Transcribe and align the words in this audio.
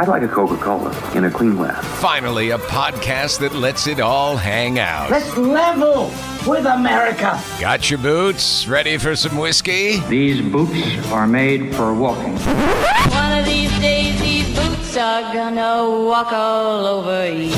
I'd 0.00 0.08
like 0.08 0.22
a 0.22 0.28
Coca-Cola 0.28 0.96
in 1.14 1.26
a 1.26 1.30
clean 1.30 1.56
glass. 1.56 1.84
Finally, 2.00 2.52
a 2.52 2.58
podcast 2.58 3.40
that 3.40 3.54
lets 3.54 3.86
it 3.86 4.00
all 4.00 4.34
hang 4.34 4.78
out. 4.78 5.10
Let's 5.10 5.36
level 5.36 6.10
with 6.46 6.64
America. 6.64 7.38
Got 7.60 7.90
your 7.90 7.98
boots? 7.98 8.66
Ready 8.66 8.96
for 8.96 9.14
some 9.14 9.36
whiskey? 9.36 10.00
These 10.08 10.40
boots 10.40 11.06
are 11.12 11.26
made 11.26 11.74
for 11.74 11.92
walking. 11.92 12.32
One 12.38 13.40
of 13.40 13.44
these 13.44 13.78
days, 13.80 14.18
these 14.22 14.48
boots 14.58 14.96
are 14.96 15.34
gonna 15.34 15.90
walk 16.06 16.32
all 16.32 16.86
over 16.86 17.30
you. 17.30 17.52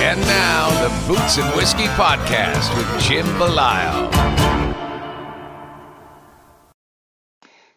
And 0.00 0.18
now, 0.22 0.70
the 0.82 0.88
Boots 1.06 1.36
and 1.36 1.54
Whiskey 1.54 1.88
Podcast 1.98 2.74
with 2.78 3.02
Jim 3.02 3.26
Belisle. 3.38 4.75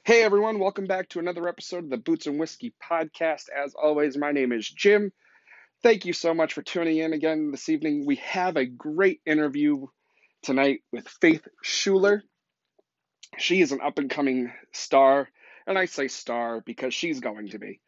Hey 0.09 0.23
everyone, 0.23 0.57
welcome 0.57 0.87
back 0.87 1.07
to 1.09 1.19
another 1.19 1.47
episode 1.47 1.83
of 1.83 1.91
the 1.91 1.97
Boots 1.97 2.25
and 2.25 2.39
Whiskey 2.39 2.73
podcast. 2.83 3.43
As 3.55 3.75
always, 3.75 4.17
my 4.17 4.31
name 4.31 4.51
is 4.51 4.67
Jim. 4.67 5.11
Thank 5.83 6.03
you 6.03 6.13
so 6.13 6.33
much 6.33 6.53
for 6.53 6.63
tuning 6.63 6.97
in 6.97 7.13
again 7.13 7.51
this 7.51 7.69
evening. 7.69 8.07
We 8.07 8.15
have 8.15 8.57
a 8.57 8.65
great 8.65 9.21
interview 9.27 9.85
tonight 10.41 10.79
with 10.91 11.07
Faith 11.21 11.47
Schuler. 11.61 12.23
She 13.37 13.61
is 13.61 13.71
an 13.71 13.81
up 13.81 13.99
and 13.99 14.09
coming 14.09 14.51
star, 14.73 15.29
and 15.67 15.77
I 15.77 15.85
say 15.85 16.07
star 16.07 16.63
because 16.65 16.91
she's 16.95 17.19
going 17.19 17.49
to 17.49 17.59
be. 17.59 17.79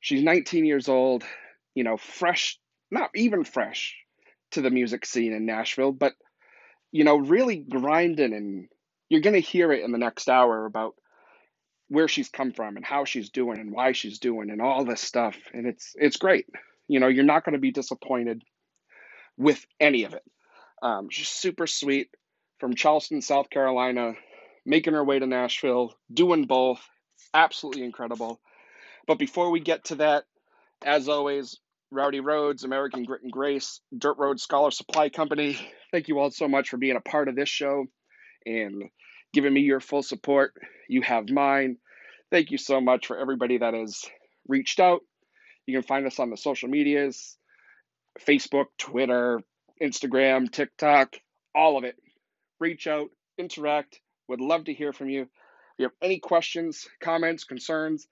She's 0.00 0.22
19 0.22 0.64
years 0.64 0.88
old, 0.88 1.24
you 1.74 1.84
know, 1.84 1.98
fresh, 1.98 2.58
not 2.90 3.10
even 3.14 3.44
fresh 3.44 3.94
to 4.52 4.62
the 4.62 4.70
music 4.70 5.04
scene 5.04 5.34
in 5.34 5.44
Nashville, 5.44 5.92
but, 5.92 6.14
you 6.90 7.04
know, 7.04 7.18
really 7.18 7.58
grinding. 7.58 8.32
And 8.32 8.68
you're 9.10 9.20
going 9.20 9.34
to 9.34 9.40
hear 9.40 9.72
it 9.72 9.84
in 9.84 9.92
the 9.92 9.98
next 9.98 10.30
hour 10.30 10.64
about 10.64 10.94
where 11.94 12.08
she's 12.08 12.28
come 12.28 12.52
from 12.52 12.76
and 12.76 12.84
how 12.84 13.04
she's 13.04 13.30
doing 13.30 13.58
and 13.58 13.72
why 13.72 13.92
she's 13.92 14.18
doing 14.18 14.50
and 14.50 14.60
all 14.60 14.84
this 14.84 15.00
stuff. 15.00 15.36
And 15.52 15.66
it's 15.66 15.94
it's 15.96 16.16
great. 16.16 16.46
You 16.88 17.00
know 17.00 17.08
you're 17.08 17.24
not 17.24 17.44
going 17.44 17.54
to 17.54 17.60
be 17.60 17.72
disappointed 17.72 18.42
with 19.36 19.64
any 19.80 20.04
of 20.04 20.14
it. 20.14 20.22
Um, 20.82 21.08
she's 21.10 21.28
super 21.28 21.66
sweet 21.66 22.10
from 22.60 22.74
charleston 22.74 23.20
south 23.20 23.50
carolina 23.50 24.12
making 24.64 24.92
her 24.92 25.04
way 25.04 25.18
to 25.18 25.26
nashville 25.26 25.94
doing 26.12 26.44
both. 26.44 26.80
Absolutely 27.32 27.84
incredible. 27.84 28.40
But 29.06 29.18
before 29.18 29.50
we 29.50 29.60
get 29.60 29.84
to 29.86 29.96
that 29.96 30.24
as 30.84 31.08
always 31.08 31.58
rowdy 31.90 32.20
roads 32.20 32.64
american 32.64 33.04
grit 33.04 33.22
and 33.22 33.30
grace 33.30 33.80
dirt 33.96 34.18
road 34.18 34.40
scholar 34.40 34.72
supply 34.72 35.08
company 35.08 35.56
thank 35.92 36.08
you 36.08 36.18
all 36.18 36.30
so 36.30 36.48
much 36.48 36.68
for 36.68 36.76
being 36.76 36.96
a 36.96 37.00
part 37.00 37.28
of 37.28 37.36
this 37.36 37.48
show 37.48 37.86
and 38.44 38.90
giving 39.34 39.52
me 39.52 39.60
your 39.60 39.80
full 39.80 40.02
support. 40.02 40.54
You 40.88 41.02
have 41.02 41.28
mine. 41.28 41.76
Thank 42.34 42.50
you 42.50 42.58
so 42.58 42.80
much 42.80 43.06
for 43.06 43.16
everybody 43.16 43.58
that 43.58 43.74
has 43.74 44.02
reached 44.48 44.80
out. 44.80 45.02
You 45.66 45.74
can 45.76 45.86
find 45.86 46.04
us 46.04 46.18
on 46.18 46.30
the 46.30 46.36
social 46.36 46.68
medias 46.68 47.36
Facebook, 48.26 48.64
Twitter, 48.76 49.40
Instagram, 49.80 50.50
TikTok, 50.50 51.14
all 51.54 51.78
of 51.78 51.84
it. 51.84 51.94
Reach 52.58 52.88
out, 52.88 53.10
interact. 53.38 54.00
Would 54.26 54.40
love 54.40 54.64
to 54.64 54.74
hear 54.74 54.92
from 54.92 55.10
you. 55.10 55.22
If 55.22 55.28
you 55.78 55.84
have 55.84 55.92
any 56.02 56.18
questions, 56.18 56.88
comments, 57.00 57.44
concerns, 57.44 58.08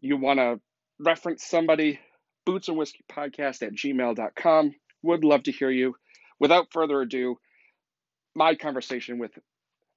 you 0.00 0.16
want 0.16 0.38
to 0.38 0.58
reference 0.98 1.44
somebody, 1.44 2.00
boots 2.46 2.68
and 2.68 2.78
whiskey 2.78 3.04
podcast 3.12 3.60
at 3.60 3.74
gmail.com. 3.74 4.72
Would 5.02 5.24
love 5.24 5.42
to 5.42 5.52
hear 5.52 5.70
you. 5.70 5.94
Without 6.40 6.72
further 6.72 7.02
ado, 7.02 7.36
my 8.34 8.54
conversation 8.54 9.18
with 9.18 9.32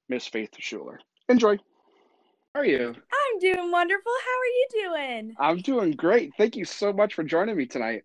Miss 0.09 0.27
Faith 0.27 0.51
Schuler. 0.59 0.99
Enjoy. 1.29 1.57
How 2.53 2.59
are 2.59 2.65
you? 2.65 2.95
I'm 3.41 3.53
doing 3.53 3.71
wonderful. 3.71 4.11
How 4.25 4.31
are 4.31 4.45
you 4.45 4.67
doing? 5.15 5.35
I'm 5.39 5.57
doing 5.59 5.91
great. 5.91 6.33
Thank 6.37 6.57
you 6.57 6.65
so 6.65 6.91
much 6.91 7.13
for 7.13 7.23
joining 7.23 7.55
me 7.55 7.65
tonight. 7.65 8.03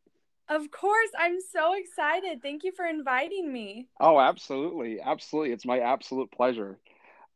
Of 0.48 0.70
course. 0.70 1.10
I'm 1.18 1.40
so 1.40 1.74
excited. 1.74 2.40
Thank 2.40 2.62
you 2.62 2.70
for 2.70 2.86
inviting 2.86 3.52
me. 3.52 3.88
Oh, 3.98 4.20
absolutely. 4.20 5.00
Absolutely. 5.00 5.52
It's 5.52 5.66
my 5.66 5.80
absolute 5.80 6.30
pleasure. 6.30 6.78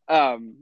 Um, 0.09 0.55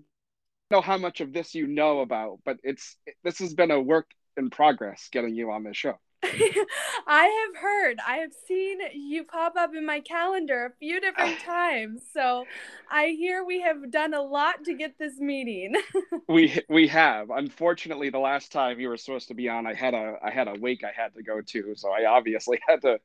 I 0.70 0.76
know 0.76 0.80
how 0.80 0.96
much 0.96 1.20
of 1.20 1.32
this 1.34 1.54
you 1.54 1.66
know 1.66 2.00
about, 2.00 2.38
but 2.44 2.56
it's 2.62 2.96
this 3.22 3.38
has 3.40 3.52
been 3.52 3.70
a 3.70 3.80
work 3.80 4.06
in 4.38 4.48
progress 4.48 5.08
getting 5.12 5.34
you 5.34 5.50
on 5.50 5.62
this 5.62 5.76
show. 5.76 5.98
I 7.06 7.46
have 7.46 7.62
heard, 7.62 7.98
I 8.06 8.16
have 8.16 8.32
seen 8.46 8.78
you 8.94 9.24
pop 9.24 9.56
up 9.56 9.74
in 9.74 9.86
my 9.86 10.00
calendar 10.00 10.66
a 10.66 10.70
few 10.78 11.00
different 11.00 11.40
times. 11.44 12.02
So 12.12 12.44
I 12.90 13.08
hear 13.08 13.44
we 13.44 13.60
have 13.62 13.90
done 13.90 14.14
a 14.14 14.22
lot 14.22 14.64
to 14.64 14.74
get 14.74 14.98
this 14.98 15.18
meeting. 15.18 15.74
we 16.28 16.60
we 16.68 16.88
have. 16.88 17.30
Unfortunately, 17.30 18.10
the 18.10 18.18
last 18.18 18.52
time 18.52 18.80
you 18.80 18.88
were 18.88 18.96
supposed 18.96 19.28
to 19.28 19.34
be 19.34 19.48
on, 19.48 19.66
I 19.66 19.74
had 19.74 19.94
a 19.94 20.16
I 20.22 20.30
had 20.30 20.48
a 20.48 20.54
wake 20.58 20.84
I 20.84 20.92
had 20.94 21.14
to 21.14 21.22
go 21.22 21.40
to, 21.40 21.74
so 21.76 21.90
I 21.90 22.06
obviously 22.06 22.58
had 22.66 22.82
to 22.82 23.00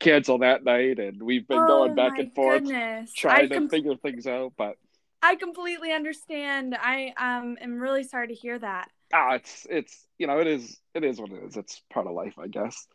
cancel 0.00 0.38
that 0.38 0.64
night, 0.64 0.98
and 0.98 1.22
we've 1.22 1.46
been 1.46 1.58
oh, 1.58 1.66
going 1.66 1.94
back 1.94 2.18
and 2.18 2.32
forth 2.34 2.64
goodness. 2.64 3.12
trying 3.14 3.48
com- 3.48 3.64
to 3.64 3.68
figure 3.68 3.96
things 3.96 4.26
out. 4.26 4.52
But 4.56 4.76
I 5.22 5.36
completely 5.36 5.92
understand. 5.92 6.76
I 6.78 7.12
um 7.16 7.56
am 7.60 7.78
really 7.78 8.04
sorry 8.04 8.28
to 8.28 8.34
hear 8.34 8.58
that. 8.58 8.90
Ah, 9.16 9.34
it's 9.34 9.64
it's 9.70 10.06
you 10.18 10.26
know 10.26 10.40
it 10.40 10.48
is 10.48 10.76
it 10.92 11.04
is 11.04 11.20
what 11.20 11.30
it 11.30 11.40
is. 11.44 11.56
It's 11.56 11.80
part 11.92 12.08
of 12.08 12.14
life, 12.14 12.34
I 12.36 12.48
guess. 12.48 12.86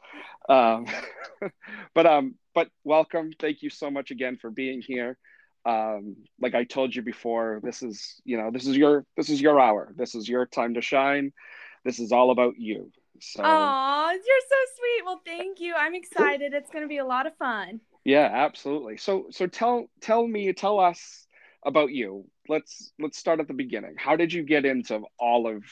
Um, 0.49 0.85
but 1.95 2.05
um, 2.05 2.35
but 2.53 2.67
welcome. 2.83 3.31
Thank 3.39 3.61
you 3.61 3.69
so 3.69 3.89
much 3.89 4.11
again 4.11 4.37
for 4.37 4.51
being 4.51 4.81
here. 4.85 5.17
Um, 5.65 6.17
like 6.41 6.55
I 6.55 6.65
told 6.65 6.93
you 6.93 7.03
before, 7.03 7.61
this 7.63 7.81
is 7.81 8.21
you 8.25 8.37
know 8.37 8.51
this 8.51 8.67
is 8.67 8.75
your 8.75 9.05
this 9.15 9.29
is 9.29 9.39
your 9.39 9.61
hour. 9.61 9.93
This 9.95 10.13
is 10.13 10.27
your 10.27 10.45
time 10.45 10.73
to 10.73 10.81
shine. 10.81 11.31
This 11.85 11.99
is 11.99 12.11
all 12.11 12.31
about 12.31 12.55
you. 12.57 12.91
So. 13.21 13.41
You're 13.41 14.41
so 14.49 14.55
sweet. 14.77 15.05
Well, 15.05 15.21
thank 15.25 15.61
you. 15.61 15.73
I'm 15.77 15.95
excited. 15.95 16.53
It's 16.53 16.69
going 16.69 16.83
to 16.83 16.89
be 16.89 16.97
a 16.97 17.05
lot 17.05 17.27
of 17.27 17.35
fun. 17.37 17.79
Yeah, 18.03 18.29
absolutely. 18.31 18.97
So 18.97 19.27
so 19.31 19.47
tell 19.47 19.87
tell 20.01 20.27
me 20.27 20.51
tell 20.51 20.81
us 20.81 21.27
about 21.65 21.91
you. 21.91 22.25
Let's 22.49 22.91
let's 22.99 23.17
start 23.17 23.39
at 23.39 23.47
the 23.47 23.53
beginning. 23.53 23.95
How 23.97 24.17
did 24.17 24.33
you 24.33 24.43
get 24.43 24.65
into 24.65 25.01
all 25.17 25.47
of 25.47 25.63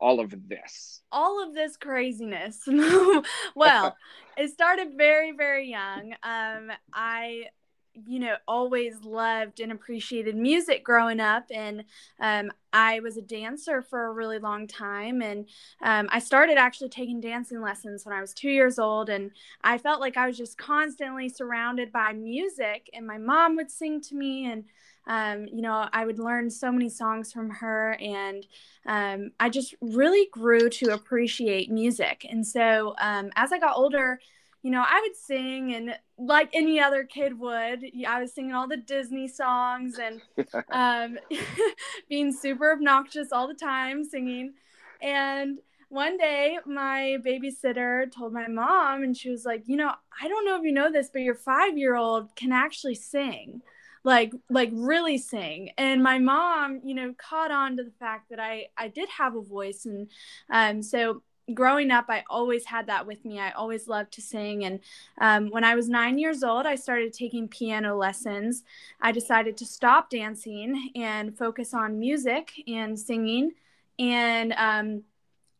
all 0.00 0.20
of 0.20 0.32
this? 0.48 1.02
All 1.10 1.42
of 1.42 1.54
this 1.54 1.76
craziness. 1.76 2.62
well, 3.54 3.96
it 4.36 4.50
started 4.50 4.94
very, 4.96 5.32
very 5.32 5.70
young. 5.70 6.14
Um, 6.22 6.70
I 6.92 7.46
you 8.06 8.18
know, 8.18 8.36
always 8.46 9.02
loved 9.02 9.60
and 9.60 9.72
appreciated 9.72 10.36
music 10.36 10.84
growing 10.84 11.20
up. 11.20 11.46
And 11.52 11.84
um, 12.20 12.52
I 12.72 13.00
was 13.00 13.16
a 13.16 13.22
dancer 13.22 13.82
for 13.82 14.06
a 14.06 14.12
really 14.12 14.38
long 14.38 14.66
time. 14.66 15.22
And 15.22 15.46
um, 15.82 16.08
I 16.10 16.18
started 16.18 16.58
actually 16.58 16.90
taking 16.90 17.20
dancing 17.20 17.60
lessons 17.60 18.04
when 18.04 18.14
I 18.14 18.20
was 18.20 18.34
two 18.34 18.50
years 18.50 18.78
old. 18.78 19.08
And 19.08 19.30
I 19.62 19.78
felt 19.78 20.00
like 20.00 20.16
I 20.16 20.26
was 20.26 20.36
just 20.36 20.58
constantly 20.58 21.28
surrounded 21.28 21.92
by 21.92 22.12
music. 22.12 22.88
And 22.92 23.06
my 23.06 23.18
mom 23.18 23.56
would 23.56 23.70
sing 23.70 24.00
to 24.02 24.14
me. 24.14 24.50
And 24.50 24.64
um, 25.08 25.46
you 25.46 25.62
know, 25.62 25.88
I 25.90 26.04
would 26.04 26.18
learn 26.18 26.50
so 26.50 26.70
many 26.70 26.90
songs 26.90 27.32
from 27.32 27.48
her, 27.48 27.96
and 27.98 28.46
um, 28.86 29.30
I 29.40 29.48
just 29.48 29.74
really 29.80 30.28
grew 30.30 30.68
to 30.68 30.92
appreciate 30.92 31.70
music. 31.70 32.26
And 32.28 32.46
so 32.46 32.94
um, 33.00 33.30
as 33.34 33.50
I 33.50 33.58
got 33.58 33.76
older, 33.76 34.20
you 34.62 34.70
know, 34.70 34.84
I 34.86 35.00
would 35.00 35.16
sing, 35.16 35.74
and 35.74 35.98
like 36.18 36.50
any 36.52 36.78
other 36.78 37.04
kid 37.04 37.38
would, 37.38 37.84
I 38.06 38.20
was 38.20 38.34
singing 38.34 38.52
all 38.52 38.68
the 38.68 38.76
Disney 38.76 39.28
songs 39.28 39.98
and 39.98 40.20
um, 40.70 41.18
being 42.10 42.30
super 42.30 42.72
obnoxious 42.72 43.32
all 43.32 43.48
the 43.48 43.54
time, 43.54 44.04
singing. 44.04 44.52
And 45.00 45.58
one 45.88 46.18
day, 46.18 46.58
my 46.66 47.16
babysitter 47.24 48.12
told 48.12 48.34
my 48.34 48.46
mom, 48.46 49.04
and 49.04 49.16
she 49.16 49.30
was 49.30 49.46
like, 49.46 49.62
You 49.66 49.76
know, 49.76 49.92
I 50.22 50.28
don't 50.28 50.44
know 50.44 50.56
if 50.56 50.64
you 50.64 50.72
know 50.72 50.92
this, 50.92 51.08
but 51.10 51.22
your 51.22 51.34
five 51.34 51.78
year 51.78 51.96
old 51.96 52.36
can 52.36 52.52
actually 52.52 52.96
sing 52.96 53.62
like 54.04 54.32
like 54.50 54.70
really 54.72 55.18
sing. 55.18 55.70
And 55.78 56.02
my 56.02 56.18
mom 56.18 56.80
you 56.84 56.94
know 56.94 57.14
caught 57.18 57.50
on 57.50 57.76
to 57.76 57.84
the 57.84 57.92
fact 57.98 58.30
that 58.30 58.40
i 58.40 58.66
i 58.76 58.88
did 58.88 59.08
have 59.10 59.34
a 59.36 59.42
voice. 59.42 59.86
And 59.86 60.08
um 60.50 60.82
so 60.82 61.22
growing 61.54 61.90
up 61.90 62.04
i 62.08 62.22
always 62.28 62.66
had 62.66 62.86
that 62.88 63.06
with 63.06 63.24
me. 63.24 63.38
I 63.38 63.50
always 63.52 63.88
loved 63.88 64.12
to 64.12 64.22
sing. 64.22 64.64
And 64.64 64.80
um, 65.20 65.50
when 65.50 65.64
i 65.64 65.74
was 65.74 65.88
nine 65.88 66.18
years 66.18 66.42
old 66.42 66.66
i 66.66 66.74
started 66.74 67.12
taking 67.12 67.48
piano 67.48 67.96
lessons. 67.96 68.64
I 69.00 69.12
decided 69.12 69.56
to 69.58 69.66
stop 69.66 70.10
dancing 70.10 70.90
and 70.94 71.36
focus 71.36 71.74
on 71.74 71.98
music 71.98 72.52
and 72.66 72.98
singing. 72.98 73.52
And 73.98 74.52
um, 74.56 75.02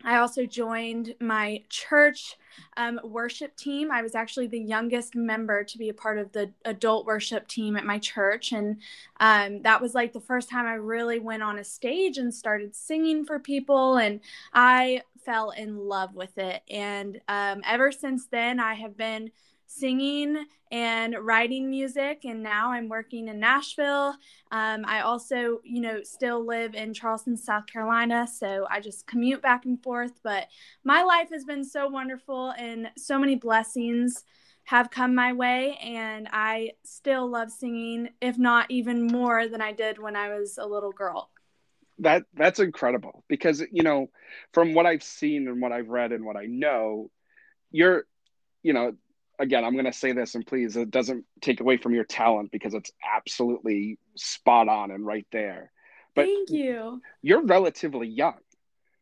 I 0.05 0.19
also 0.19 0.47
joined 0.47 1.15
my 1.21 1.63
church 1.69 2.37
um, 2.77 3.01
worship 3.03 3.57
team. 3.57 3.91
I 3.91 4.03
was 4.03 4.15
actually 4.15 4.47
the 4.47 4.61
youngest 4.61 5.15
member 5.15 5.65
to 5.65 5.79
be 5.79 5.89
a 5.89 5.95
part 5.95 6.19
of 6.19 6.33
the 6.33 6.53
adult 6.65 7.07
worship 7.07 7.49
team 7.49 7.77
at 7.77 7.85
my 7.85 7.99
church. 7.99 8.53
And 8.53 8.79
um, 9.21 9.63
that 9.63 9.81
was 9.81 9.95
like 9.95 10.13
the 10.13 10.21
first 10.21 10.49
time 10.49 10.67
I 10.67 10.75
really 10.75 11.19
went 11.19 11.43
on 11.43 11.59
a 11.59 11.65
stage 11.65 12.19
and 12.19 12.33
started 12.33 12.75
singing 12.77 13.25
for 13.25 13.39
people. 13.39 13.97
And 13.97 14.21
I 14.53 15.03
fell 15.25 15.51
in 15.51 15.77
love 15.77 16.15
with 16.15 16.39
it. 16.39 16.63
And 16.71 17.21
um, 17.29 17.63
ever 17.67 17.93
since 17.93 18.27
then, 18.27 18.61
I 18.61 18.75
have 18.75 18.97
been 18.97 19.31
singing 19.69 20.45
and 20.71 21.15
writing 21.21 21.69
music 21.71 22.25
and 22.25 22.43
now 22.43 22.73
i'm 22.73 22.89
working 22.89 23.29
in 23.29 23.39
nashville. 23.39 24.15
Um, 24.51 24.85
i 24.87 25.01
also 25.01 25.61
you 25.63 25.81
know 25.81 26.03
still 26.03 26.45
live 26.45 26.75
in 26.75 26.95
charleston 26.95 27.37
south 27.37 27.67
carolina 27.67 28.27
so 28.27 28.67
i 28.71 28.81
just 28.81 29.07
commute 29.07 29.43
back 29.43 29.65
and 29.67 29.83
forth 29.83 30.21
but 30.25 30.49
my 30.85 31.03
life 31.03 31.29
has 31.31 31.45
been 31.45 31.65
so 31.65 31.87
wonderful 31.87 32.51
and 32.59 32.91
so 32.97 33.19
many 33.19 33.37
blessings 33.37 34.25
have 34.65 34.91
come 34.91 35.15
my 35.15 35.33
way 35.33 35.79
and 35.83 36.29
i 36.33 36.71
still 36.83 37.29
love 37.29 37.51
singing 37.51 38.09
if 38.21 38.39
not 38.39 38.67
even 38.71 39.07
more 39.07 39.49
than 39.49 39.61
i 39.61 39.73
did 39.73 39.99
when 39.99 40.17
i 40.17 40.29
was 40.35 40.59
a 40.59 40.67
little 40.67 40.93
girl. 40.93 41.31
That 42.01 42.25
that's 42.35 42.61
incredible 42.61 43.25
because 43.29 43.63
you 43.73 43.83
know 43.83 44.09
from 44.53 44.73
what 44.73 44.87
i've 44.87 45.03
seen 45.03 45.49
and 45.49 45.61
what 45.61 45.73
i've 45.73 45.89
read 45.89 46.13
and 46.13 46.25
what 46.25 46.37
i 46.37 46.47
know 46.47 47.11
you're 47.73 48.05
you 48.63 48.73
know 48.73 48.93
again, 49.39 49.65
I'm 49.65 49.75
going 49.75 49.85
to 49.85 49.93
say 49.93 50.13
this, 50.13 50.35
and 50.35 50.47
please, 50.47 50.77
it 50.77 50.91
doesn't 50.91 51.25
take 51.41 51.61
away 51.61 51.77
from 51.77 51.95
your 51.95 52.05
talent 52.05 52.51
because 52.51 52.75
it's 52.75 52.91
absolutely 53.17 53.99
spot 54.17 54.69
on 54.69 54.91
and 54.91 55.07
right 55.07 55.27
there. 55.33 55.71
But 56.15 56.27
thank 56.27 56.51
you. 56.51 57.01
You're 57.23 57.45
relatively 57.45 58.09
young. 58.09 58.39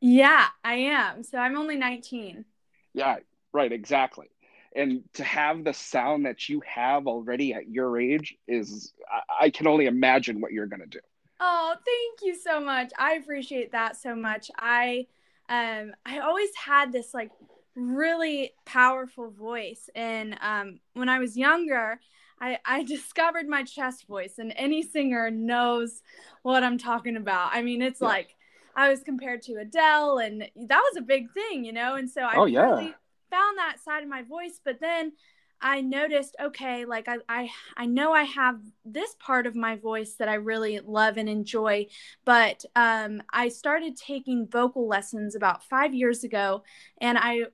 Yeah, 0.00 0.46
I 0.62 0.74
am. 0.74 1.22
So 1.22 1.38
I'm 1.38 1.56
only 1.56 1.76
19. 1.76 2.44
Yeah, 2.92 3.16
right, 3.52 3.72
exactly. 3.72 4.26
And 4.74 5.02
to 5.14 5.24
have 5.24 5.64
the 5.64 5.72
sound 5.72 6.26
that 6.26 6.48
you 6.48 6.62
have 6.66 7.06
already 7.06 7.54
at 7.54 7.68
your 7.68 7.98
age 7.98 8.36
is, 8.46 8.92
I, 9.10 9.46
I 9.46 9.50
can 9.50 9.66
only 9.66 9.86
imagine 9.86 10.40
what 10.40 10.52
you're 10.52 10.66
going 10.66 10.82
to 10.82 10.86
do. 10.86 11.00
Oh, 11.40 11.74
thank 11.74 12.28
you 12.28 12.38
so 12.38 12.60
much. 12.60 12.92
I 12.98 13.14
appreciate 13.14 13.72
that 13.72 13.96
so 13.96 14.14
much. 14.14 14.50
I, 14.58 15.06
um, 15.48 15.92
I 16.04 16.18
always 16.18 16.50
had 16.56 16.92
this 16.92 17.14
like 17.14 17.30
really 17.76 18.52
powerful 18.64 19.30
voice. 19.30 19.88
And 19.94 20.36
um, 20.40 20.80
when 20.94 21.08
I 21.08 21.18
was 21.18 21.36
younger, 21.36 22.00
I, 22.40 22.58
I 22.64 22.82
discovered 22.84 23.48
my 23.48 23.62
chest 23.62 24.06
voice, 24.06 24.34
and 24.38 24.52
any 24.56 24.82
singer 24.82 25.30
knows 25.30 26.02
what 26.42 26.64
I'm 26.64 26.78
talking 26.78 27.16
about. 27.16 27.50
I 27.52 27.62
mean, 27.62 27.82
it's 27.82 28.00
yeah. 28.00 28.08
like 28.08 28.36
I 28.74 28.88
was 28.88 29.02
compared 29.02 29.42
to 29.42 29.56
Adele, 29.56 30.18
and 30.18 30.42
that 30.42 30.82
was 30.90 30.96
a 30.96 31.02
big 31.02 31.32
thing, 31.32 31.64
you 31.64 31.72
know. 31.72 31.94
And 31.94 32.10
so 32.10 32.22
I 32.22 32.36
oh, 32.36 32.46
yeah. 32.46 32.62
really 32.62 32.94
found 33.30 33.58
that 33.58 33.76
side 33.84 34.02
of 34.02 34.08
my 34.08 34.22
voice. 34.22 34.60
But 34.64 34.80
then 34.80 35.12
I 35.60 35.80
noticed, 35.80 36.36
okay, 36.40 36.84
like 36.84 37.08
I, 37.08 37.16
I 37.28 37.50
I 37.76 37.86
know 37.86 38.12
I 38.12 38.24
have 38.24 38.60
this 38.84 39.16
part 39.18 39.46
of 39.46 39.56
my 39.56 39.76
voice 39.76 40.14
that 40.14 40.28
I 40.28 40.34
really 40.34 40.80
love 40.80 41.16
and 41.16 41.28
enjoy, 41.28 41.86
but 42.24 42.64
um, 42.74 43.22
I 43.32 43.48
started 43.48 43.96
taking 43.96 44.46
vocal 44.46 44.86
lessons 44.86 45.34
about 45.34 45.64
five 45.64 45.94
years 45.94 46.24
ago, 46.24 46.62
and 47.00 47.16
I 47.16 47.44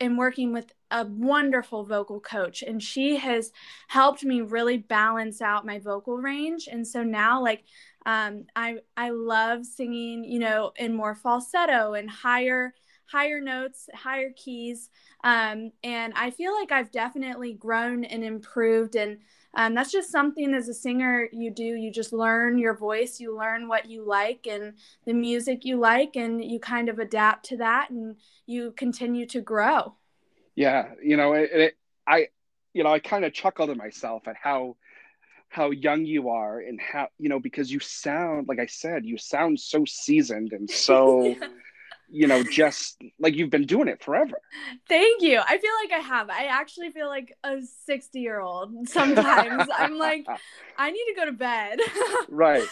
am 0.00 0.16
working 0.16 0.52
with 0.52 0.72
a 0.90 1.04
wonderful 1.04 1.84
vocal 1.84 2.20
coach 2.20 2.62
and 2.62 2.82
she 2.82 3.16
has 3.16 3.50
helped 3.88 4.24
me 4.24 4.40
really 4.40 4.78
balance 4.78 5.40
out 5.40 5.66
my 5.66 5.78
vocal 5.78 6.18
range. 6.18 6.68
And 6.70 6.86
so 6.86 7.02
now 7.02 7.42
like 7.42 7.64
um, 8.06 8.44
I 8.54 8.76
I 8.96 9.10
love 9.10 9.64
singing 9.64 10.24
you 10.24 10.38
know 10.38 10.72
in 10.76 10.94
more 10.94 11.14
falsetto 11.14 11.94
and 11.94 12.10
higher 12.10 12.74
higher 13.06 13.40
notes 13.40 13.88
higher 13.94 14.30
keys. 14.36 14.90
Um, 15.22 15.72
and 15.82 16.12
I 16.14 16.30
feel 16.30 16.52
like 16.54 16.70
I've 16.72 16.90
definitely 16.90 17.54
grown 17.54 18.04
and 18.04 18.22
improved 18.22 18.94
and 18.96 19.18
um, 19.56 19.74
that's 19.74 19.92
just 19.92 20.10
something 20.10 20.54
as 20.54 20.68
a 20.68 20.74
singer 20.74 21.28
you 21.32 21.50
do. 21.50 21.64
You 21.64 21.90
just 21.92 22.12
learn 22.12 22.58
your 22.58 22.74
voice 22.76 23.20
you 23.20 23.36
learn 23.36 23.68
what 23.68 23.88
you 23.88 24.06
like 24.06 24.46
and 24.46 24.74
the 25.06 25.12
music 25.12 25.64
you 25.64 25.76
like 25.76 26.16
and 26.16 26.44
you 26.44 26.58
kind 26.58 26.88
of 26.88 26.98
adapt 26.98 27.46
to 27.46 27.56
that 27.58 27.90
and 27.90 28.16
you 28.46 28.72
continue 28.76 29.26
to 29.26 29.40
grow. 29.40 29.94
Yeah 30.54 30.88
you 31.02 31.16
know 31.16 31.32
it, 31.34 31.50
it 31.52 31.76
i 32.06 32.28
you 32.72 32.82
know 32.82 32.92
i 32.92 32.98
kind 32.98 33.24
of 33.24 33.32
chuckle 33.32 33.66
to 33.66 33.74
myself 33.74 34.26
at 34.26 34.36
how 34.36 34.76
how 35.48 35.70
young 35.70 36.04
you 36.04 36.30
are 36.30 36.60
and 36.60 36.80
how 36.80 37.08
you 37.18 37.28
know 37.28 37.38
because 37.38 37.70
you 37.70 37.78
sound 37.80 38.48
like 38.48 38.58
i 38.58 38.66
said 38.66 39.04
you 39.04 39.16
sound 39.16 39.58
so 39.58 39.84
seasoned 39.84 40.52
and 40.52 40.68
so 40.88 41.36
you 42.14 42.28
know, 42.28 42.44
just 42.44 43.02
like 43.18 43.34
you've 43.34 43.50
been 43.50 43.66
doing 43.66 43.88
it 43.88 44.00
forever. 44.00 44.40
Thank 44.88 45.20
you. 45.20 45.40
I 45.40 45.58
feel 45.58 45.72
like 45.82 46.00
I 46.00 46.02
have. 46.02 46.30
I 46.30 46.44
actually 46.44 46.90
feel 46.90 47.08
like 47.08 47.36
a 47.42 47.56
60 47.86 48.20
year 48.20 48.38
old 48.40 48.88
sometimes. 48.88 49.68
I'm 49.76 49.98
like, 49.98 50.24
I 50.78 50.92
need 50.92 51.04
to 51.08 51.14
go 51.16 51.24
to 51.24 51.32
bed. 51.32 51.80
right. 52.28 52.62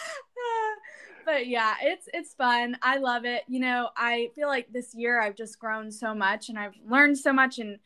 but 1.25 1.47
yeah, 1.47 1.75
it's 1.81 2.07
it's 2.13 2.33
fun. 2.33 2.77
I 2.81 2.99
love 2.99 3.25
it. 3.25 3.43
You 3.49 3.59
know, 3.59 3.89
I 3.97 4.29
feel 4.33 4.47
like 4.47 4.71
this 4.71 4.95
year 4.95 5.21
I've 5.21 5.35
just 5.35 5.59
grown 5.59 5.91
so 5.91 6.15
much 6.15 6.47
and 6.47 6.57
I've 6.57 6.75
learned 6.87 7.17
so 7.17 7.33
much 7.33 7.59
and 7.59 7.79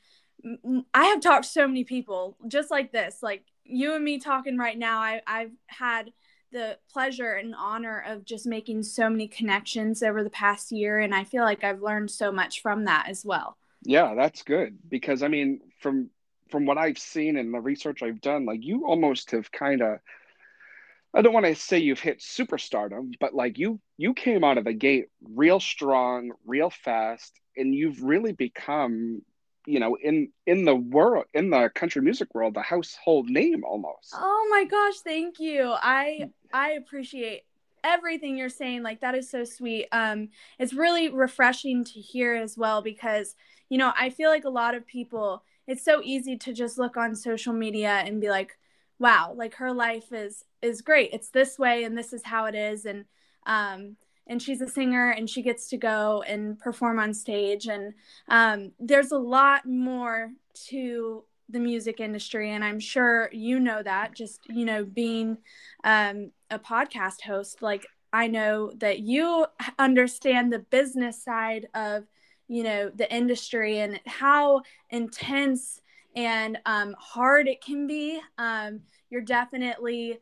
I 0.93 1.05
have 1.05 1.21
talked 1.21 1.45
to 1.45 1.49
so 1.49 1.67
many 1.67 1.83
people 1.83 2.37
just 2.47 2.69
like 2.69 2.91
this. 2.91 3.23
Like 3.23 3.45
you 3.63 3.95
and 3.95 4.03
me 4.03 4.19
talking 4.19 4.59
right 4.59 4.77
now, 4.77 4.99
I 4.99 5.21
I've 5.25 5.53
had 5.65 6.11
the 6.51 6.77
pleasure 6.91 7.33
and 7.33 7.53
honor 7.55 8.03
of 8.07 8.25
just 8.25 8.45
making 8.45 8.83
so 8.83 9.09
many 9.09 9.27
connections 9.27 10.01
over 10.01 10.23
the 10.23 10.29
past 10.29 10.71
year 10.71 10.99
and 10.99 11.13
i 11.13 11.23
feel 11.23 11.43
like 11.43 11.63
i've 11.63 11.81
learned 11.81 12.09
so 12.09 12.31
much 12.31 12.61
from 12.61 12.85
that 12.85 13.07
as 13.09 13.25
well. 13.25 13.57
Yeah 13.83 14.15
that's 14.15 14.43
good 14.43 14.77
because 14.89 15.23
i 15.23 15.27
mean 15.27 15.61
from 15.79 16.09
from 16.49 16.65
what 16.65 16.77
i've 16.77 16.97
seen 16.97 17.37
and 17.37 17.53
the 17.53 17.59
research 17.59 18.01
i've 18.01 18.21
done 18.21 18.45
like 18.45 18.63
you 18.63 18.85
almost 18.85 19.31
have 19.31 19.51
kind 19.51 19.81
of 19.81 19.99
i 21.13 21.21
don't 21.21 21.33
want 21.33 21.45
to 21.45 21.55
say 21.55 21.79
you've 21.79 21.99
hit 21.99 22.19
superstardom 22.19 23.13
but 23.19 23.33
like 23.33 23.57
you 23.57 23.79
you 23.97 24.13
came 24.13 24.43
out 24.43 24.57
of 24.57 24.63
the 24.63 24.73
gate 24.73 25.07
real 25.21 25.59
strong 25.59 26.31
real 26.45 26.69
fast 26.69 27.33
and 27.55 27.75
you've 27.75 28.01
really 28.03 28.31
become 28.31 29.21
you 29.67 29.79
know 29.79 29.95
in 30.01 30.29
in 30.45 30.65
the 30.65 30.75
world 30.75 31.25
in 31.33 31.49
the 31.49 31.69
country 31.75 32.01
music 32.01 32.33
world 32.33 32.53
the 32.53 32.61
household 32.61 33.29
name 33.29 33.63
almost. 33.63 34.13
Oh 34.13 34.47
my 34.49 34.63
gosh 34.63 34.99
thank 35.03 35.39
you. 35.39 35.73
I 35.75 36.29
i 36.53 36.71
appreciate 36.71 37.43
everything 37.83 38.37
you're 38.37 38.49
saying. 38.49 38.81
Like 38.81 39.01
that 39.01 39.13
is 39.15 39.29
so 39.29 39.43
sweet. 39.43 39.87
Um 39.91 40.29
it's 40.57 40.73
really 40.73 41.09
refreshing 41.09 41.83
to 41.83 41.99
hear 41.99 42.33
as 42.33 42.57
well 42.57 42.81
because 42.81 43.35
you 43.69 43.77
know 43.77 43.91
i 43.99 44.09
feel 44.09 44.29
like 44.29 44.45
a 44.45 44.49
lot 44.49 44.73
of 44.75 44.87
people 44.87 45.43
it's 45.67 45.83
so 45.83 46.01
easy 46.01 46.37
to 46.37 46.53
just 46.53 46.77
look 46.77 46.95
on 46.95 47.13
social 47.13 47.51
media 47.51 48.01
and 48.05 48.21
be 48.21 48.29
like 48.29 48.57
wow 48.97 49.33
like 49.35 49.55
her 49.55 49.73
life 49.73 50.13
is 50.13 50.45
is 50.61 50.81
great. 50.81 51.11
It's 51.13 51.29
this 51.29 51.59
way 51.59 51.83
and 51.83 51.97
this 51.97 52.13
is 52.13 52.23
how 52.23 52.45
it 52.45 52.55
is. 52.55 52.85
And 52.85 53.05
um 53.45 53.97
and 54.27 54.41
she's 54.41 54.61
a 54.61 54.67
singer 54.67 55.09
and 55.09 55.29
she 55.29 55.41
gets 55.41 55.69
to 55.69 55.77
go 55.77 56.23
and 56.27 56.59
perform 56.59 56.99
on 56.99 57.13
stage. 57.13 57.67
And 57.67 57.93
um, 58.27 58.71
there's 58.79 59.11
a 59.11 59.17
lot 59.17 59.65
more 59.65 60.31
to 60.67 61.23
the 61.49 61.59
music 61.59 62.01
industry 62.01 62.51
and 62.51 62.61
i'm 62.61 62.77
sure 62.79 63.29
you 63.31 63.57
know 63.57 63.81
that 63.81 64.13
just 64.13 64.41
you 64.49 64.65
know 64.65 64.83
being 64.83 65.37
um, 65.85 66.29
a 66.51 66.59
podcast 66.59 67.21
host 67.21 67.61
like 67.61 67.87
i 68.11 68.27
know 68.27 68.69
that 68.75 68.99
you 68.99 69.45
understand 69.79 70.51
the 70.51 70.59
business 70.59 71.23
side 71.23 71.67
of 71.73 72.03
you 72.49 72.63
know 72.63 72.89
the 72.93 73.09
industry 73.13 73.79
and 73.79 73.97
how 74.05 74.61
intense 74.89 75.79
and 76.17 76.57
um, 76.65 76.95
hard 76.97 77.47
it 77.47 77.63
can 77.63 77.85
be. 77.85 78.19
Um, 78.39 78.81
you're 79.11 79.21
definitely 79.21 80.19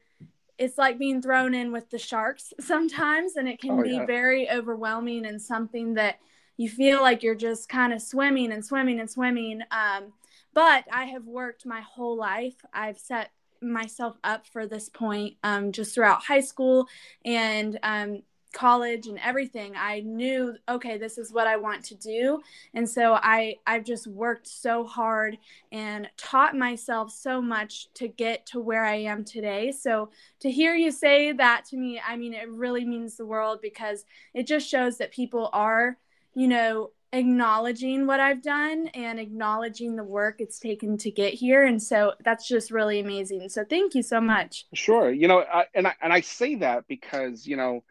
it's 0.58 0.78
like 0.78 0.98
being 0.98 1.22
thrown 1.22 1.54
in 1.54 1.72
with 1.72 1.90
the 1.90 1.98
sharks 2.00 2.54
sometimes 2.60 3.36
and 3.36 3.48
it 3.48 3.60
can 3.60 3.72
Oh, 3.80 3.84
be 3.84 3.96
yeah. 3.96 4.06
very 4.06 4.50
overwhelming 4.50 5.26
and 5.26 5.42
something 5.42 5.96
that 5.96 6.18
you 6.58 6.70
feel 6.70 7.02
like 7.02 7.22
you're 7.24 7.36
just 7.36 7.68
kind 7.68 7.92
of 7.94 8.02
swimming 8.02 8.52
and 8.52 8.66
swimming 8.66 9.00
and 9.00 9.10
swimming 9.12 9.62
um, 9.72 10.14
but 10.54 10.86
i 10.92 11.06
have 11.06 11.26
worked 11.26 11.66
my 11.66 11.82
whole 11.82 12.16
life 12.18 12.56
i've 12.74 12.98
set 12.98 13.32
myself 13.62 14.16
up 14.24 14.46
for 14.48 14.66
this 14.68 14.88
point 14.90 15.36
um, 15.44 15.72
just 15.72 15.94
throughout 15.96 16.24
high 16.24 16.40
school 16.42 16.88
and 17.26 17.80
um, 17.84 18.22
college 18.56 19.08
and 19.08 19.20
everything 19.24 19.74
i 19.78 20.00
knew 20.00 20.56
okay 20.70 20.98
this 20.98 21.18
is 21.18 21.32
what 21.32 21.46
i 21.46 21.58
want 21.58 21.84
to 21.84 21.96
do. 21.96 22.42
And 22.74 22.90
so 22.90 23.14
i 23.16 23.56
i've 23.68 23.84
just 23.84 24.08
worked 24.08 24.48
so 24.48 24.86
hard 24.86 25.38
and 25.72 26.10
taught 26.18 26.56
myself 26.56 27.12
so 27.12 27.42
much 27.42 27.94
to 27.96 28.08
get 28.08 28.46
to 28.48 28.60
where 28.60 28.86
i 28.86 28.96
am 28.96 29.24
today. 29.26 29.72
So 29.72 30.10
to 30.40 30.50
hear 30.50 30.74
you 30.74 30.92
say 30.92 31.34
that 31.34 31.66
to 31.66 31.78
me 31.78 32.02
i 32.08 32.16
mean 32.16 32.34
it 32.34 32.50
really 32.50 32.86
means 32.86 33.18
the 33.18 33.26
world 33.26 33.60
because 33.62 34.06
it 34.34 34.48
just 34.48 34.70
shows 34.70 34.98
that 34.98 35.12
people 35.12 35.50
are 35.52 35.98
you 36.34 36.48
know 36.48 36.92
acknowledging 37.14 38.08
what 38.08 38.20
i've 38.20 38.42
done 38.42 38.88
and 38.94 39.20
acknowledging 39.20 39.96
the 39.96 40.04
work 40.04 40.36
it's 40.40 40.60
taken 40.60 40.98
to 40.98 41.12
get 41.12 41.34
here. 41.34 41.66
And 41.66 41.82
so 41.82 42.14
that's 42.24 42.48
just 42.48 42.72
really 42.72 43.00
amazing. 43.00 43.50
So 43.50 43.64
thank 43.64 43.96
you 43.96 44.04
so 44.04 44.20
much. 44.22 44.66
Sure. 44.74 45.12
You 45.12 45.28
know, 45.28 45.40
I, 45.42 45.66
and 45.74 45.88
I 45.88 45.96
and 46.02 46.14
I 46.14 46.22
say 46.22 46.56
that 46.56 46.88
because 46.88 47.46
you 47.46 47.58
know, 47.58 47.84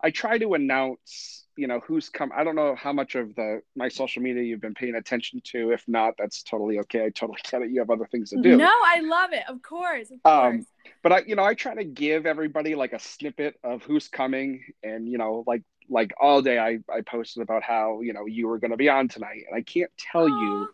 I 0.00 0.10
try 0.10 0.38
to 0.38 0.54
announce 0.54 1.44
you 1.56 1.66
know 1.66 1.80
who's 1.80 2.08
come. 2.08 2.30
I 2.34 2.44
don't 2.44 2.54
know 2.54 2.76
how 2.76 2.92
much 2.92 3.16
of 3.16 3.34
the 3.34 3.62
my 3.74 3.88
social 3.88 4.22
media 4.22 4.42
you've 4.44 4.60
been 4.60 4.74
paying 4.74 4.94
attention 4.94 5.40
to. 5.46 5.72
If 5.72 5.84
not, 5.88 6.14
that's 6.18 6.42
totally 6.44 6.78
okay. 6.80 7.04
I 7.06 7.10
totally 7.10 7.38
get 7.50 7.62
it. 7.62 7.70
You 7.70 7.80
have 7.80 7.90
other 7.90 8.06
things 8.06 8.30
to 8.30 8.40
do. 8.40 8.56
no 8.56 8.70
i 8.84 9.00
love 9.00 9.32
it 9.32 9.42
of 9.48 9.60
course 9.62 10.10
of 10.10 10.22
course 10.22 10.54
Um, 10.54 10.66
but 11.02 11.12
I, 11.12 11.18
you 11.26 11.36
know, 11.36 11.44
I 11.44 11.54
try 11.54 11.74
to 11.74 11.84
give 11.84 12.26
everybody 12.26 12.74
like 12.74 12.92
a 12.92 12.98
snippet 12.98 13.58
of 13.64 13.82
who's 13.82 14.08
coming, 14.08 14.64
and 14.82 15.08
you 15.08 15.18
know, 15.18 15.44
like 15.46 15.62
like 15.88 16.12
all 16.20 16.42
day 16.42 16.58
I 16.58 16.78
I 16.92 17.00
posted 17.00 17.42
about 17.42 17.62
how 17.62 18.00
you 18.02 18.12
know 18.12 18.26
you 18.26 18.46
were 18.48 18.58
going 18.58 18.70
to 18.72 18.76
be 18.76 18.88
on 18.88 19.08
tonight, 19.08 19.42
and 19.48 19.56
I 19.56 19.62
can't 19.62 19.90
tell 19.98 20.28
you, 20.28 20.68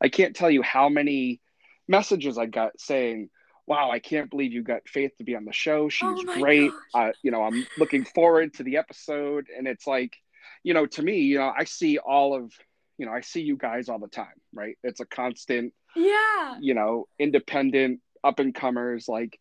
I 0.00 0.08
can't 0.08 0.34
tell 0.34 0.50
you 0.50 0.62
how 0.62 0.88
many 0.88 1.40
messages 1.86 2.38
I 2.38 2.46
got 2.46 2.78
saying, 2.80 3.30
"Wow, 3.68 3.90
I 3.90 3.98
can't 3.98 4.30
believe 4.30 4.52
you 4.52 4.62
got 4.62 4.88
Faith 4.88 5.12
to 5.18 5.24
be 5.24 5.36
on 5.36 5.44
the 5.44 5.52
show. 5.52 5.88
She's 5.88 6.08
Oh 6.08 6.34
great. 6.38 6.72
Uh, 6.94 7.12
you 7.22 7.30
know, 7.30 7.42
I'm 7.44 7.66
looking 7.78 8.04
forward 8.04 8.54
to 8.54 8.62
the 8.64 8.78
episode." 8.78 9.46
And 9.56 9.68
it's 9.68 9.86
like, 9.86 10.16
you 10.62 10.74
know, 10.74 10.86
to 10.86 11.02
me, 11.02 11.18
you 11.20 11.38
know, 11.38 11.52
I 11.56 11.64
see 11.64 11.98
all 11.98 12.34
of, 12.34 12.52
you 12.96 13.06
know, 13.06 13.12
I 13.12 13.20
see 13.20 13.42
you 13.42 13.56
guys 13.56 13.88
all 13.88 13.98
the 13.98 14.08
time, 14.08 14.38
right? 14.52 14.76
It's 14.82 15.00
a 15.00 15.06
constant 15.06 15.72
yeah 15.96 16.58
you 16.60 16.74
know, 16.74 17.08
independent 17.18 18.00
up 18.24 18.38
and 18.40 18.54
comers. 18.54 19.08
Like, 19.08 19.38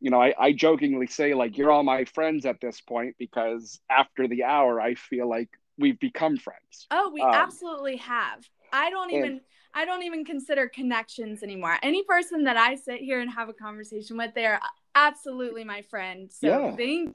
you 0.00 0.10
know, 0.10 0.20
I, 0.20 0.34
I 0.38 0.52
jokingly 0.52 1.06
say, 1.06 1.34
like, 1.34 1.56
you're 1.56 1.70
all 1.70 1.82
my 1.82 2.04
friends 2.04 2.44
at 2.46 2.60
this 2.60 2.80
point 2.80 3.16
because 3.18 3.80
after 3.90 4.28
the 4.28 4.44
hour, 4.44 4.80
I 4.80 4.94
feel 4.94 5.28
like 5.28 5.48
we've 5.78 5.98
become 5.98 6.36
friends. 6.36 6.86
Oh, 6.90 7.10
we 7.12 7.20
Um, 7.20 7.32
absolutely 7.32 7.96
have. 7.96 8.44
I 8.72 8.90
don't 8.90 9.12
and- 9.12 9.24
even 9.24 9.40
I 9.74 9.84
don't 9.84 10.02
even 10.02 10.24
consider 10.24 10.68
connections 10.68 11.42
anymore. 11.42 11.78
Any 11.82 12.02
person 12.04 12.44
that 12.44 12.56
I 12.56 12.74
sit 12.74 13.00
here 13.00 13.20
and 13.20 13.30
have 13.30 13.48
a 13.48 13.54
conversation 13.54 14.16
with, 14.16 14.34
they're 14.34 14.60
absolutely 14.94 15.64
my 15.64 15.82
friend. 15.82 16.30
So 16.30 16.48
Yeah. 16.48 16.76
thank 16.76 17.14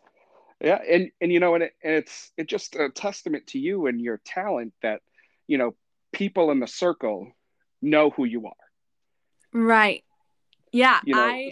Yeah. 0.62 0.80
And, 0.90 1.12
and, 1.22 1.32
you 1.32 1.40
know, 1.40 1.54
and, 1.56 1.64
it, 1.66 1.74
and 1.84 1.94
it's, 1.94 2.32
it's 2.38 2.50
just 2.50 2.76
a 2.76 2.90
testament 2.90 3.48
to 3.48 3.60
you 3.60 3.88
and 3.88 4.02
your 4.02 4.20
talent 4.26 4.74
that, 4.82 5.02
you 5.48 5.58
know, 5.58 5.76
people 6.14 6.52
in 6.52 6.60
the 6.60 6.68
circle 6.68 7.32
know 7.82 8.10
who 8.10 8.26
you 8.26 8.48
are. 8.48 8.54
Right. 9.54 10.04
Yeah, 10.72 11.00
You 11.06 11.16
know, 11.16 11.22
I 11.22 11.52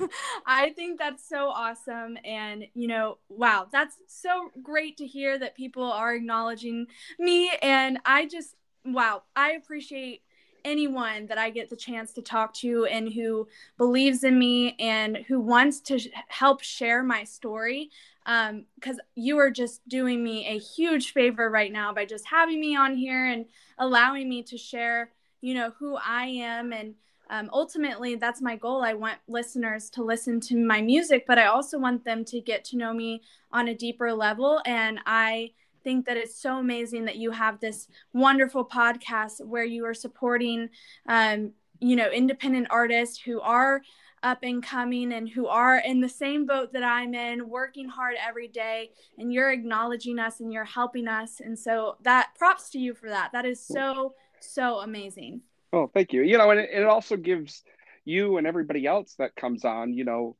I 0.46 0.70
think 0.70 0.98
that's 0.98 1.26
so 1.26 1.48
awesome 1.48 2.18
and 2.24 2.66
you 2.74 2.88
know, 2.88 3.18
wow, 3.28 3.66
that's 3.72 3.96
so 4.06 4.50
great 4.62 4.98
to 4.98 5.06
hear 5.06 5.38
that 5.38 5.56
people 5.56 5.84
are 5.90 6.14
acknowledging 6.14 6.86
me 7.18 7.50
and 7.62 7.98
I 8.04 8.26
just 8.26 8.54
wow, 8.84 9.22
I 9.34 9.52
appreciate 9.52 10.22
anyone 10.64 11.26
that 11.26 11.38
I 11.38 11.50
get 11.50 11.70
the 11.70 11.76
chance 11.76 12.12
to 12.14 12.22
talk 12.22 12.54
to 12.54 12.86
and 12.86 13.12
who 13.12 13.48
believes 13.78 14.24
in 14.24 14.38
me 14.38 14.76
and 14.78 15.18
who 15.28 15.40
wants 15.40 15.80
to 15.82 15.98
sh- 15.98 16.08
help 16.28 16.62
share 16.62 17.02
my 17.02 17.24
story 17.24 17.90
um 18.26 18.66
cuz 18.80 18.98
you 19.14 19.38
are 19.38 19.50
just 19.50 19.86
doing 19.88 20.22
me 20.22 20.46
a 20.46 20.58
huge 20.58 21.12
favor 21.12 21.48
right 21.48 21.72
now 21.72 21.92
by 21.92 22.04
just 22.04 22.26
having 22.26 22.60
me 22.60 22.76
on 22.76 22.94
here 22.94 23.24
and 23.24 23.46
allowing 23.78 24.28
me 24.28 24.42
to 24.42 24.58
share, 24.58 25.10
you 25.40 25.54
know, 25.54 25.70
who 25.78 25.96
I 25.96 26.26
am. 26.26 26.72
And 26.72 26.94
um, 27.30 27.48
ultimately 27.52 28.16
that's 28.16 28.42
my 28.42 28.56
goal. 28.56 28.82
I 28.82 28.92
want 28.94 29.18
listeners 29.26 29.88
to 29.90 30.02
listen 30.02 30.40
to 30.40 30.56
my 30.56 30.80
music 30.82 31.24
but 31.26 31.38
i 31.38 31.46
also 31.46 31.78
want 31.78 32.04
them 32.04 32.24
to 32.26 32.40
get 32.40 32.64
to 32.64 32.76
know 32.76 32.92
me 32.92 33.22
on 33.52 33.68
a 33.68 33.74
deeper 33.74 34.12
level. 34.12 34.60
And 34.66 35.00
i 35.06 35.52
think 35.82 36.06
that 36.06 36.16
it's 36.16 36.40
so 36.40 36.58
amazing 36.58 37.04
that 37.06 37.16
you 37.16 37.30
have 37.30 37.60
this 37.60 37.88
wonderful 38.12 38.64
podcast 38.64 39.44
where 39.44 39.64
you 39.64 39.84
are 39.84 39.94
supporting 39.94 40.68
um, 41.08 41.52
you 41.80 41.96
know 41.96 42.10
independent 42.10 42.66
artists 42.70 43.20
who 43.20 43.40
are 43.40 43.82
up 44.22 44.40
and 44.42 44.62
coming 44.62 45.14
and 45.14 45.30
who 45.30 45.46
are 45.46 45.78
in 45.78 46.00
the 46.00 46.08
same 46.08 46.44
boat 46.44 46.74
that 46.74 46.82
i'm 46.82 47.14
in 47.14 47.48
working 47.48 47.88
hard 47.88 48.16
every 48.22 48.48
day 48.48 48.90
and 49.18 49.32
you're 49.32 49.50
acknowledging 49.50 50.18
us 50.18 50.40
and 50.40 50.52
you're 50.52 50.64
helping 50.64 51.08
us. 51.08 51.40
And 51.40 51.58
so 51.58 51.96
that 52.02 52.30
props 52.38 52.70
to 52.70 52.78
you 52.78 52.94
for 52.94 53.08
that. 53.08 53.30
That 53.32 53.44
is 53.44 53.64
so 53.64 54.14
so 54.40 54.78
amazing. 54.78 55.42
Oh, 55.72 55.90
thank 55.92 56.12
you. 56.12 56.22
You 56.22 56.38
know, 56.38 56.50
and 56.50 56.60
it, 56.60 56.70
it 56.72 56.84
also 56.84 57.16
gives 57.16 57.62
you 58.04 58.38
and 58.38 58.46
everybody 58.46 58.86
else 58.86 59.14
that 59.18 59.36
comes 59.36 59.64
on, 59.64 59.92
you 59.92 60.04
know, 60.04 60.36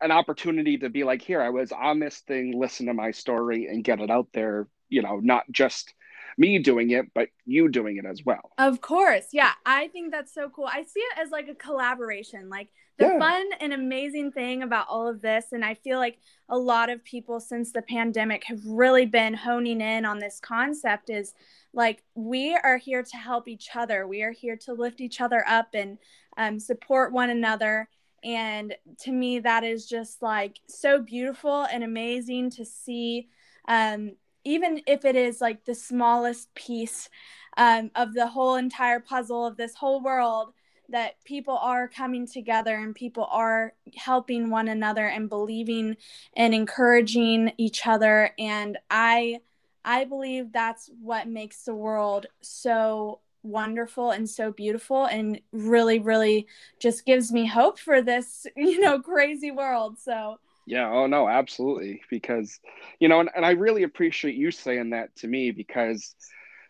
an 0.00 0.10
opportunity 0.10 0.78
to 0.78 0.88
be 0.90 1.04
like, 1.04 1.22
here, 1.22 1.40
I 1.40 1.50
was 1.50 1.72
on 1.72 1.98
this 1.98 2.18
thing, 2.20 2.58
listen 2.58 2.86
to 2.86 2.94
my 2.94 3.10
story 3.10 3.66
and 3.66 3.84
get 3.84 4.00
it 4.00 4.10
out 4.10 4.28
there, 4.32 4.68
you 4.88 5.02
know, 5.02 5.20
not 5.20 5.44
just 5.50 5.94
me 6.36 6.58
doing 6.58 6.90
it, 6.90 7.06
but 7.14 7.28
you 7.46 7.68
doing 7.68 7.96
it 7.96 8.04
as 8.04 8.24
well. 8.24 8.52
Of 8.58 8.80
course. 8.80 9.26
Yeah. 9.32 9.52
I 9.64 9.88
think 9.88 10.10
that's 10.10 10.34
so 10.34 10.48
cool. 10.50 10.66
I 10.66 10.82
see 10.82 11.00
it 11.00 11.18
as 11.18 11.30
like 11.30 11.48
a 11.48 11.54
collaboration. 11.54 12.48
Like 12.48 12.70
the 12.98 13.06
Yeah. 13.06 13.18
fun 13.18 13.46
and 13.60 13.72
amazing 13.72 14.32
thing 14.32 14.62
about 14.62 14.86
all 14.88 15.08
of 15.08 15.20
this, 15.20 15.46
and 15.52 15.64
I 15.64 15.74
feel 15.74 15.98
like 15.98 16.18
a 16.48 16.58
lot 16.58 16.90
of 16.90 17.04
people 17.04 17.40
since 17.40 17.72
the 17.72 17.82
pandemic 17.82 18.44
have 18.44 18.60
really 18.64 19.06
been 19.06 19.34
honing 19.34 19.80
in 19.80 20.04
on 20.04 20.18
this 20.18 20.40
concept 20.40 21.10
is 21.10 21.34
like 21.72 22.02
we 22.14 22.54
are 22.56 22.76
here 22.78 23.02
to 23.02 23.16
help 23.16 23.48
each 23.48 23.70
other. 23.74 24.06
We 24.06 24.22
are 24.22 24.30
here 24.32 24.56
to 24.58 24.74
lift 24.74 25.00
each 25.00 25.20
other 25.20 25.44
up 25.48 25.68
and 25.74 25.98
um, 26.36 26.58
support 26.60 27.12
one 27.12 27.30
another. 27.30 27.88
And 28.24 28.74
to 29.00 29.12
me, 29.12 29.38
that 29.40 29.64
is 29.64 29.86
just 29.86 30.22
like 30.22 30.60
so 30.66 31.00
beautiful 31.00 31.64
and 31.64 31.84
amazing 31.84 32.50
to 32.50 32.64
see. 32.64 33.28
Um, 33.68 34.12
even 34.44 34.80
if 34.86 35.04
it 35.04 35.14
is 35.14 35.40
like 35.40 35.64
the 35.64 35.74
smallest 35.74 36.54
piece 36.54 37.08
um, 37.56 37.90
of 37.94 38.14
the 38.14 38.26
whole 38.26 38.56
entire 38.56 39.00
puzzle 39.00 39.46
of 39.46 39.56
this 39.56 39.74
whole 39.74 40.02
world, 40.02 40.54
that 40.88 41.22
people 41.24 41.56
are 41.56 41.88
coming 41.88 42.26
together 42.26 42.76
and 42.76 42.94
people 42.94 43.26
are 43.30 43.72
helping 43.96 44.50
one 44.50 44.68
another 44.68 45.06
and 45.06 45.28
believing 45.28 45.96
and 46.36 46.54
encouraging 46.54 47.52
each 47.56 47.86
other. 47.86 48.30
And 48.38 48.78
I, 48.90 49.40
I 49.84 50.04
believe 50.04 50.52
that's 50.52 50.90
what 51.00 51.26
makes 51.26 51.62
the 51.64 51.74
world 51.74 52.26
so 52.42 53.20
wonderful 53.44 54.10
and 54.10 54.28
so 54.28 54.50
beautiful 54.50 55.04
and 55.04 55.40
really 55.52 55.98
really 55.98 56.46
just 56.80 57.04
gives 57.04 57.30
me 57.30 57.46
hope 57.46 57.78
for 57.78 58.02
this 58.02 58.46
you 58.56 58.80
know 58.80 59.00
crazy 59.00 59.50
world 59.50 59.98
so 59.98 60.38
Yeah, 60.66 60.90
oh 60.90 61.06
no, 61.06 61.28
absolutely. 61.28 62.02
Because, 62.10 62.58
you 62.98 63.08
know, 63.08 63.20
and, 63.20 63.30
and 63.36 63.44
I 63.44 63.50
really 63.50 63.82
appreciate 63.82 64.34
you 64.34 64.50
saying 64.50 64.90
that 64.90 65.14
to 65.16 65.28
me 65.28 65.50
because, 65.50 66.14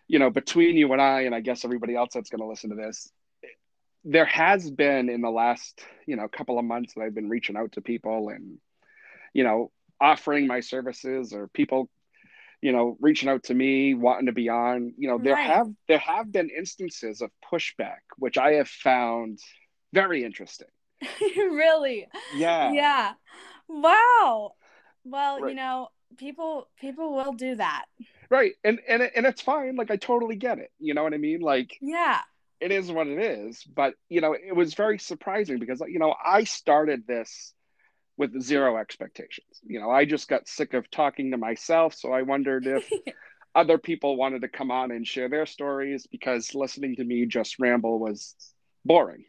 you 0.08 0.18
know, 0.18 0.30
between 0.30 0.76
you 0.76 0.92
and 0.92 1.00
I, 1.00 1.22
and 1.22 1.34
I 1.34 1.40
guess 1.40 1.64
everybody 1.64 1.94
else 1.94 2.10
that's 2.14 2.30
going 2.30 2.40
to 2.40 2.48
listen 2.48 2.70
to 2.70 2.76
this, 2.76 3.10
there 4.04 4.24
has 4.26 4.70
been 4.70 5.08
in 5.08 5.20
the 5.20 5.30
last, 5.30 5.80
you 6.06 6.16
know, 6.16 6.28
couple 6.28 6.58
of 6.58 6.64
months 6.64 6.94
that 6.94 7.02
I've 7.02 7.14
been 7.14 7.28
reaching 7.28 7.56
out 7.56 7.72
to 7.72 7.80
people 7.80 8.28
and, 8.28 8.58
you 9.32 9.44
know, 9.44 9.70
offering 10.00 10.46
my 10.46 10.60
services 10.60 11.32
or 11.32 11.48
people, 11.48 11.88
you 12.64 12.72
know, 12.72 12.96
reaching 12.98 13.28
out 13.28 13.42
to 13.44 13.54
me, 13.54 13.92
wanting 13.92 14.24
to 14.24 14.32
be 14.32 14.48
on, 14.48 14.94
you 14.96 15.06
know, 15.06 15.18
there 15.18 15.34
Right. 15.34 15.50
have 15.50 15.68
there 15.86 15.98
have 15.98 16.32
been 16.32 16.48
instances 16.48 17.20
of 17.20 17.30
pushback, 17.52 18.00
which 18.16 18.38
I 18.38 18.52
have 18.54 18.70
found 18.70 19.38
very 19.92 20.24
interesting. 20.24 20.68
really? 21.36 22.08
Yeah. 22.34 22.72
yeah. 22.72 23.12
Wow. 23.68 24.52
Well 25.04 25.46
you 25.46 25.54
know 25.54 25.88
people 26.16 26.70
people 26.80 27.12
will 27.12 27.34
do 27.34 27.54
that. 27.56 27.84
Right. 28.30 28.52
And 28.64 28.80
and 28.88 29.02
and 29.02 29.26
it's 29.26 29.42
fine. 29.42 29.76
Like 29.76 29.90
i 29.90 29.96
totally 29.96 30.36
get 30.36 30.58
it. 30.58 30.72
You 30.78 30.94
know 30.94 31.02
what 31.02 31.12
i 31.12 31.18
mean? 31.18 31.40
Like 31.40 31.76
yeah. 31.82 32.20
it 32.60 32.72
is 32.72 32.90
what 32.90 33.08
it 33.08 33.18
is. 33.18 33.62
But 33.64 33.92
you 34.08 34.22
know, 34.22 34.32
it 34.32 34.56
was 34.56 34.72
very 34.72 34.98
surprising 34.98 35.58
because 35.58 35.82
you 35.86 35.98
know 35.98 36.14
I 36.24 36.44
started 36.44 37.06
this 37.06 37.52
with 38.16 38.40
zero 38.40 38.76
expectations. 38.76 39.60
You 39.64 39.80
know, 39.80 39.90
I 39.90 40.04
just 40.04 40.28
got 40.28 40.48
sick 40.48 40.74
of 40.74 40.90
talking 40.90 41.30
to 41.32 41.36
myself, 41.36 41.94
so 41.94 42.12
I 42.12 42.22
wondered 42.22 42.66
if 42.66 42.88
other 43.54 43.78
people 43.78 44.16
wanted 44.16 44.42
to 44.42 44.48
come 44.48 44.70
on 44.70 44.90
and 44.90 45.06
share 45.06 45.28
their 45.28 45.46
stories 45.46 46.06
because 46.06 46.54
listening 46.54 46.96
to 46.96 47.04
me 47.04 47.26
just 47.26 47.58
ramble 47.58 47.98
was 47.98 48.34
boring. 48.84 49.24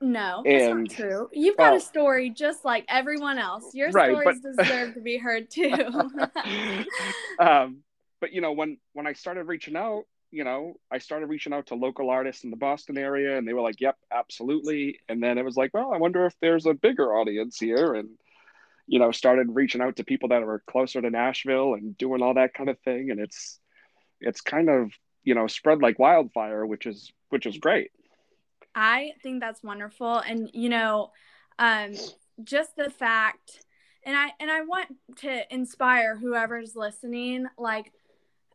No, 0.00 0.42
that's 0.44 0.64
and, 0.64 0.80
not 0.80 0.90
true. 0.90 1.30
You've 1.32 1.56
got 1.56 1.74
a 1.74 1.80
story 1.80 2.30
just 2.30 2.64
like 2.64 2.84
everyone 2.88 3.38
else. 3.38 3.74
Your 3.74 3.90
right, 3.90 4.10
stories 4.10 4.40
but, 4.42 4.64
deserve 4.64 4.94
to 4.94 5.00
be 5.00 5.16
heard 5.16 5.50
too. 5.50 5.72
um, 7.40 7.78
but 8.20 8.32
you 8.32 8.40
know, 8.42 8.52
when 8.52 8.76
when 8.92 9.06
I 9.06 9.14
started 9.14 9.44
reaching 9.44 9.74
out, 9.74 10.04
you 10.30 10.44
know, 10.44 10.74
I 10.90 10.98
started 10.98 11.26
reaching 11.26 11.52
out 11.52 11.68
to 11.68 11.74
local 11.74 12.10
artists 12.10 12.44
in 12.44 12.50
the 12.50 12.56
Boston 12.56 12.98
area, 12.98 13.38
and 13.38 13.46
they 13.46 13.52
were 13.52 13.62
like, 13.62 13.80
"Yep, 13.80 13.96
absolutely." 14.10 15.00
And 15.08 15.22
then 15.22 15.38
it 15.38 15.44
was 15.44 15.56
like, 15.56 15.72
"Well, 15.74 15.92
I 15.92 15.98
wonder 15.98 16.26
if 16.26 16.34
there's 16.40 16.66
a 16.66 16.74
bigger 16.74 17.14
audience 17.14 17.58
here," 17.58 17.94
and 17.94 18.10
you 18.88 18.98
know, 19.00 19.10
started 19.10 19.48
reaching 19.54 19.80
out 19.80 19.96
to 19.96 20.04
people 20.04 20.28
that 20.28 20.44
were 20.46 20.62
closer 20.68 21.02
to 21.02 21.10
Nashville 21.10 21.74
and 21.74 21.98
doing 21.98 22.22
all 22.22 22.34
that 22.34 22.54
kind 22.54 22.68
of 22.70 22.78
thing. 22.80 23.10
And 23.10 23.20
it's 23.20 23.60
it's 24.20 24.40
kind 24.40 24.68
of 24.68 24.92
you 25.24 25.34
know 25.34 25.46
spread 25.46 25.82
like 25.82 25.98
wildfire, 25.98 26.66
which 26.66 26.86
is 26.86 27.12
which 27.30 27.46
is 27.46 27.58
great. 27.58 27.90
I 28.76 29.14
think 29.22 29.40
that's 29.40 29.62
wonderful. 29.62 30.18
And, 30.18 30.50
you 30.52 30.68
know, 30.68 31.10
um, 31.58 31.94
just 32.44 32.76
the 32.76 32.90
fact, 32.90 33.64
and 34.04 34.14
I, 34.14 34.32
and 34.38 34.50
I 34.50 34.60
want 34.60 34.94
to 35.16 35.42
inspire 35.52 36.14
whoever's 36.14 36.76
listening, 36.76 37.46
like 37.58 37.90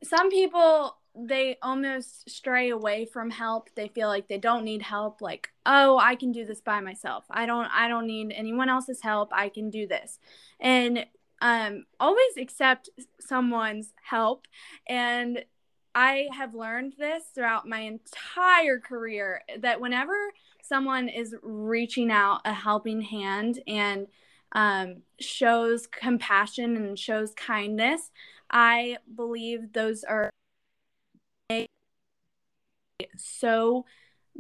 some 0.04 0.30
people, 0.30 0.96
they 1.16 1.58
almost 1.62 2.30
stray 2.30 2.70
away 2.70 3.06
from 3.06 3.30
help. 3.30 3.70
They 3.76 3.88
feel 3.90 4.08
like 4.08 4.28
they 4.28 4.38
don't 4.38 4.64
need 4.64 4.82
help. 4.82 5.22
Like, 5.22 5.50
oh, 5.66 5.98
I 5.98 6.16
can 6.16 6.32
do 6.32 6.46
this 6.46 6.62
by 6.62 6.80
myself. 6.80 7.26
I 7.30 7.46
don't, 7.46 7.68
I 7.74 7.88
don't 7.88 8.08
need 8.08 8.34
anyone 8.36 8.70
else's 8.70 9.02
help. 9.02 9.32
I 9.34 9.50
can 9.50 9.70
do 9.70 9.88
this. 9.88 10.20
And, 10.60 11.06
um, 11.42 11.86
always 12.00 12.38
accept 12.38 12.90
someone's 13.20 13.94
help 14.04 14.48
and 14.88 15.44
I 15.94 16.30
have 16.32 16.54
learned 16.54 16.94
this 16.98 17.24
throughout 17.34 17.68
my 17.68 17.80
entire 17.80 18.80
career 18.80 19.42
that 19.60 19.82
whenever 19.82 20.16
someone 20.62 21.10
is 21.10 21.36
reaching 21.42 22.12
out 22.12 22.42
a 22.46 22.54
helping 22.54 23.02
hand 23.02 23.60
and 23.68 24.08
um, 24.54 25.02
shows 25.20 25.88
compassion 25.88 26.78
and 26.78 26.98
shows 26.98 27.34
kindness, 27.34 28.12
I 28.50 28.98
believe 29.16 29.74
those 29.74 30.04
are 30.04 30.30
so 33.18 33.86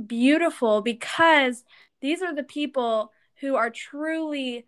beautiful 0.07 0.81
because 0.81 1.63
these 2.01 2.21
are 2.21 2.33
the 2.33 2.43
people 2.43 3.11
who 3.39 3.55
are 3.55 3.69
truly 3.69 4.65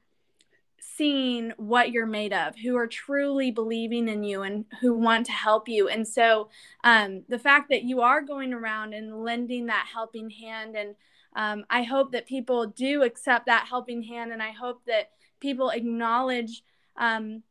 seeing 0.80 1.54
what 1.58 1.92
you're 1.92 2.06
made 2.06 2.34
of, 2.34 2.58
who 2.58 2.76
are 2.76 2.88
truly 2.88 3.52
believing 3.52 4.08
in 4.08 4.24
you 4.24 4.42
and 4.42 4.66
who 4.82 4.94
want 4.94 5.26
to 5.26 5.32
help 5.32 5.68
you. 5.68 5.88
And 5.88 6.08
so 6.08 6.50
um, 6.84 7.24
the 7.30 7.40
fact 7.40 7.70
that 7.70 7.84
you 7.84 8.02
are 8.02 8.22
going 8.22 8.54
around 8.54 8.94
and 8.94 9.24
lending 9.24 9.68
that 9.68 9.88
helping 9.92 10.30
hand, 10.30 10.76
and 10.76 10.96
um, 11.36 11.66
I 11.70 11.84
hope 11.84 12.12
that 12.12 12.28
people 12.28 12.68
do 12.68 13.04
accept 13.04 13.48
that 13.48 13.68
helping 13.68 14.04
hand, 14.04 14.32
and 14.32 14.44
I 14.44 14.52
hope 14.52 14.82
that 14.86 15.12
people 15.40 15.70
acknowledge 15.70 16.64
um, 16.98 17.44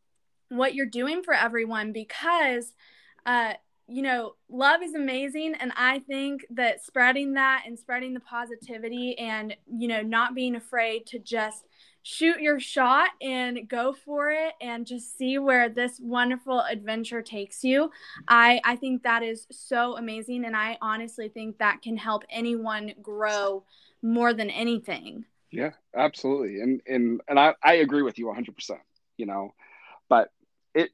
what 0.49 0.75
you're 0.75 0.87
doing 0.87 1.23
for 1.23 1.35
everyone 1.35 1.93
because. 1.93 2.73
Uh, 3.25 3.55
you 3.89 4.03
know, 4.03 4.35
love 4.49 4.83
is 4.83 4.95
amazing. 4.95 5.55
And 5.59 5.73
I 5.77 6.01
think 6.01 6.47
that 6.51 6.85
spreading 6.85 7.35
that 7.35 7.65
and 7.67 7.79
spreading 7.79 8.15
the 8.15 8.21
positivity 8.21 9.19
and, 9.19 9.57
you 9.67 9.89
know, 9.89 10.03
not 10.03 10.35
being 10.35 10.55
afraid 10.55 11.07
to 11.07 11.19
just 11.19 11.65
shoot 12.03 12.41
your 12.41 12.59
shot 12.59 13.11
and 13.21 13.69
go 13.69 13.93
for 13.93 14.31
it 14.31 14.55
and 14.61 14.87
just 14.87 15.17
see 15.17 15.39
where 15.39 15.69
this 15.69 16.01
wonderful 16.01 16.61
adventure 16.61 17.23
takes 17.23 17.63
you. 17.63 17.91
I 18.29 18.61
I 18.65 18.77
think 18.77 19.03
that 19.03 19.23
is 19.23 19.47
so 19.51 19.97
amazing 19.97 20.45
and 20.45 20.57
I 20.57 20.79
honestly 20.81 21.29
think 21.29 21.59
that 21.59 21.83
can 21.83 21.97
help 21.97 22.25
anyone 22.29 22.93
grow 23.01 23.65
more 24.03 24.35
than 24.35 24.51
anything. 24.51 25.25
Yeah, 25.53 25.71
absolutely. 25.95 26.61
And 26.61 26.81
and 26.87 27.21
and 27.29 27.39
I 27.39 27.55
I 27.63 27.75
agree 27.75 28.03
with 28.03 28.19
you 28.19 28.27
100%, 28.27 28.79
you 29.17 29.27
know. 29.27 29.55
But 30.09 30.33
it 30.75 30.91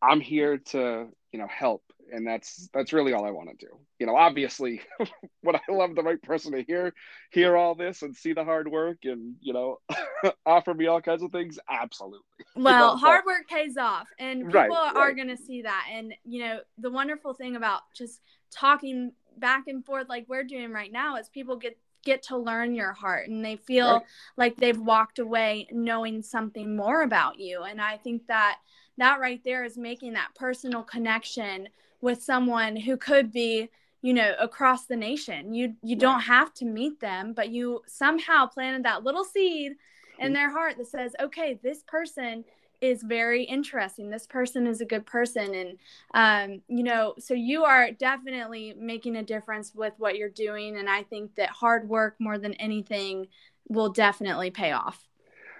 I'm 0.00 0.20
here 0.20 0.58
to, 0.58 1.08
you 1.32 1.38
know, 1.38 1.48
help 1.48 1.82
and 2.10 2.26
that's 2.26 2.68
that's 2.72 2.92
really 2.92 3.12
all 3.12 3.24
I 3.24 3.30
want 3.30 3.50
to 3.50 3.66
do. 3.66 3.72
You 3.98 4.06
know, 4.06 4.16
obviously, 4.16 4.82
would 5.42 5.56
I 5.56 5.72
love 5.72 5.94
the 5.94 6.02
right 6.02 6.20
person 6.22 6.52
to 6.52 6.62
hear 6.62 6.92
hear 7.30 7.56
all 7.56 7.74
this 7.74 8.02
and 8.02 8.16
see 8.16 8.32
the 8.32 8.44
hard 8.44 8.68
work 8.68 8.98
and 9.04 9.34
you 9.40 9.52
know 9.52 9.78
offer 10.46 10.74
me 10.74 10.86
all 10.86 11.00
kinds 11.00 11.22
of 11.22 11.32
things? 11.32 11.58
Absolutely. 11.68 12.20
Well, 12.56 12.64
you 12.74 12.78
know, 12.80 12.96
hard 12.96 13.24
work 13.26 13.48
pays 13.48 13.76
off, 13.76 14.08
and 14.18 14.46
people 14.46 14.60
right, 14.60 14.70
are 14.70 15.06
right. 15.06 15.16
going 15.16 15.28
to 15.28 15.36
see 15.36 15.62
that. 15.62 15.86
And 15.92 16.14
you 16.24 16.40
know, 16.40 16.60
the 16.78 16.90
wonderful 16.90 17.34
thing 17.34 17.56
about 17.56 17.82
just 17.94 18.20
talking 18.50 19.12
back 19.38 19.66
and 19.66 19.84
forth 19.84 20.08
like 20.08 20.26
we're 20.28 20.44
doing 20.44 20.72
right 20.72 20.92
now 20.92 21.16
is 21.16 21.28
people 21.28 21.56
get 21.56 21.78
get 22.04 22.22
to 22.24 22.36
learn 22.36 22.74
your 22.74 22.92
heart 22.92 23.28
and 23.28 23.44
they 23.44 23.56
feel 23.56 23.94
right. 23.94 24.02
like 24.36 24.56
they've 24.56 24.80
walked 24.80 25.18
away 25.18 25.68
knowing 25.70 26.20
something 26.20 26.76
more 26.76 27.02
about 27.02 27.38
you 27.38 27.62
and 27.62 27.80
i 27.80 27.96
think 27.96 28.26
that 28.26 28.58
that 28.98 29.20
right 29.20 29.40
there 29.44 29.64
is 29.64 29.78
making 29.78 30.12
that 30.12 30.34
personal 30.34 30.82
connection 30.82 31.68
with 32.02 32.22
someone 32.22 32.76
who 32.76 32.98
could 32.98 33.32
be 33.32 33.70
you 34.02 34.12
know 34.12 34.34
across 34.38 34.84
the 34.86 34.96
nation. 34.96 35.54
You 35.54 35.74
you 35.82 35.96
don't 35.96 36.20
have 36.20 36.52
to 36.54 36.66
meet 36.66 37.00
them 37.00 37.32
but 37.32 37.48
you 37.48 37.80
somehow 37.86 38.46
planted 38.46 38.84
that 38.84 39.04
little 39.04 39.24
seed 39.24 39.72
in 40.18 40.34
their 40.34 40.50
heart 40.50 40.76
that 40.76 40.88
says 40.88 41.16
okay 41.18 41.58
this 41.62 41.82
person 41.84 42.44
is 42.82 43.02
very 43.04 43.44
interesting. 43.44 44.10
This 44.10 44.26
person 44.26 44.66
is 44.66 44.80
a 44.80 44.84
good 44.84 45.06
person. 45.06 45.54
And 45.54 45.78
um, 46.14 46.62
you 46.68 46.82
know 46.82 47.14
so 47.18 47.32
you 47.32 47.64
are 47.64 47.92
definitely 47.92 48.74
making 48.76 49.16
a 49.16 49.22
difference 49.22 49.72
with 49.74 49.94
what 49.98 50.16
you're 50.16 50.28
doing 50.28 50.76
and 50.76 50.90
i 50.90 51.04
think 51.04 51.34
that 51.36 51.50
hard 51.50 51.88
work 51.88 52.16
more 52.18 52.38
than 52.38 52.54
anything 52.54 53.28
will 53.68 53.90
definitely 53.90 54.50
pay 54.50 54.72
off. 54.72 55.08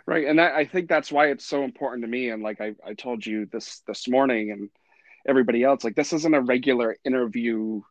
Right 0.05 0.27
and 0.27 0.39
that, 0.41 0.55
i 0.55 0.65
think 0.65 0.89
that's 0.89 1.13
why 1.13 1.29
it's 1.29 1.47
so 1.47 1.63
important 1.63 2.03
to 2.03 2.09
me 2.09 2.31
and 2.31 2.43
like 2.43 2.61
I, 2.61 2.75
I 2.85 2.95
told 2.95 3.25
you 3.25 3.47
this 3.47 3.83
this 3.87 4.09
morning 4.09 4.51
and 4.51 4.69
everybody 5.27 5.63
else. 5.63 5.85
Like 5.85 5.95
this 5.95 6.13
isn't 6.13 6.35
a 6.35 6.41
regular 6.41 6.97
interview 7.05 7.83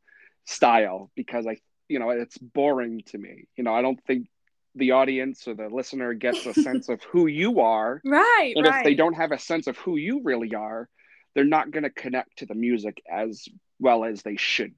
style 0.46 1.12
because 1.16 1.48
I, 1.48 1.58
you 1.88 2.00
know, 2.00 2.10
it's 2.10 2.38
boring 2.38 3.02
to 3.08 3.18
me. 3.18 3.46
You 3.56 3.64
know, 3.64 3.74
I 3.74 3.82
don't 3.82 4.02
think 4.06 4.28
the 4.76 4.92
audience 4.92 5.48
or 5.48 5.54
the 5.54 5.68
listener 5.68 6.14
gets 6.14 6.46
a 6.46 6.54
sense 6.54 6.90
of 6.90 7.02
who 7.04 7.28
you 7.28 7.60
are. 7.60 8.02
Right. 8.12 8.54
And 8.56 8.66
right. 8.66 8.80
if 8.80 8.84
they 8.84 8.96
don't 8.96 9.14
have 9.14 9.32
a 9.32 9.40
sense 9.40 9.68
of 9.68 9.78
who 9.78 9.98
you 9.98 10.22
really 10.24 10.54
are, 10.56 10.88
they're 11.36 11.44
not 11.44 11.72
going 11.72 11.84
to 11.84 11.90
connect 11.90 12.40
to 12.40 12.46
the 12.46 12.56
music 12.56 13.02
as 13.10 13.48
well 13.80 14.04
as 14.04 14.22
they 14.22 14.36
should. 14.36 14.74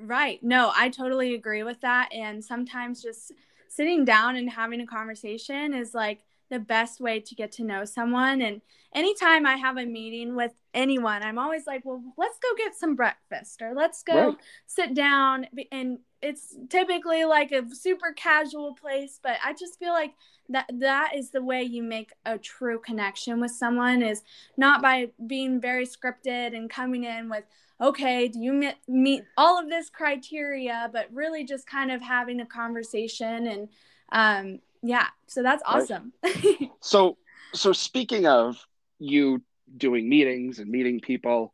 Right. 0.00 0.42
No, 0.42 0.72
I 0.74 0.88
totally 0.88 1.34
agree 1.34 1.62
with 1.62 1.80
that. 1.82 2.12
And 2.12 2.44
sometimes 2.44 3.02
just 3.02 3.32
sitting 3.68 4.04
down 4.04 4.36
and 4.36 4.50
having 4.50 4.80
a 4.80 4.86
conversation 4.86 5.74
is 5.74 5.94
like 5.94 6.20
the 6.50 6.58
best 6.58 7.00
way 7.00 7.20
to 7.20 7.34
get 7.34 7.52
to 7.52 7.64
know 7.64 7.84
someone. 7.84 8.42
And 8.42 8.60
anytime 8.94 9.46
I 9.46 9.56
have 9.56 9.76
a 9.76 9.86
meeting 9.86 10.36
with 10.36 10.52
anyone, 10.72 11.22
I'm 11.22 11.38
always 11.38 11.66
like, 11.66 11.84
well, 11.84 12.02
let's 12.16 12.38
go 12.38 12.48
get 12.56 12.74
some 12.74 12.94
breakfast 12.94 13.62
or 13.62 13.74
let's 13.74 14.02
go 14.02 14.28
right. 14.28 14.36
sit 14.66 14.94
down. 14.94 15.46
And 15.72 15.98
it's 16.22 16.56
typically 16.68 17.24
like 17.24 17.52
a 17.52 17.64
super 17.74 18.12
casual 18.12 18.74
place, 18.74 19.20
but 19.22 19.36
I 19.44 19.52
just 19.52 19.78
feel 19.78 19.92
like 19.92 20.14
that 20.48 20.70
that 20.80 21.12
is 21.16 21.30
the 21.30 21.42
way 21.42 21.62
you 21.62 21.82
make 21.82 22.12
a 22.26 22.38
true 22.38 22.78
connection 22.78 23.40
with 23.40 23.50
someone 23.50 24.02
is 24.02 24.22
not 24.56 24.82
by 24.82 25.10
being 25.26 25.60
very 25.60 25.86
scripted 25.86 26.54
and 26.54 26.68
coming 26.68 27.04
in 27.04 27.30
with 27.30 27.44
okay 27.80 28.28
do 28.28 28.38
you 28.38 28.52
meet, 28.52 28.74
meet 28.86 29.24
all 29.38 29.58
of 29.58 29.70
this 29.70 29.88
criteria 29.88 30.90
but 30.92 31.08
really 31.12 31.44
just 31.44 31.66
kind 31.66 31.90
of 31.90 32.02
having 32.02 32.40
a 32.40 32.46
conversation 32.46 33.46
and 33.46 33.68
um, 34.12 34.60
yeah 34.84 35.06
so 35.26 35.42
that's 35.42 35.62
awesome. 35.66 36.12
Right. 36.22 36.70
so 36.80 37.16
so 37.54 37.72
speaking 37.72 38.26
of 38.26 38.56
you 38.98 39.42
doing 39.76 40.08
meetings 40.08 40.58
and 40.58 40.70
meeting 40.70 41.00
people 41.00 41.52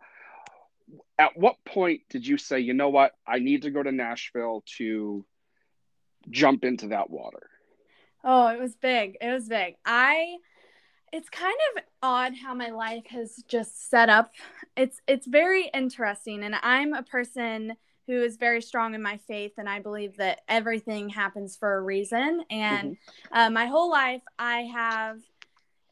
at 1.18 1.36
what 1.36 1.56
point 1.64 2.02
did 2.10 2.26
you 2.26 2.36
say 2.36 2.60
you 2.60 2.74
know 2.74 2.88
what? 2.88 3.12
I 3.26 3.38
need 3.38 3.62
to 3.62 3.70
go 3.70 3.82
to 3.82 3.92
nashville 3.92 4.64
to 4.78 5.24
jump 6.28 6.64
into 6.64 6.88
that 6.88 7.08
water 7.08 7.48
oh 8.24 8.48
it 8.48 8.58
was 8.58 8.74
big. 8.74 9.16
It 9.20 9.30
was 9.32 9.48
big. 9.48 9.76
I 9.86 10.36
it's 11.12 11.28
kind 11.30 11.56
of 11.76 11.82
odd 12.02 12.34
how 12.34 12.54
my 12.54 12.70
life 12.70 13.06
has 13.08 13.42
just 13.48 13.88
set 13.90 14.08
up. 14.08 14.30
It's 14.76 15.00
it's 15.06 15.26
very 15.26 15.70
interesting 15.72 16.42
and 16.42 16.54
i'm 16.62 16.94
a 16.94 17.02
person 17.02 17.76
who 18.10 18.22
is 18.22 18.36
very 18.36 18.60
strong 18.60 18.94
in 18.94 19.02
my 19.02 19.16
faith 19.16 19.52
and 19.58 19.68
i 19.68 19.78
believe 19.78 20.16
that 20.16 20.40
everything 20.48 21.08
happens 21.08 21.56
for 21.56 21.76
a 21.76 21.80
reason 21.80 22.44
and 22.50 22.92
mm-hmm. 22.92 23.38
uh, 23.38 23.50
my 23.50 23.66
whole 23.66 23.90
life 23.90 24.22
i 24.38 24.62
have 24.62 25.20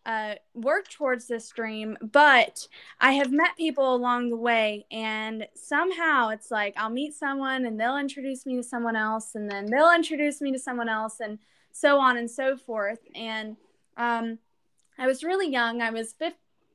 uh, 0.09 0.35
work 0.55 0.89
towards 0.89 1.27
this 1.27 1.51
dream, 1.51 1.95
but 2.01 2.67
I 2.99 3.13
have 3.13 3.31
met 3.31 3.59
people 3.59 3.95
along 3.95 4.31
the 4.31 4.37
way, 4.37 4.87
and 4.91 5.47
somehow 5.55 6.31
it's 6.31 6.51
like 6.51 6.73
I'll 6.79 6.89
meet 6.89 7.13
someone 7.13 7.67
and 7.67 7.79
they'll 7.79 7.99
introduce 7.99 8.47
me 8.47 8.57
to 8.57 8.63
someone 8.63 8.97
else, 8.97 9.35
and 9.35 9.51
then 9.51 9.67
they'll 9.67 9.93
introduce 9.95 10.41
me 10.41 10.51
to 10.53 10.59
someone 10.59 10.89
else, 10.89 11.21
and 11.21 11.39
so 11.73 11.99
on 11.99 12.17
and 12.17 12.31
so 12.31 12.57
forth. 12.57 13.01
And 13.15 13.57
um, 13.99 14.39
I 14.99 15.07
was 15.07 15.23
really 15.23 15.51
young. 15.51 15.83
I 15.83 15.91
was 15.91 16.15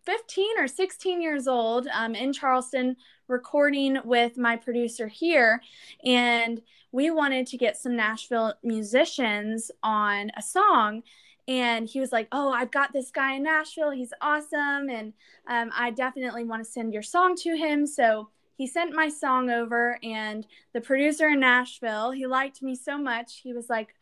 15 0.05 0.59
or 0.59 0.67
16 0.67 1.19
years 1.19 1.47
old 1.47 1.87
um, 1.87 2.13
in 2.13 2.33
Charleston 2.33 2.97
recording 3.27 3.97
with 4.03 4.37
my 4.37 4.55
producer 4.55 5.07
here. 5.07 5.61
And 6.03 6.61
we 6.91 7.09
wanted 7.09 7.47
to 7.47 7.57
get 7.57 7.77
some 7.77 7.95
Nashville 7.95 8.53
musicians 8.63 9.71
on 9.81 10.31
a 10.37 10.41
song. 10.41 11.03
And 11.47 11.89
he 11.89 11.99
was 11.99 12.11
like, 12.11 12.27
Oh, 12.31 12.51
I've 12.51 12.71
got 12.71 12.93
this 12.93 13.11
guy 13.11 13.33
in 13.33 13.43
Nashville. 13.43 13.91
He's 13.91 14.13
awesome. 14.21 14.89
And 14.89 15.13
um, 15.47 15.71
I 15.75 15.91
definitely 15.91 16.43
want 16.43 16.63
to 16.63 16.69
send 16.69 16.93
your 16.93 17.01
song 17.01 17.35
to 17.37 17.55
him. 17.55 17.85
So 17.85 18.29
he 18.57 18.67
sent 18.67 18.93
my 18.93 19.09
song 19.09 19.49
over. 19.49 19.99
And 20.03 20.45
the 20.73 20.81
producer 20.81 21.27
in 21.29 21.39
Nashville, 21.39 22.11
he 22.11 22.27
liked 22.27 22.61
me 22.61 22.75
so 22.75 22.97
much. 22.97 23.41
He 23.41 23.53
was 23.53 23.69
like, 23.69 23.95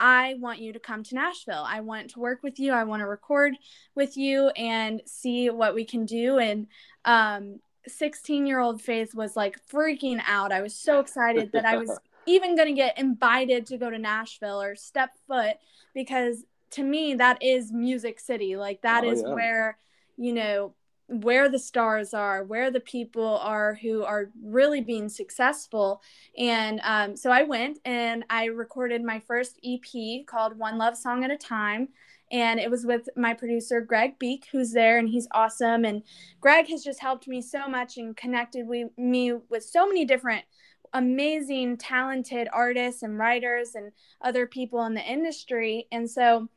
I 0.00 0.36
want 0.40 0.60
you 0.60 0.72
to 0.72 0.80
come 0.80 1.04
to 1.04 1.14
Nashville. 1.14 1.62
I 1.64 1.80
want 1.80 2.10
to 2.10 2.20
work 2.20 2.42
with 2.42 2.58
you. 2.58 2.72
I 2.72 2.84
want 2.84 3.00
to 3.00 3.06
record 3.06 3.54
with 3.94 4.16
you 4.16 4.48
and 4.48 5.02
see 5.04 5.50
what 5.50 5.74
we 5.74 5.84
can 5.84 6.06
do. 6.06 6.38
And 6.38 6.66
um, 7.04 7.60
16 7.90 8.46
year 8.46 8.60
old 8.60 8.80
Faith 8.80 9.14
was 9.14 9.36
like 9.36 9.58
freaking 9.66 10.20
out. 10.26 10.52
I 10.52 10.62
was 10.62 10.74
so 10.74 11.00
excited 11.00 11.52
that 11.52 11.64
I 11.64 11.76
was 11.76 11.98
even 12.26 12.56
going 12.56 12.68
to 12.68 12.74
get 12.74 12.98
invited 12.98 13.66
to 13.66 13.76
go 13.76 13.90
to 13.90 13.98
Nashville 13.98 14.60
or 14.60 14.76
step 14.76 15.10
foot 15.26 15.56
because 15.94 16.44
to 16.72 16.84
me, 16.84 17.14
that 17.14 17.42
is 17.42 17.72
Music 17.72 18.20
City. 18.20 18.56
Like, 18.56 18.82
that 18.82 19.04
oh, 19.04 19.10
is 19.10 19.22
yeah. 19.22 19.34
where, 19.34 19.78
you 20.16 20.32
know, 20.32 20.74
where 21.06 21.48
the 21.48 21.58
stars 21.58 22.14
are, 22.14 22.44
where 22.44 22.70
the 22.70 22.80
people 22.80 23.38
are 23.38 23.74
who 23.74 24.04
are 24.04 24.30
really 24.42 24.80
being 24.80 25.08
successful. 25.08 26.00
And 26.38 26.80
um, 26.84 27.16
so 27.16 27.30
I 27.30 27.42
went 27.42 27.78
and 27.84 28.24
I 28.30 28.44
recorded 28.44 29.02
my 29.02 29.18
first 29.18 29.58
EP 29.64 30.24
called 30.26 30.56
One 30.56 30.78
Love 30.78 30.96
Song 30.96 31.24
at 31.24 31.32
a 31.32 31.36
Time. 31.36 31.88
And 32.30 32.60
it 32.60 32.70
was 32.70 32.86
with 32.86 33.08
my 33.16 33.34
producer, 33.34 33.80
Greg 33.80 34.18
Beek, 34.18 34.46
who's 34.52 34.72
there, 34.72 34.98
and 34.98 35.08
he's 35.08 35.26
awesome. 35.32 35.84
And 35.84 36.02
Greg 36.40 36.68
has 36.68 36.84
just 36.84 37.00
helped 37.00 37.26
me 37.26 37.42
so 37.42 37.68
much 37.68 37.96
and 37.96 38.16
connected 38.16 38.68
we, 38.68 38.86
me 38.96 39.32
with 39.32 39.64
so 39.64 39.86
many 39.86 40.04
different 40.04 40.44
amazing, 40.92 41.76
talented 41.76 42.48
artists 42.52 43.02
and 43.02 43.18
writers 43.18 43.74
and 43.74 43.92
other 44.20 44.46
people 44.46 44.84
in 44.84 44.94
the 44.94 45.02
industry. 45.02 45.86
And 45.92 46.08
so 46.10 46.48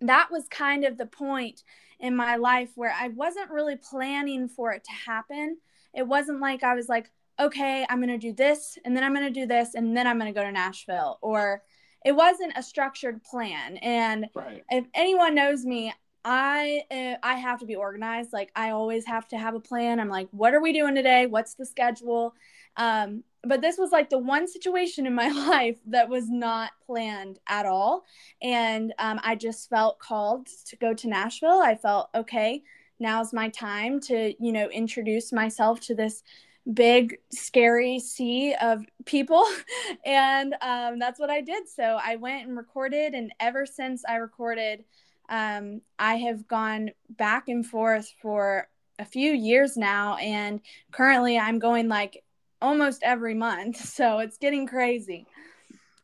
that 0.00 0.28
was 0.30 0.46
kind 0.48 0.84
of 0.84 0.96
the 0.96 1.06
point 1.06 1.62
in 2.00 2.14
my 2.14 2.36
life 2.36 2.70
where 2.74 2.94
I 2.98 3.08
wasn't 3.08 3.50
really 3.50 3.76
planning 3.76 4.48
for 4.48 4.72
it 4.72 4.84
to 4.84 4.92
happen. 4.92 5.58
It 5.94 6.06
wasn't 6.06 6.40
like 6.40 6.62
I 6.62 6.74
was 6.74 6.88
like, 6.88 7.10
okay, 7.40 7.86
I'm 7.88 7.98
going 7.98 8.08
to 8.08 8.18
do 8.18 8.32
this 8.32 8.78
and 8.84 8.96
then 8.96 9.04
I'm 9.04 9.14
going 9.14 9.32
to 9.32 9.40
do 9.40 9.46
this 9.46 9.74
and 9.74 9.96
then 9.96 10.06
I'm 10.06 10.18
going 10.18 10.32
to 10.32 10.38
go 10.38 10.44
to 10.44 10.52
Nashville 10.52 11.18
or 11.22 11.62
it 12.04 12.12
wasn't 12.12 12.52
a 12.56 12.62
structured 12.62 13.22
plan. 13.22 13.76
And 13.78 14.26
right. 14.34 14.64
if 14.70 14.84
anyone 14.94 15.34
knows 15.34 15.64
me, 15.64 15.92
I 16.24 16.82
uh, 16.90 17.14
I 17.22 17.34
have 17.34 17.60
to 17.60 17.66
be 17.66 17.76
organized. 17.76 18.32
Like 18.32 18.50
I 18.54 18.70
always 18.70 19.06
have 19.06 19.28
to 19.28 19.38
have 19.38 19.54
a 19.54 19.60
plan. 19.60 20.00
I'm 20.00 20.08
like, 20.08 20.28
what 20.30 20.54
are 20.54 20.60
we 20.60 20.72
doing 20.72 20.94
today? 20.94 21.26
What's 21.26 21.54
the 21.54 21.64
schedule? 21.64 22.34
Um, 22.76 23.24
but 23.44 23.60
this 23.60 23.78
was 23.78 23.92
like 23.92 24.10
the 24.10 24.18
one 24.18 24.46
situation 24.48 25.06
in 25.06 25.14
my 25.14 25.28
life 25.48 25.78
that 25.86 26.08
was 26.08 26.28
not 26.28 26.72
planned 26.84 27.38
at 27.48 27.66
all. 27.66 28.04
And 28.42 28.92
um, 28.98 29.20
I 29.22 29.36
just 29.36 29.68
felt 29.68 29.98
called 29.98 30.48
to 30.66 30.76
go 30.76 30.92
to 30.94 31.08
Nashville. 31.08 31.60
I 31.62 31.76
felt, 31.76 32.08
okay, 32.14 32.62
now's 33.00 33.32
my 33.32 33.48
time 33.48 34.00
to, 34.00 34.34
you 34.38 34.52
know, 34.52 34.68
introduce 34.68 35.32
myself 35.32 35.80
to 35.80 35.94
this 35.94 36.22
big, 36.72 37.18
scary 37.30 37.98
sea 37.98 38.54
of 38.60 38.84
people. 39.04 39.44
and 40.04 40.54
um, 40.60 40.98
that's 40.98 41.18
what 41.18 41.30
I 41.30 41.40
did. 41.40 41.68
So 41.68 41.98
I 42.02 42.16
went 42.16 42.46
and 42.46 42.56
recorded. 42.56 43.14
And 43.14 43.32
ever 43.40 43.66
since 43.66 44.04
I 44.06 44.16
recorded, 44.16 44.84
um, 45.28 45.80
I 45.98 46.16
have 46.16 46.46
gone 46.46 46.90
back 47.10 47.48
and 47.48 47.64
forth 47.64 48.12
for 48.20 48.68
a 48.98 49.04
few 49.04 49.32
years 49.32 49.76
now. 49.76 50.16
And 50.16 50.60
currently 50.90 51.38
I'm 51.38 51.58
going 51.58 51.88
like 51.88 52.22
almost 52.60 53.02
every 53.02 53.34
month. 53.34 53.84
So 53.98 54.18
it's 54.18 54.38
getting 54.38 54.66
crazy. 54.66 55.26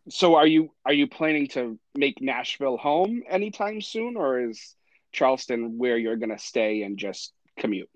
So 0.08 0.34
are 0.34 0.46
you 0.46 0.70
are 0.84 0.92
you 0.92 1.06
planning 1.06 1.46
to 1.48 1.78
make 1.94 2.20
Nashville 2.20 2.76
home 2.76 3.22
anytime 3.28 3.80
soon 3.80 4.16
or 4.16 4.40
is 4.40 4.74
Charleston 5.12 5.78
where 5.78 5.96
you're 5.96 6.16
going 6.16 6.36
to 6.36 6.38
stay 6.38 6.82
and 6.82 6.98
just 6.98 7.32
commute? 7.56 7.88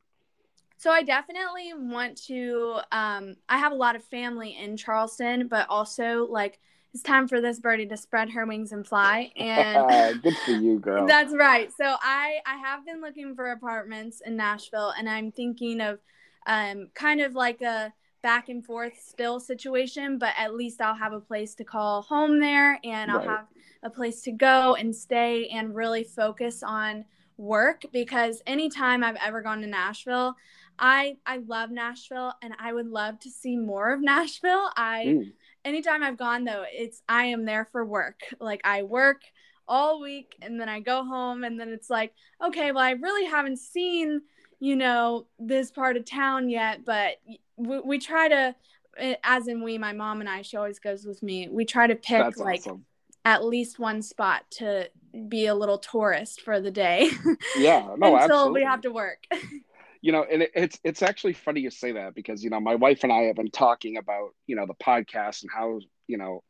So 0.79 0.91
I 0.91 1.03
definitely 1.03 1.73
want 1.75 2.17
to 2.27 2.79
um 2.93 3.37
I 3.49 3.59
have 3.59 3.73
a 3.73 3.77
lot 3.77 3.97
of 3.97 4.05
family 4.05 4.57
in 4.57 4.77
Charleston, 4.77 5.49
but 5.49 5.67
also 5.69 6.27
like 6.31 6.61
it's 6.95 7.03
time 7.03 7.29
for 7.29 7.41
this 7.41 7.59
birdie 7.59 7.87
to 7.87 7.97
spread 7.97 8.31
her 8.31 8.47
wings 8.47 8.73
and 8.73 8.87
fly 8.87 9.31
and 9.37 9.85
good 10.23 10.37
for 10.39 10.53
you 10.53 10.79
girl. 10.79 11.07
That's 11.07 11.35
right. 11.35 11.71
So 11.73 11.97
i 12.03 12.39
i 12.47 12.57
have 12.57 12.87
been 12.87 13.01
looking 13.01 13.35
for 13.35 13.51
apartments 13.51 14.23
in 14.25 14.37
nashville 14.37 14.93
and 14.97 15.09
i'm 15.09 15.31
thinking 15.33 15.81
of 15.81 15.99
um 16.47 16.89
kind 16.95 17.21
of 17.21 17.35
like 17.35 17.61
a 17.61 17.93
back 18.23 18.49
and 18.49 18.65
forth 18.65 18.95
still 19.01 19.39
situation, 19.39 20.19
but 20.19 20.35
at 20.37 20.55
least 20.55 20.81
I'll 20.81 20.95
have 20.95 21.13
a 21.13 21.21
place 21.21 21.55
to 21.55 21.65
call 21.65 22.03
home 22.03 22.41
there 22.41 22.81
and 22.83 23.11
I'll 23.11 23.21
have 23.21 23.47
a 23.83 23.91
place 23.91 24.23
to 24.23 24.33
go 24.33 24.75
and 24.75 24.95
stay 24.95 25.47
and 25.49 25.75
really 25.75 26.03
focus 26.03 26.63
on 26.63 27.05
work 27.37 27.83
because 27.93 28.43
anytime 28.47 29.05
I've 29.05 29.17
ever 29.25 29.41
gone 29.41 29.61
to 29.61 29.69
Nashville, 29.69 30.35
I 30.79 31.17
I 31.27 31.39
love 31.39 31.71
Nashville 31.71 32.33
and 32.43 32.55
I 32.59 32.73
would 32.73 32.89
love 32.89 33.19
to 33.21 33.31
see 33.31 33.57
more 33.57 33.93
of 33.93 34.01
Nashville. 34.01 34.71
I 34.77 35.05
mm. 35.07 35.33
anytime 35.65 36.03
I've 36.03 36.19
gone 36.19 36.45
though, 36.45 36.65
it's 36.71 37.03
I 37.09 37.27
am 37.27 37.45
there 37.45 37.65
for 37.65 37.85
work. 37.85 38.21
Like 38.41 38.61
I 38.65 38.83
work 38.83 39.23
all 39.67 40.01
week 40.01 40.35
and 40.41 40.59
then 40.61 40.69
I 40.69 40.81
go 40.81 41.05
home 41.05 41.45
and 41.45 41.61
then 41.61 41.69
it's 41.69 41.91
like, 41.91 42.13
okay, 42.43 42.73
well 42.73 42.85
I 42.85 42.93
really 42.93 43.27
haven't 43.27 43.59
seen 43.59 44.23
you 44.61 44.77
know 44.77 45.27
this 45.39 45.71
part 45.71 45.97
of 45.97 46.05
town 46.05 46.49
yet 46.49 46.85
but 46.85 47.17
we, 47.57 47.81
we 47.81 47.99
try 47.99 48.29
to 48.29 48.55
eh, 48.99 49.15
as 49.23 49.49
in 49.49 49.63
we 49.63 49.79
my 49.79 49.93
mom 49.93 50.21
and 50.21 50.29
i 50.29 50.43
she 50.43 50.57
always 50.57 50.79
goes 50.79 51.05
with 51.05 51.23
me 51.23 51.49
we 51.49 51.65
try 51.65 51.87
to 51.87 51.95
pick 51.95 52.19
That's 52.19 52.39
like 52.39 52.61
awesome. 52.61 52.85
at 53.25 53.45
least 53.45 53.79
one 53.79 54.03
spot 54.03 54.45
to 54.53 54.91
be 55.29 55.47
a 55.47 55.55
little 55.55 55.79
tourist 55.79 56.43
for 56.43 56.61
the 56.61 56.71
day 56.71 57.11
yeah 57.57 57.81
no 57.99 58.15
until 58.15 58.19
absolutely. 58.19 58.61
we 58.61 58.65
have 58.65 58.81
to 58.83 58.91
work 58.91 59.25
you 60.01 60.13
know 60.13 60.25
and 60.31 60.43
it, 60.43 60.51
it's 60.55 60.79
it's 60.85 61.03
actually 61.03 61.33
funny 61.33 61.61
you 61.61 61.71
say 61.71 61.93
that 61.93 62.15
because 62.15 62.43
you 62.43 62.51
know 62.51 62.61
my 62.61 62.75
wife 62.75 63.03
and 63.03 63.13
i 63.13 63.23
have 63.23 63.37
been 63.37 63.51
talking 63.51 63.97
about 63.97 64.31
you 64.47 64.57
know 64.57 64.67
the 64.67 64.75
podcast 64.75 65.43
and 65.43 65.51
how 65.55 65.81
you 66.07 66.17
know 66.17 66.43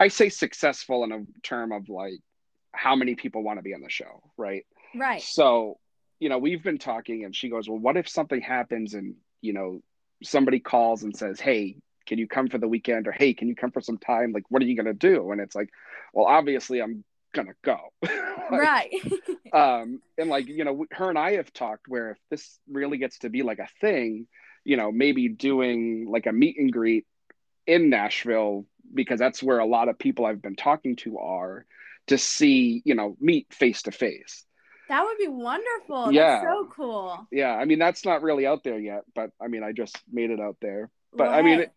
i 0.00 0.08
say 0.08 0.28
successful 0.28 1.04
in 1.04 1.12
a 1.12 1.24
term 1.42 1.72
of 1.72 1.88
like 1.88 2.20
how 2.72 2.96
many 2.96 3.14
people 3.14 3.42
want 3.42 3.58
to 3.58 3.62
be 3.62 3.74
on 3.74 3.80
the 3.80 3.90
show 3.90 4.22
right 4.36 4.66
right 4.94 5.22
so 5.22 5.78
you 6.24 6.28
know, 6.28 6.38
we've 6.38 6.62
been 6.62 6.78
talking 6.78 7.24
and 7.24 7.36
she 7.36 7.50
goes, 7.50 7.68
Well, 7.68 7.78
what 7.78 7.98
if 7.98 8.08
something 8.08 8.40
happens 8.40 8.94
and, 8.94 9.14
you 9.40 9.52
know, 9.52 9.80
somebody 10.22 10.60
calls 10.60 11.02
and 11.02 11.16
says, 11.16 11.40
Hey, 11.40 11.76
can 12.06 12.18
you 12.18 12.26
come 12.26 12.48
for 12.48 12.56
the 12.56 12.66
weekend? 12.66 13.06
Or 13.06 13.12
hey, 13.12 13.34
can 13.34 13.48
you 13.48 13.54
come 13.54 13.70
for 13.70 13.80
some 13.80 13.98
time? 13.98 14.32
Like, 14.32 14.44
what 14.48 14.62
are 14.62 14.64
you 14.64 14.76
gonna 14.76 14.94
do? 14.94 15.32
And 15.32 15.40
it's 15.40 15.54
like, 15.54 15.68
well, 16.12 16.26
obviously 16.26 16.80
I'm 16.80 17.04
gonna 17.34 17.54
go. 17.62 17.78
like, 18.02 18.50
right. 18.50 18.90
um, 19.52 20.00
and 20.16 20.30
like, 20.30 20.48
you 20.48 20.64
know, 20.64 20.86
her 20.92 21.10
and 21.10 21.18
I 21.18 21.32
have 21.32 21.52
talked 21.52 21.88
where 21.88 22.12
if 22.12 22.18
this 22.30 22.58
really 22.70 22.98
gets 22.98 23.18
to 23.20 23.28
be 23.28 23.42
like 23.42 23.58
a 23.58 23.68
thing, 23.80 24.26
you 24.64 24.76
know, 24.76 24.90
maybe 24.90 25.28
doing 25.28 26.06
like 26.08 26.26
a 26.26 26.32
meet 26.32 26.56
and 26.58 26.72
greet 26.72 27.06
in 27.66 27.90
Nashville, 27.90 28.64
because 28.92 29.18
that's 29.18 29.42
where 29.42 29.58
a 29.58 29.66
lot 29.66 29.88
of 29.88 29.98
people 29.98 30.24
I've 30.24 30.42
been 30.42 30.56
talking 30.56 30.96
to 30.96 31.18
are 31.18 31.66
to 32.06 32.18
see, 32.18 32.82
you 32.84 32.94
know, 32.94 33.16
meet 33.20 33.52
face 33.52 33.82
to 33.82 33.92
face. 33.92 34.44
That 34.88 35.02
would 35.02 35.18
be 35.18 35.28
wonderful. 35.28 36.12
Yeah. 36.12 36.40
That's 36.40 36.44
so 36.44 36.68
cool. 36.74 37.26
Yeah. 37.32 37.54
I 37.54 37.64
mean, 37.64 37.78
that's 37.78 38.04
not 38.04 38.22
really 38.22 38.46
out 38.46 38.64
there 38.64 38.78
yet, 38.78 39.04
but 39.14 39.30
I 39.40 39.48
mean, 39.48 39.62
I 39.62 39.72
just 39.72 39.98
made 40.10 40.30
it 40.30 40.40
out 40.40 40.56
there. 40.60 40.90
But. 41.12 41.28
I 41.28 41.42
mean, 41.42 41.60
it, 41.60 41.72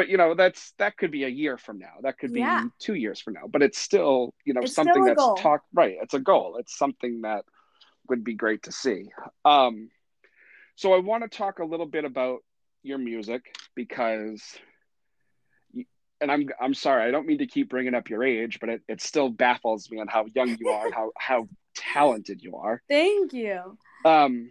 but 0.00 0.08
you 0.08 0.16
know, 0.16 0.34
that's 0.34 0.72
that 0.78 0.96
could 0.96 1.10
be 1.10 1.24
a 1.24 1.28
year 1.28 1.58
from 1.58 1.78
now. 1.78 1.92
That 2.00 2.16
could 2.16 2.32
be 2.32 2.40
yeah. 2.40 2.64
two 2.78 2.94
years 2.94 3.20
from 3.20 3.34
now. 3.34 3.42
But 3.46 3.60
it's 3.60 3.78
still, 3.78 4.32
you 4.46 4.54
know, 4.54 4.62
it's 4.62 4.74
something 4.74 5.04
that's 5.04 5.22
talked 5.36 5.66
right. 5.74 5.96
It's 6.00 6.14
a 6.14 6.18
goal. 6.18 6.56
It's 6.58 6.78
something 6.78 7.20
that 7.20 7.44
would 8.08 8.24
be 8.24 8.32
great 8.32 8.62
to 8.62 8.72
see. 8.72 9.10
Um, 9.44 9.90
so 10.74 10.94
I 10.94 11.00
want 11.00 11.22
to 11.22 11.28
talk 11.28 11.58
a 11.58 11.66
little 11.66 11.84
bit 11.84 12.06
about 12.06 12.38
your 12.82 12.96
music 12.96 13.54
because 13.74 14.42
and 16.22 16.32
I'm 16.32 16.48
I'm 16.58 16.72
sorry, 16.72 17.06
I 17.06 17.10
don't 17.10 17.26
mean 17.26 17.40
to 17.40 17.46
keep 17.46 17.68
bringing 17.68 17.94
up 17.94 18.08
your 18.08 18.24
age, 18.24 18.56
but 18.58 18.70
it, 18.70 18.80
it 18.88 19.02
still 19.02 19.28
baffles 19.28 19.90
me 19.90 20.00
on 20.00 20.08
how 20.08 20.24
young 20.34 20.56
you 20.58 20.70
are 20.70 20.86
and 20.86 20.94
how 20.94 21.10
how 21.18 21.46
talented 21.76 22.40
you 22.42 22.56
are. 22.56 22.80
Thank 22.88 23.34
you. 23.34 23.76
Um, 24.06 24.48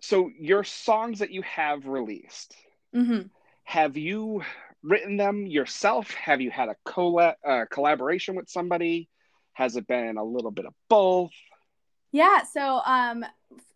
so 0.00 0.30
your 0.40 0.64
songs 0.64 1.18
that 1.18 1.32
you 1.32 1.42
have 1.42 1.86
released, 1.86 2.56
mm-hmm. 2.96 3.26
have 3.64 3.98
you 3.98 4.42
written 4.82 5.16
them 5.16 5.46
yourself? 5.46 6.10
Have 6.14 6.40
you 6.40 6.50
had 6.50 6.68
a 6.68 6.76
colla- 6.84 7.36
uh, 7.46 7.64
collaboration 7.70 8.36
with 8.36 8.48
somebody? 8.48 9.08
Has 9.52 9.76
it 9.76 9.86
been 9.86 10.16
a 10.16 10.24
little 10.24 10.50
bit 10.50 10.66
of 10.66 10.74
both? 10.88 11.32
Yeah, 12.12 12.42
so 12.42 12.80
um 12.84 13.24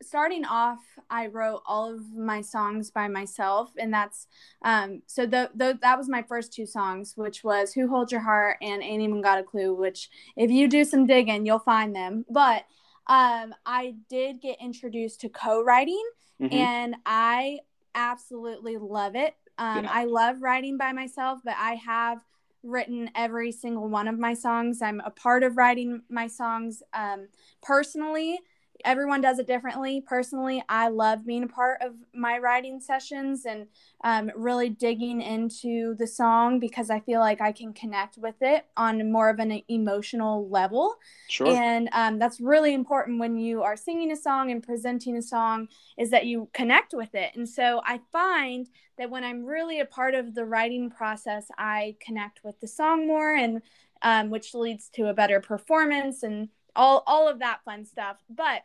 starting 0.02 0.44
off 0.44 0.80
I 1.10 1.26
wrote 1.26 1.62
all 1.66 1.94
of 1.94 2.14
my 2.14 2.40
songs 2.40 2.90
by 2.90 3.08
myself 3.08 3.72
and 3.76 3.92
that's 3.92 4.26
um 4.64 5.02
so 5.06 5.26
the, 5.26 5.50
the 5.54 5.78
that 5.82 5.98
was 5.98 6.08
my 6.08 6.22
first 6.22 6.52
two 6.52 6.66
songs 6.66 7.14
which 7.16 7.42
was 7.42 7.72
Who 7.72 7.88
Holds 7.88 8.12
Your 8.12 8.20
Heart 8.20 8.58
and 8.60 8.82
Ain't 8.82 9.02
Even 9.02 9.20
Got 9.20 9.40
a 9.40 9.42
Clue 9.42 9.74
which 9.74 10.10
if 10.36 10.50
you 10.50 10.68
do 10.68 10.84
some 10.84 11.06
digging 11.06 11.46
you'll 11.46 11.58
find 11.58 11.94
them. 11.94 12.24
But 12.28 12.64
um 13.06 13.54
I 13.66 13.94
did 14.08 14.40
get 14.40 14.58
introduced 14.60 15.20
to 15.22 15.28
co-writing 15.28 16.04
mm-hmm. 16.40 16.54
and 16.54 16.96
I 17.06 17.60
absolutely 17.94 18.76
love 18.76 19.14
it. 19.16 19.34
Um 19.58 19.84
yeah. 19.84 19.90
I 19.92 20.04
love 20.04 20.42
writing 20.42 20.76
by 20.78 20.92
myself, 20.92 21.40
but 21.44 21.54
I 21.58 21.74
have 21.74 22.24
written 22.64 23.10
every 23.14 23.52
single 23.52 23.88
one 23.88 24.08
of 24.08 24.18
my 24.18 24.34
songs. 24.34 24.80
I'm 24.82 25.00
a 25.04 25.10
part 25.10 25.42
of 25.42 25.56
writing 25.56 26.02
my 26.08 26.26
songs 26.26 26.82
um, 26.94 27.28
personally 27.62 28.40
everyone 28.84 29.20
does 29.20 29.38
it 29.38 29.46
differently. 29.46 30.02
Personally, 30.06 30.62
I 30.68 30.88
love 30.88 31.26
being 31.26 31.44
a 31.44 31.48
part 31.48 31.80
of 31.82 31.94
my 32.14 32.38
writing 32.38 32.80
sessions 32.80 33.44
and 33.46 33.66
um, 34.04 34.30
really 34.36 34.68
digging 34.68 35.20
into 35.20 35.94
the 35.96 36.06
song 36.06 36.60
because 36.60 36.90
I 36.90 37.00
feel 37.00 37.20
like 37.20 37.40
I 37.40 37.52
can 37.52 37.72
connect 37.72 38.18
with 38.18 38.36
it 38.40 38.66
on 38.76 39.10
more 39.10 39.30
of 39.30 39.38
an 39.38 39.62
emotional 39.68 40.48
level. 40.48 40.94
Sure. 41.28 41.48
And 41.48 41.88
um, 41.92 42.18
that's 42.18 42.40
really 42.40 42.74
important 42.74 43.18
when 43.18 43.38
you 43.38 43.62
are 43.62 43.76
singing 43.76 44.12
a 44.12 44.16
song 44.16 44.50
and 44.50 44.62
presenting 44.62 45.16
a 45.16 45.22
song 45.22 45.68
is 45.98 46.10
that 46.10 46.26
you 46.26 46.48
connect 46.52 46.92
with 46.94 47.14
it. 47.14 47.34
And 47.34 47.48
so 47.48 47.80
I 47.84 48.00
find 48.12 48.68
that 48.98 49.10
when 49.10 49.24
I'm 49.24 49.44
really 49.44 49.80
a 49.80 49.86
part 49.86 50.14
of 50.14 50.34
the 50.34 50.44
writing 50.44 50.90
process, 50.90 51.46
I 51.58 51.96
connect 52.00 52.44
with 52.44 52.60
the 52.60 52.68
song 52.68 53.06
more 53.06 53.34
and 53.34 53.62
um, 54.02 54.30
which 54.30 54.54
leads 54.54 54.88
to 54.90 55.08
a 55.08 55.14
better 55.14 55.40
performance 55.40 56.22
and 56.22 56.50
all 56.76 57.02
all 57.06 57.28
of 57.28 57.38
that 57.38 57.64
fun 57.64 57.84
stuff. 57.84 58.18
But 58.28 58.62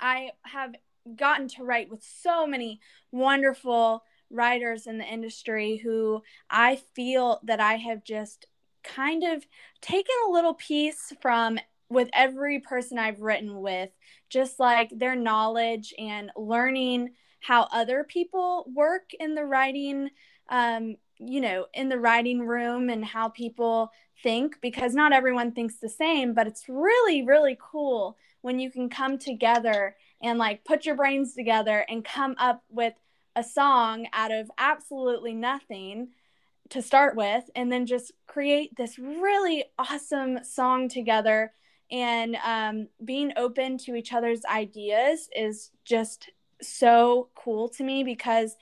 I 0.00 0.32
have 0.42 0.74
gotten 1.16 1.48
to 1.48 1.64
write 1.64 1.90
with 1.90 2.02
so 2.02 2.46
many 2.46 2.80
wonderful 3.12 4.02
writers 4.30 4.86
in 4.86 4.98
the 4.98 5.04
industry 5.04 5.76
who 5.76 6.22
I 6.48 6.76
feel 6.94 7.40
that 7.44 7.60
I 7.60 7.74
have 7.74 8.04
just 8.04 8.46
kind 8.82 9.24
of 9.24 9.44
taken 9.80 10.14
a 10.26 10.30
little 10.30 10.54
piece 10.54 11.12
from 11.20 11.58
with 11.88 12.08
every 12.12 12.60
person 12.60 12.98
I've 12.98 13.20
written 13.20 13.60
with, 13.60 13.90
just 14.28 14.60
like 14.60 14.90
their 14.90 15.16
knowledge 15.16 15.92
and 15.98 16.30
learning 16.36 17.10
how 17.40 17.68
other 17.72 18.04
people 18.04 18.64
work 18.74 19.10
in 19.18 19.34
the 19.34 19.44
writing, 19.44 20.10
um, 20.48 20.96
you 21.18 21.40
know, 21.40 21.66
in 21.74 21.88
the 21.88 21.98
writing 21.98 22.46
room 22.46 22.88
and 22.90 23.04
how 23.04 23.28
people 23.28 23.90
think, 24.22 24.60
because 24.60 24.94
not 24.94 25.12
everyone 25.12 25.52
thinks 25.52 25.76
the 25.76 25.88
same, 25.88 26.34
but 26.34 26.46
it's 26.46 26.68
really, 26.68 27.22
really 27.22 27.58
cool 27.60 28.16
when 28.42 28.58
you 28.58 28.70
can 28.70 28.88
come 28.88 29.18
together 29.18 29.96
and 30.22 30.38
like 30.38 30.64
put 30.64 30.86
your 30.86 30.94
brains 30.94 31.34
together 31.34 31.84
and 31.88 32.04
come 32.04 32.34
up 32.38 32.62
with 32.70 32.94
a 33.36 33.44
song 33.44 34.06
out 34.12 34.32
of 34.32 34.50
absolutely 34.58 35.34
nothing 35.34 36.08
to 36.70 36.82
start 36.82 37.16
with 37.16 37.50
and 37.54 37.70
then 37.70 37.86
just 37.86 38.12
create 38.26 38.76
this 38.76 38.98
really 38.98 39.64
awesome 39.78 40.42
song 40.44 40.88
together. 40.88 41.52
And 41.90 42.36
um, 42.44 42.88
being 43.04 43.32
open 43.36 43.78
to 43.78 43.96
each 43.96 44.12
other's 44.12 44.44
ideas 44.44 45.28
is 45.34 45.70
just 45.84 46.30
so 46.62 47.28
cool 47.34 47.68
to 47.70 47.82
me 47.82 48.04
because 48.04 48.56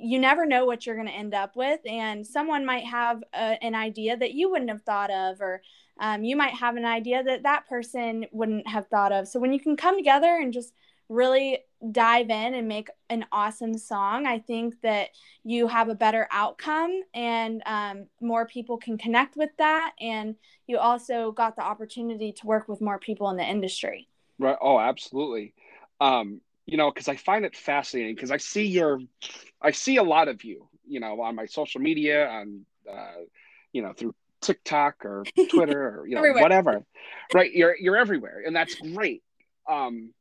you 0.00 0.18
never 0.18 0.46
know 0.46 0.64
what 0.64 0.86
you're 0.86 0.94
going 0.94 1.08
to 1.08 1.12
end 1.12 1.34
up 1.34 1.56
with 1.56 1.80
and 1.86 2.26
someone 2.26 2.64
might 2.64 2.84
have 2.84 3.22
a, 3.34 3.62
an 3.62 3.74
idea 3.74 4.16
that 4.16 4.34
you 4.34 4.50
wouldn't 4.50 4.70
have 4.70 4.82
thought 4.82 5.10
of 5.10 5.40
or 5.40 5.62
um, 6.00 6.22
you 6.22 6.36
might 6.36 6.54
have 6.54 6.76
an 6.76 6.84
idea 6.84 7.22
that 7.22 7.42
that 7.42 7.66
person 7.68 8.24
wouldn't 8.30 8.66
have 8.68 8.86
thought 8.86 9.10
of. 9.12 9.26
So 9.26 9.40
when 9.40 9.52
you 9.52 9.58
can 9.58 9.76
come 9.76 9.96
together 9.96 10.38
and 10.40 10.52
just 10.52 10.72
really 11.08 11.58
dive 11.90 12.30
in 12.30 12.54
and 12.54 12.68
make 12.68 12.88
an 13.08 13.24
awesome 13.32 13.78
song 13.78 14.26
i 14.26 14.38
think 14.38 14.74
that 14.82 15.08
you 15.42 15.66
have 15.66 15.88
a 15.88 15.94
better 15.94 16.28
outcome 16.30 17.00
and 17.14 17.62
um, 17.64 18.06
more 18.20 18.44
people 18.46 18.76
can 18.76 18.98
connect 18.98 19.34
with 19.34 19.48
that 19.56 19.92
and 20.00 20.34
you 20.68 20.78
also 20.78 21.32
got 21.32 21.56
the 21.56 21.62
opportunity 21.62 22.30
to 22.30 22.46
work 22.46 22.68
with 22.68 22.80
more 22.80 22.98
people 22.98 23.28
in 23.30 23.36
the 23.36 23.44
industry. 23.44 24.06
Right. 24.38 24.56
Oh 24.60 24.78
absolutely. 24.78 25.54
Um, 26.00 26.40
you 26.68 26.76
know 26.76 26.90
because 26.90 27.08
i 27.08 27.16
find 27.16 27.44
it 27.44 27.56
fascinating 27.56 28.14
because 28.14 28.30
i 28.30 28.36
see 28.36 28.66
your 28.66 29.00
i 29.62 29.70
see 29.70 29.96
a 29.96 30.02
lot 30.02 30.28
of 30.28 30.44
you 30.44 30.68
you 30.86 31.00
know 31.00 31.20
on 31.22 31.34
my 31.34 31.46
social 31.46 31.80
media 31.80 32.28
on 32.28 32.66
uh, 32.90 33.22
you 33.72 33.82
know 33.82 33.92
through 33.94 34.14
tiktok 34.42 35.04
or 35.04 35.24
twitter 35.50 36.00
or 36.00 36.06
you 36.06 36.14
know 36.14 36.22
whatever. 36.34 36.84
Right 37.34 37.50
you're 37.52 37.74
you're 37.80 37.96
everywhere 37.96 38.42
and 38.46 38.54
that's 38.54 38.74
great. 38.76 39.22
Um 39.68 40.12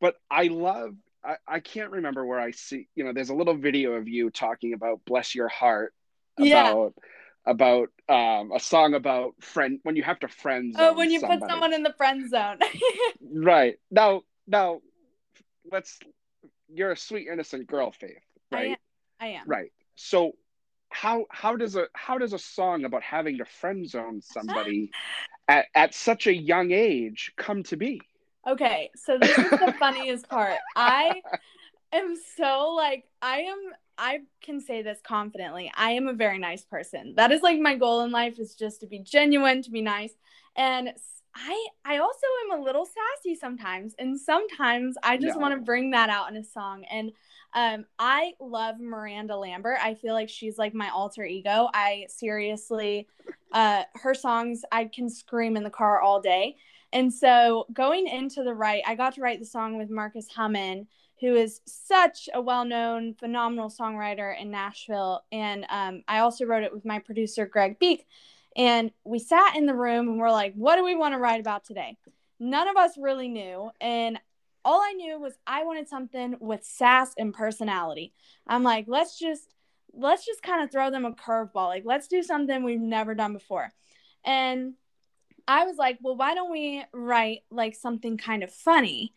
but 0.00 0.16
i 0.30 0.48
love 0.48 0.94
I, 1.24 1.36
I 1.46 1.60
can't 1.60 1.92
remember 1.92 2.26
where 2.26 2.40
i 2.40 2.50
see 2.50 2.88
you 2.96 3.04
know 3.04 3.12
there's 3.12 3.30
a 3.30 3.34
little 3.34 3.56
video 3.56 3.92
of 3.92 4.08
you 4.08 4.30
talking 4.30 4.74
about 4.74 5.00
bless 5.06 5.34
your 5.34 5.48
heart 5.48 5.94
about 6.36 6.94
yeah. 7.46 7.50
about 7.52 7.88
um, 8.08 8.52
a 8.52 8.60
song 8.60 8.94
about 8.94 9.34
friend 9.40 9.78
when 9.84 9.96
you 9.96 10.02
have 10.02 10.18
to 10.20 10.28
friend 10.28 10.74
oh 10.76 10.94
when 10.94 11.10
you 11.10 11.20
somebody. 11.20 11.40
put 11.40 11.50
someone 11.50 11.72
in 11.72 11.82
the 11.82 11.94
friend 11.96 12.28
zone. 12.28 12.58
Right. 13.34 13.76
Now 13.90 14.22
now 14.46 14.80
let's 15.70 15.98
you're 16.68 16.92
a 16.92 16.96
sweet 16.96 17.28
innocent 17.30 17.66
girl, 17.66 17.92
Faith, 17.92 18.18
right? 18.50 18.60
I 18.60 18.64
am. 18.70 18.76
I 19.20 19.26
am. 19.38 19.42
Right. 19.46 19.72
So 19.94 20.32
how 20.90 21.26
how 21.30 21.56
does 21.56 21.76
a 21.76 21.86
how 21.94 22.18
does 22.18 22.32
a 22.32 22.38
song 22.38 22.84
about 22.84 23.02
having 23.02 23.38
to 23.38 23.44
friend 23.44 23.88
zone 23.88 24.20
somebody 24.22 24.90
at, 25.48 25.66
at 25.74 25.94
such 25.94 26.26
a 26.26 26.34
young 26.34 26.70
age 26.72 27.32
come 27.36 27.62
to 27.64 27.76
be? 27.76 28.00
Okay, 28.46 28.90
so 28.96 29.18
this 29.18 29.38
is 29.38 29.50
the 29.50 29.74
funniest 29.78 30.28
part. 30.28 30.58
I 30.76 31.22
am 31.92 32.16
so 32.36 32.74
like 32.76 33.04
I 33.20 33.40
am 33.40 33.58
I 33.98 34.20
can 34.42 34.60
say 34.60 34.82
this 34.82 34.98
confidently. 35.06 35.70
I 35.76 35.92
am 35.92 36.08
a 36.08 36.12
very 36.12 36.38
nice 36.38 36.64
person. 36.64 37.14
That 37.16 37.30
is 37.30 37.42
like 37.42 37.60
my 37.60 37.76
goal 37.76 38.02
in 38.02 38.10
life 38.10 38.38
is 38.38 38.54
just 38.54 38.80
to 38.80 38.86
be 38.86 38.98
genuine, 38.98 39.62
to 39.62 39.70
be 39.70 39.82
nice. 39.82 40.12
And 40.56 40.92
I 41.34 41.66
I 41.84 41.98
also 41.98 42.26
am 42.44 42.58
a 42.58 42.62
little 42.62 42.86
sassy 42.86 43.34
sometimes, 43.34 43.94
and 43.98 44.20
sometimes 44.20 44.96
I 45.02 45.16
just 45.16 45.36
no. 45.36 45.40
want 45.40 45.54
to 45.54 45.60
bring 45.60 45.90
that 45.92 46.10
out 46.10 46.30
in 46.30 46.36
a 46.36 46.44
song. 46.44 46.84
And 46.90 47.12
um, 47.54 47.84
I 47.98 48.32
love 48.40 48.80
Miranda 48.80 49.36
Lambert. 49.36 49.78
I 49.82 49.94
feel 49.94 50.14
like 50.14 50.28
she's 50.28 50.58
like 50.58 50.74
my 50.74 50.88
alter 50.90 51.24
ego. 51.24 51.68
I 51.74 52.06
seriously, 52.08 53.08
uh, 53.52 53.82
her 53.94 54.14
songs 54.14 54.62
I 54.72 54.86
can 54.86 55.10
scream 55.10 55.56
in 55.56 55.62
the 55.62 55.70
car 55.70 56.00
all 56.00 56.20
day. 56.20 56.56
And 56.94 57.12
so 57.12 57.66
going 57.72 58.06
into 58.06 58.42
the 58.42 58.54
write, 58.54 58.82
I 58.86 58.94
got 58.94 59.14
to 59.14 59.22
write 59.22 59.38
the 59.38 59.46
song 59.46 59.78
with 59.78 59.90
Marcus 59.90 60.28
Hummon, 60.28 60.86
who 61.20 61.34
is 61.34 61.60
such 61.66 62.28
a 62.34 62.40
well-known, 62.40 63.14
phenomenal 63.14 63.70
songwriter 63.70 64.38
in 64.38 64.50
Nashville. 64.50 65.22
And 65.30 65.64
um, 65.70 66.02
I 66.08 66.18
also 66.18 66.44
wrote 66.44 66.64
it 66.64 66.72
with 66.72 66.84
my 66.84 66.98
producer 66.98 67.46
Greg 67.46 67.78
Beek. 67.78 68.06
And 68.56 68.90
we 69.04 69.18
sat 69.18 69.56
in 69.56 69.66
the 69.66 69.74
room 69.74 70.08
and 70.08 70.18
we're 70.18 70.30
like, 70.30 70.54
what 70.54 70.76
do 70.76 70.84
we 70.84 70.94
want 70.94 71.14
to 71.14 71.18
write 71.18 71.40
about 71.40 71.64
today? 71.64 71.96
None 72.38 72.68
of 72.68 72.76
us 72.76 72.98
really 72.98 73.28
knew. 73.28 73.70
And 73.80 74.18
all 74.64 74.80
I 74.80 74.92
knew 74.92 75.18
was 75.18 75.34
I 75.46 75.64
wanted 75.64 75.88
something 75.88 76.36
with 76.40 76.64
sass 76.64 77.14
and 77.16 77.32
personality. 77.34 78.12
I'm 78.46 78.62
like, 78.62 78.86
let's 78.88 79.18
just 79.18 79.54
let's 79.94 80.24
just 80.24 80.42
kind 80.42 80.62
of 80.62 80.70
throw 80.70 80.90
them 80.90 81.04
a 81.04 81.12
curveball. 81.12 81.68
Like, 81.68 81.84
let's 81.84 82.08
do 82.08 82.22
something 82.22 82.62
we've 82.62 82.80
never 82.80 83.14
done 83.14 83.32
before. 83.32 83.72
And 84.24 84.74
I 85.46 85.64
was 85.64 85.76
like, 85.76 85.98
well, 86.00 86.16
why 86.16 86.34
don't 86.34 86.50
we 86.50 86.84
write 86.92 87.40
like 87.50 87.74
something 87.74 88.16
kind 88.16 88.42
of 88.42 88.52
funny? 88.52 89.14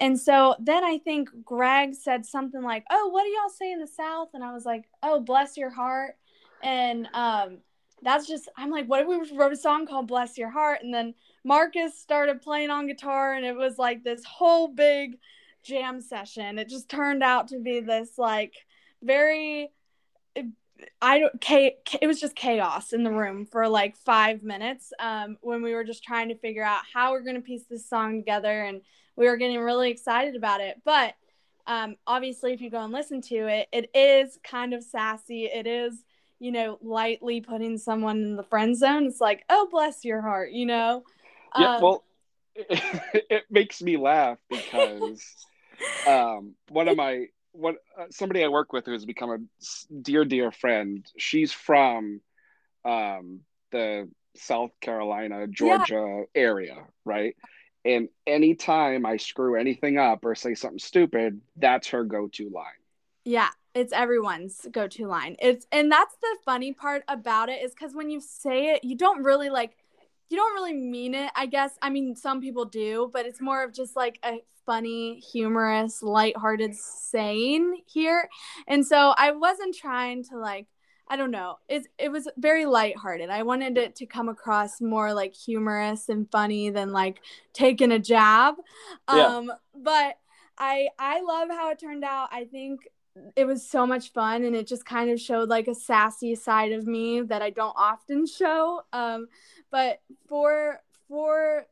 And 0.00 0.18
so 0.18 0.56
then 0.58 0.84
I 0.84 0.98
think 0.98 1.28
Greg 1.44 1.94
said 1.94 2.26
something 2.26 2.62
like, 2.62 2.84
"Oh, 2.90 3.08
what 3.08 3.22
do 3.22 3.28
y'all 3.28 3.48
say 3.48 3.70
in 3.70 3.80
the 3.80 3.86
South?" 3.86 4.30
And 4.34 4.42
I 4.42 4.52
was 4.52 4.64
like, 4.64 4.86
"Oh, 5.02 5.20
bless 5.20 5.56
your 5.56 5.70
heart." 5.70 6.16
And 6.62 7.08
um, 7.14 7.58
that's 8.04 8.26
just 8.26 8.48
I'm 8.56 8.70
like, 8.70 8.86
what 8.86 9.00
if 9.00 9.08
we 9.08 9.36
wrote 9.36 9.52
a 9.52 9.56
song 9.56 9.86
called 9.86 10.06
Bless 10.06 10.38
Your 10.38 10.50
Heart? 10.50 10.80
And 10.82 10.92
then 10.92 11.14
Marcus 11.42 11.98
started 11.98 12.42
playing 12.42 12.70
on 12.70 12.86
guitar 12.86 13.34
and 13.34 13.44
it 13.44 13.56
was 13.56 13.78
like 13.78 14.04
this 14.04 14.24
whole 14.24 14.68
big 14.68 15.18
jam 15.62 16.00
session. 16.00 16.58
It 16.58 16.68
just 16.68 16.88
turned 16.88 17.22
out 17.22 17.48
to 17.48 17.58
be 17.58 17.80
this 17.80 18.18
like 18.18 18.54
very 19.02 19.70
I 21.00 21.20
don't 21.20 21.50
it 21.50 22.06
was 22.06 22.20
just 22.20 22.34
chaos 22.34 22.92
in 22.92 23.04
the 23.04 23.10
room 23.10 23.46
for 23.46 23.68
like 23.68 23.96
5 23.96 24.42
minutes 24.42 24.92
um 24.98 25.36
when 25.40 25.62
we 25.62 25.72
were 25.72 25.84
just 25.84 26.02
trying 26.02 26.28
to 26.28 26.34
figure 26.34 26.64
out 26.64 26.82
how 26.92 27.12
we're 27.12 27.22
going 27.22 27.36
to 27.36 27.42
piece 27.42 27.64
this 27.70 27.88
song 27.88 28.18
together 28.18 28.64
and 28.64 28.80
we 29.16 29.26
were 29.26 29.36
getting 29.36 29.60
really 29.60 29.90
excited 29.90 30.34
about 30.34 30.60
it. 30.60 30.80
But 30.84 31.14
um 31.66 31.96
obviously 32.06 32.52
if 32.52 32.60
you 32.60 32.70
go 32.70 32.82
and 32.82 32.92
listen 32.92 33.22
to 33.22 33.46
it, 33.46 33.68
it 33.72 33.90
is 33.94 34.38
kind 34.44 34.74
of 34.74 34.82
sassy. 34.82 35.44
It 35.46 35.66
is 35.66 36.04
you 36.44 36.52
know, 36.52 36.78
lightly 36.82 37.40
putting 37.40 37.78
someone 37.78 38.18
in 38.18 38.36
the 38.36 38.42
friend 38.42 38.76
zone. 38.76 39.06
It's 39.06 39.18
like, 39.18 39.44
oh, 39.48 39.66
bless 39.70 40.04
your 40.04 40.20
heart, 40.20 40.52
you 40.52 40.66
know? 40.66 41.02
Yeah, 41.58 41.76
um, 41.76 41.82
well, 41.82 42.04
it, 42.54 43.24
it, 43.30 43.44
makes 43.50 43.80
me 43.80 43.96
laugh 43.96 44.36
because 44.50 45.24
um, 46.06 46.54
one 46.68 46.88
of 46.88 46.98
my, 46.98 47.28
what 47.52 47.76
uh, 47.98 48.04
somebody 48.10 48.44
I 48.44 48.48
work 48.48 48.74
with 48.74 48.84
who 48.84 48.92
has 48.92 49.06
become 49.06 49.30
a 49.30 49.94
dear, 50.02 50.26
dear 50.26 50.52
friend, 50.52 51.10
she's 51.16 51.50
from 51.50 52.20
um, 52.84 53.40
the 53.72 54.10
South 54.36 54.72
Carolina, 54.82 55.46
Georgia 55.46 56.24
yeah. 56.34 56.42
area, 56.42 56.84
right? 57.06 57.36
And 57.86 58.10
anytime 58.26 59.06
I 59.06 59.16
screw 59.16 59.58
anything 59.58 59.96
up 59.96 60.26
or 60.26 60.34
say 60.34 60.54
something 60.54 60.78
stupid, 60.78 61.40
that's 61.56 61.88
her 61.88 62.04
go-to 62.04 62.50
line. 62.50 62.66
Yeah, 63.24 63.48
it's 63.74 63.92
everyone's 63.92 64.66
go-to 64.70 65.06
line. 65.06 65.36
It's 65.40 65.66
and 65.72 65.90
that's 65.90 66.16
the 66.16 66.36
funny 66.44 66.72
part 66.72 67.02
about 67.08 67.48
it 67.48 67.62
is 67.62 67.74
cuz 67.74 67.94
when 67.94 68.10
you 68.10 68.20
say 68.20 68.70
it, 68.74 68.84
you 68.84 68.96
don't 68.96 69.22
really 69.22 69.50
like 69.50 69.76
you 70.30 70.36
don't 70.36 70.54
really 70.54 70.72
mean 70.72 71.14
it, 71.14 71.30
I 71.36 71.46
guess. 71.46 71.72
I 71.82 71.90
mean, 71.90 72.16
some 72.16 72.40
people 72.40 72.64
do, 72.64 73.10
but 73.12 73.26
it's 73.26 73.40
more 73.40 73.62
of 73.62 73.72
just 73.72 73.94
like 73.94 74.18
a 74.24 74.42
funny, 74.64 75.20
humorous, 75.20 76.02
lighthearted 76.02 76.74
saying 76.74 77.82
here. 77.86 78.28
And 78.66 78.86
so 78.86 79.14
I 79.16 79.32
wasn't 79.32 79.74
trying 79.74 80.24
to 80.24 80.38
like 80.38 80.66
I 81.06 81.16
don't 81.16 81.30
know. 81.30 81.58
It 81.68 81.86
it 81.98 82.10
was 82.10 82.28
very 82.38 82.64
lighthearted. 82.64 83.28
I 83.28 83.42
wanted 83.42 83.76
it 83.76 83.94
to 83.96 84.06
come 84.06 84.28
across 84.28 84.80
more 84.80 85.12
like 85.12 85.34
humorous 85.34 86.08
and 86.08 86.30
funny 86.30 86.70
than 86.70 86.92
like 86.92 87.20
taking 87.52 87.92
a 87.92 87.98
jab. 87.98 88.54
Yeah. 89.12 89.36
Um 89.36 89.52
but 89.76 90.18
I 90.56 90.88
I 90.98 91.20
love 91.20 91.48
how 91.50 91.70
it 91.70 91.78
turned 91.78 92.04
out. 92.04 92.28
I 92.32 92.44
think 92.44 92.88
it 93.36 93.44
was 93.44 93.68
so 93.68 93.86
much 93.86 94.12
fun 94.12 94.44
and 94.44 94.56
it 94.56 94.66
just 94.66 94.84
kind 94.84 95.10
of 95.10 95.20
showed 95.20 95.48
like 95.48 95.68
a 95.68 95.74
sassy 95.74 96.34
side 96.34 96.72
of 96.72 96.86
me 96.86 97.20
that 97.20 97.42
I 97.42 97.50
don't 97.50 97.74
often 97.76 98.26
show. 98.26 98.82
Um 98.92 99.28
but 99.70 100.00
for 100.28 100.80
for 101.08 101.66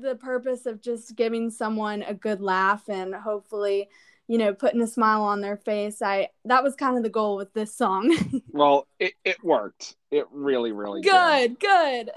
the 0.00 0.16
purpose 0.16 0.66
of 0.66 0.82
just 0.82 1.14
giving 1.16 1.50
someone 1.50 2.02
a 2.02 2.14
good 2.14 2.40
laugh 2.40 2.88
and 2.88 3.14
hopefully 3.14 3.88
you 4.26 4.38
know 4.38 4.52
putting 4.52 4.82
a 4.82 4.86
smile 4.86 5.22
on 5.22 5.40
their 5.40 5.56
face 5.56 6.02
i 6.02 6.28
that 6.44 6.62
was 6.62 6.74
kind 6.74 6.96
of 6.96 7.02
the 7.02 7.10
goal 7.10 7.36
with 7.36 7.52
this 7.52 7.74
song 7.74 8.14
well 8.50 8.88
it, 8.98 9.12
it 9.24 9.42
worked 9.44 9.96
it 10.10 10.26
really 10.32 10.72
really 10.72 11.00
good 11.02 11.58
did. 11.58 11.60
good 11.60 12.10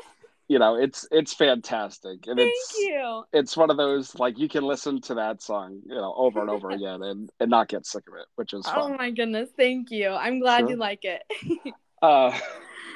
you 0.48 0.60
know 0.60 0.76
it's 0.76 1.08
it's 1.12 1.34
fantastic 1.34 2.28
and 2.28 2.38
Thank 2.38 2.50
it's 2.54 2.76
you. 2.80 3.24
it's 3.34 3.58
one 3.58 3.70
of 3.70 3.78
those 3.78 4.16
like 4.16 4.38
you 4.38 4.48
can 4.48 4.64
listen 4.64 5.02
to 5.02 5.16
that 5.16 5.42
song 5.42 5.82
you 5.86 5.96
know 5.96 6.14
over 6.16 6.42
and 6.42 6.50
over 6.50 6.70
again 6.72 7.04
and 7.04 7.30
and 7.40 7.50
not 7.50 7.68
get 7.68 7.86
sick 7.86 8.04
of 8.08 8.16
it 8.16 8.26
which 8.36 8.54
is 8.54 8.66
fun. 8.66 8.76
oh 8.78 8.98
my 8.98 9.12
goodness 9.12 9.50
thank 9.58 9.92
you 9.92 10.10
i'm 10.10 10.40
glad 10.40 10.62
sure. 10.62 10.72
you 10.72 10.76
like 10.78 11.04
it 11.04 11.24
uh 12.02 12.38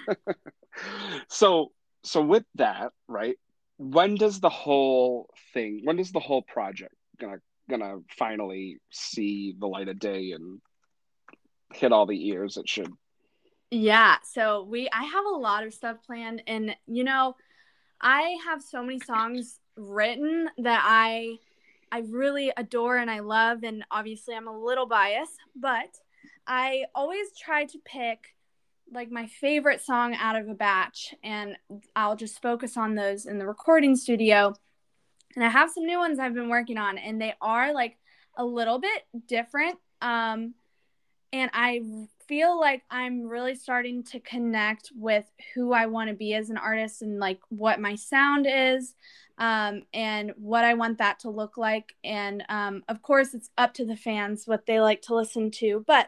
so 1.28 1.72
so 2.04 2.22
with 2.22 2.46
that 2.56 2.92
right 3.08 3.36
when 3.78 4.16
does 4.16 4.40
the 4.40 4.50
whole 4.50 5.30
thing 5.54 5.82
when 5.84 5.98
does 5.98 6.12
the 6.12 6.20
whole 6.20 6.42
project 6.42 6.94
gonna 7.20 7.38
gonna 7.70 7.98
finally 8.18 8.78
see 8.92 9.56
the 9.58 9.68
light 9.68 9.88
of 9.88 10.00
day 10.00 10.32
and 10.32 10.62
hit 11.74 11.92
all 11.92 12.06
the 12.06 12.30
ears 12.30 12.58
it 12.58 12.68
should 12.68 12.92
yeah 13.72 14.18
so 14.24 14.64
we 14.64 14.90
i 14.94 15.04
have 15.04 15.26
a 15.26 15.38
lot 15.38 15.66
of 15.66 15.74
stuff 15.74 15.98
planned 16.06 16.44
and 16.46 16.76
you 16.88 17.04
know 17.04 17.36
i 18.02 18.36
have 18.46 18.62
so 18.62 18.84
many 18.84 19.00
songs 19.00 19.60
written 19.78 20.50
that 20.58 20.84
i 20.86 21.36
i 21.92 22.00
really 22.10 22.52
adore 22.58 22.98
and 22.98 23.10
i 23.10 23.20
love 23.20 23.64
and 23.64 23.84
obviously 23.90 24.36
i'm 24.36 24.48
a 24.48 24.58
little 24.58 24.86
biased 24.86 25.40
but 25.56 25.98
i 26.46 26.84
always 26.94 27.28
try 27.38 27.66
to 27.66 27.80
pick 27.86 28.36
like 28.94 29.10
my 29.10 29.26
favorite 29.26 29.82
song 29.82 30.16
out 30.16 30.36
of 30.36 30.50
a 30.50 30.54
batch 30.54 31.16
and 31.24 31.56
I'll 31.96 32.16
just 32.16 32.42
focus 32.42 32.76
on 32.76 32.96
those 32.96 33.26
in 33.26 33.38
the 33.38 33.48
recording 33.48 33.96
studio. 33.96 34.54
And 35.36 35.46
I 35.46 35.50
have 35.50 35.72
some 35.72 35.86
new 35.86 35.98
ones 35.98 36.20
I've 36.20 36.34
been 36.34 36.50
working 36.50 36.78
on 36.78 36.98
and 36.98 37.22
they 37.22 37.34
are 37.42 37.74
like 37.74 37.98
a 38.38 38.46
little 38.46 38.80
bit 38.80 39.04
different 39.28 39.78
um 40.02 40.54
and 41.34 41.50
I 41.54 41.82
feel 42.32 42.58
like 42.58 42.82
I'm 42.90 43.28
really 43.28 43.56
starting 43.56 44.04
to 44.06 44.20
connect 44.22 44.90
with 44.96 45.26
who 45.54 45.74
I 45.74 45.88
want 45.88 46.10
to 46.10 46.16
be 46.16 46.34
as 46.34 46.50
an 46.50 46.56
artist 46.56 47.02
and 47.02 47.20
like 47.20 47.42
what 47.50 47.82
my 47.82 47.96
sound 47.96 48.48
is 48.50 48.94
um, 49.38 49.82
and 49.94 50.32
what 50.38 50.64
I 50.64 50.76
want 50.76 51.00
that 51.00 51.20
to 51.20 51.30
look 51.30 51.58
like. 51.58 51.94
And 52.06 52.46
um, 52.48 52.86
of 52.88 53.02
course, 53.02 53.34
it's 53.34 53.50
up 53.58 53.74
to 53.74 53.86
the 53.86 53.98
fans 53.98 54.48
what 54.48 54.66
they 54.66 54.80
like 54.80 55.02
to 55.04 55.16
listen 55.16 55.52
to. 55.60 55.84
But 55.86 56.08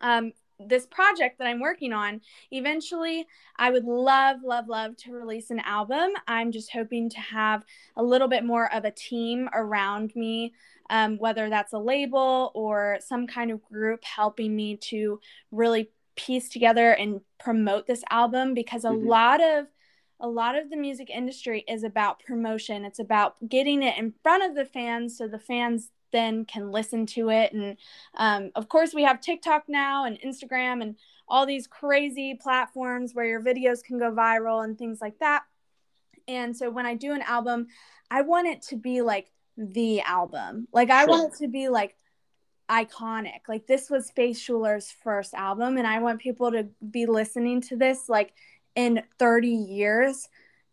um, 0.00 0.32
this 0.60 0.86
project 0.86 1.38
that 1.38 1.46
I'm 1.46 1.60
working 1.60 1.92
on, 1.92 2.20
eventually 2.50 3.26
I 3.56 3.70
would 3.70 3.84
love, 3.84 4.38
love, 4.44 4.68
love 4.68 4.96
to 4.98 5.12
release 5.12 5.50
an 5.50 5.60
album. 5.60 6.10
I'm 6.26 6.52
just 6.52 6.72
hoping 6.72 7.08
to 7.10 7.20
have 7.20 7.64
a 7.96 8.02
little 8.02 8.28
bit 8.28 8.44
more 8.44 8.72
of 8.72 8.84
a 8.84 8.90
team 8.90 9.48
around 9.52 10.14
me, 10.14 10.54
um, 10.90 11.18
whether 11.18 11.48
that's 11.48 11.72
a 11.72 11.78
label 11.78 12.52
or 12.54 12.98
some 13.00 13.26
kind 13.26 13.50
of 13.50 13.62
group 13.62 14.04
helping 14.04 14.54
me 14.54 14.76
to 14.76 15.20
really 15.50 15.90
piece 16.16 16.48
together 16.48 16.92
and 16.92 17.20
promote 17.38 17.86
this 17.86 18.04
album 18.10 18.54
because 18.54 18.84
a 18.84 18.88
mm-hmm. 18.88 19.08
lot 19.08 19.42
of 19.42 19.66
a 20.20 20.28
lot 20.28 20.56
of 20.56 20.70
the 20.70 20.76
music 20.76 21.10
industry 21.10 21.64
is 21.68 21.82
about 21.82 22.20
promotion. 22.20 22.84
It's 22.84 23.00
about 23.00 23.34
getting 23.48 23.82
it 23.82 23.98
in 23.98 24.14
front 24.22 24.44
of 24.44 24.54
the 24.54 24.64
fans 24.64 25.18
so 25.18 25.26
the 25.26 25.40
fans 25.40 25.90
then 26.14 26.44
can 26.44 26.70
listen 26.70 27.04
to 27.06 27.28
it. 27.30 27.52
And 27.52 27.76
um, 28.16 28.50
of 28.54 28.68
course, 28.68 28.94
we 28.94 29.02
have 29.02 29.20
TikTok 29.20 29.64
now 29.68 30.04
and 30.04 30.18
Instagram 30.20 30.80
and 30.80 30.96
all 31.26 31.44
these 31.44 31.66
crazy 31.66 32.38
platforms 32.40 33.14
where 33.14 33.26
your 33.26 33.42
videos 33.42 33.82
can 33.82 33.98
go 33.98 34.12
viral 34.12 34.62
and 34.62 34.78
things 34.78 35.00
like 35.00 35.18
that. 35.18 35.42
And 36.28 36.56
so 36.56 36.70
when 36.70 36.86
I 36.86 36.94
do 36.94 37.12
an 37.12 37.22
album, 37.22 37.66
I 38.10 38.22
want 38.22 38.46
it 38.46 38.62
to 38.68 38.76
be 38.76 39.02
like 39.02 39.30
the 39.56 40.00
album. 40.02 40.68
Like 40.72 40.90
I 40.90 41.00
sure. 41.00 41.08
want 41.08 41.34
it 41.34 41.38
to 41.38 41.48
be 41.48 41.68
like 41.68 41.96
iconic. 42.70 43.40
Like 43.48 43.66
this 43.66 43.90
was 43.90 44.10
Faith 44.12 44.38
Schuler's 44.38 44.94
first 45.02 45.34
album, 45.34 45.76
and 45.76 45.86
I 45.86 45.98
want 45.98 46.20
people 46.20 46.52
to 46.52 46.68
be 46.90 47.06
listening 47.06 47.60
to 47.62 47.76
this 47.76 48.08
like 48.08 48.32
in 48.76 49.02
30 49.18 49.48
years 49.48 50.28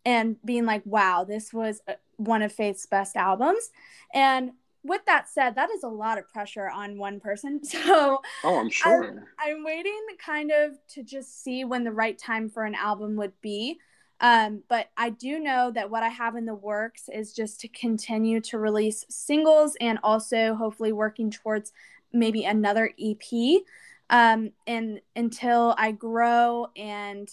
and 0.05 0.37
being 0.43 0.65
like, 0.65 0.83
wow, 0.85 1.23
this 1.23 1.53
was 1.53 1.81
uh, 1.87 1.93
one 2.17 2.41
of 2.41 2.51
Faith's 2.51 2.85
best 2.85 3.15
albums. 3.15 3.69
And 4.13 4.51
with 4.83 5.01
that 5.05 5.29
said, 5.29 5.55
that 5.55 5.69
is 5.69 5.83
a 5.83 5.87
lot 5.87 6.17
of 6.17 6.27
pressure 6.29 6.69
on 6.69 6.97
one 6.97 7.19
person. 7.19 7.61
So, 7.71 8.21
oh, 8.43 8.59
I'm 8.59 8.69
sure. 8.69 9.03
I'm, 9.03 9.25
I'm, 9.39 9.63
waiting 9.63 9.99
kind 10.23 10.51
of 10.51 10.73
to 10.89 11.03
just 11.03 11.43
see 11.43 11.63
when 11.63 11.83
the 11.83 11.91
right 11.91 12.17
time 12.17 12.49
for 12.49 12.63
an 12.63 12.75
album 12.75 13.15
would 13.15 13.33
be. 13.41 13.79
Um, 14.19 14.63
but 14.67 14.89
I 14.97 15.09
do 15.09 15.39
know 15.39 15.71
that 15.71 15.89
what 15.89 16.03
I 16.03 16.09
have 16.09 16.35
in 16.35 16.45
the 16.45 16.53
works 16.53 17.09
is 17.11 17.33
just 17.33 17.59
to 17.61 17.67
continue 17.67 18.39
to 18.41 18.59
release 18.59 19.05
singles 19.09 19.75
and 19.79 19.99
also 20.03 20.53
hopefully 20.53 20.91
working 20.91 21.31
towards 21.31 21.71
maybe 22.13 22.43
another 22.43 22.91
EP. 22.99 23.61
Um, 24.09 24.51
and 24.67 24.99
until 25.15 25.73
I 25.77 25.91
grow 25.91 26.67
and 26.75 27.29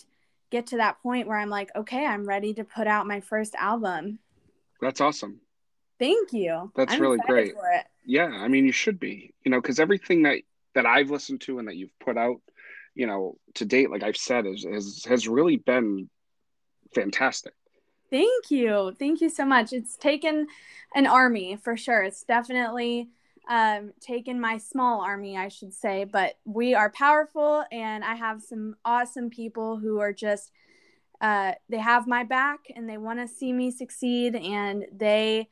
get 0.51 0.69
to 0.69 0.77
that 0.79 1.03
point 1.03 1.29
where 1.29 1.39
I'm 1.39 1.51
like, 1.51 1.71
okay, 1.77 2.07
I'm 2.07 2.27
ready 2.27 2.55
to 2.55 2.65
put 2.65 2.87
out 2.87 3.07
my 3.07 3.21
first 3.21 3.55
album. 3.57 4.19
That's 4.81 5.01
awesome. 5.01 5.41
Thank 5.99 6.33
you. 6.33 6.71
That's 6.77 6.95
I'm 6.95 7.01
really 7.01 7.19
great. 7.27 7.55
Yeah, 8.05 8.27
I 8.27 8.49
mean, 8.49 8.65
you 8.65 8.73
should 8.73 8.99
be, 8.99 9.35
you 9.45 9.51
know, 9.51 9.61
because 9.61 9.81
everything 9.81 10.23
that 10.23 10.39
that 10.75 10.87
I've 10.87 11.11
listened 11.11 11.41
to 11.43 11.59
and 11.59 11.69
that 11.69 11.77
you've 11.77 11.99
put 11.99 12.17
out, 12.17 12.41
you 12.95 13.07
know, 13.07 13.37
to 13.55 13.65
date, 13.65 13.91
like 13.91 14.03
I've 14.03 14.17
said, 14.17 14.47
is, 14.47 14.65
is 14.65 15.05
has 15.07 15.29
really 15.29 15.57
been 15.57 16.09
fantastic. 16.95 17.53
Thank 18.11 18.51
you. 18.51 18.95
Thank 18.99 19.21
you 19.21 19.29
so 19.29 19.45
much. 19.45 19.73
It's 19.73 19.97
taken 19.97 20.47
an 20.95 21.07
army 21.07 21.57
for 21.57 21.77
sure. 21.77 22.03
It's 22.03 22.23
definitely 22.23 23.11
um, 23.49 23.93
taken 24.01 24.41
my 24.41 24.59
small 24.59 25.01
army, 25.01 25.37
I 25.37 25.49
should 25.49 25.75
say, 25.75 26.05
but 26.05 26.39
we 26.45 26.75
are 26.75 26.91
powerful, 26.91 27.65
and 27.71 28.05
I 28.05 28.15
have 28.15 28.43
some 28.43 28.77
awesome 28.85 29.31
people 29.31 29.79
who 29.79 30.01
are 30.01 30.13
just, 30.13 30.53
uh, 31.21 31.53
they 31.69 31.79
have 31.79 32.07
my 32.07 32.25
back 32.25 32.61
and 32.75 32.89
they 32.89 32.99
want 32.99 33.19
to 33.21 33.29
see 33.29 33.53
me 33.53 33.71
succeed, 33.71 34.37
and 34.37 34.87
they 34.93 35.49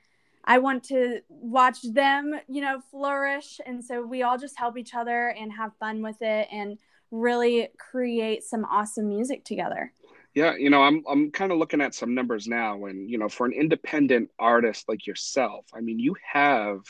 I 0.46 0.58
want 0.58 0.84
to 0.84 1.20
watch 1.28 1.82
them, 1.82 2.38
you 2.48 2.60
know, 2.60 2.80
flourish. 2.90 3.60
And 3.66 3.84
so 3.84 4.06
we 4.06 4.22
all 4.22 4.38
just 4.38 4.58
help 4.58 4.78
each 4.78 4.94
other 4.94 5.28
and 5.28 5.52
have 5.52 5.72
fun 5.80 6.02
with 6.02 6.16
it 6.20 6.48
and 6.52 6.78
really 7.10 7.68
create 7.78 8.44
some 8.44 8.64
awesome 8.64 9.08
music 9.08 9.44
together. 9.44 9.92
Yeah, 10.34 10.54
you 10.54 10.68
know, 10.68 10.82
I'm 10.82 11.02
I'm 11.08 11.30
kind 11.30 11.50
of 11.50 11.58
looking 11.58 11.80
at 11.80 11.94
some 11.94 12.14
numbers 12.14 12.46
now 12.46 12.84
and 12.84 13.10
you 13.10 13.16
know, 13.16 13.28
for 13.28 13.46
an 13.46 13.52
independent 13.52 14.30
artist 14.38 14.84
like 14.88 15.06
yourself, 15.06 15.64
I 15.74 15.80
mean, 15.80 15.98
you 15.98 16.14
have 16.30 16.80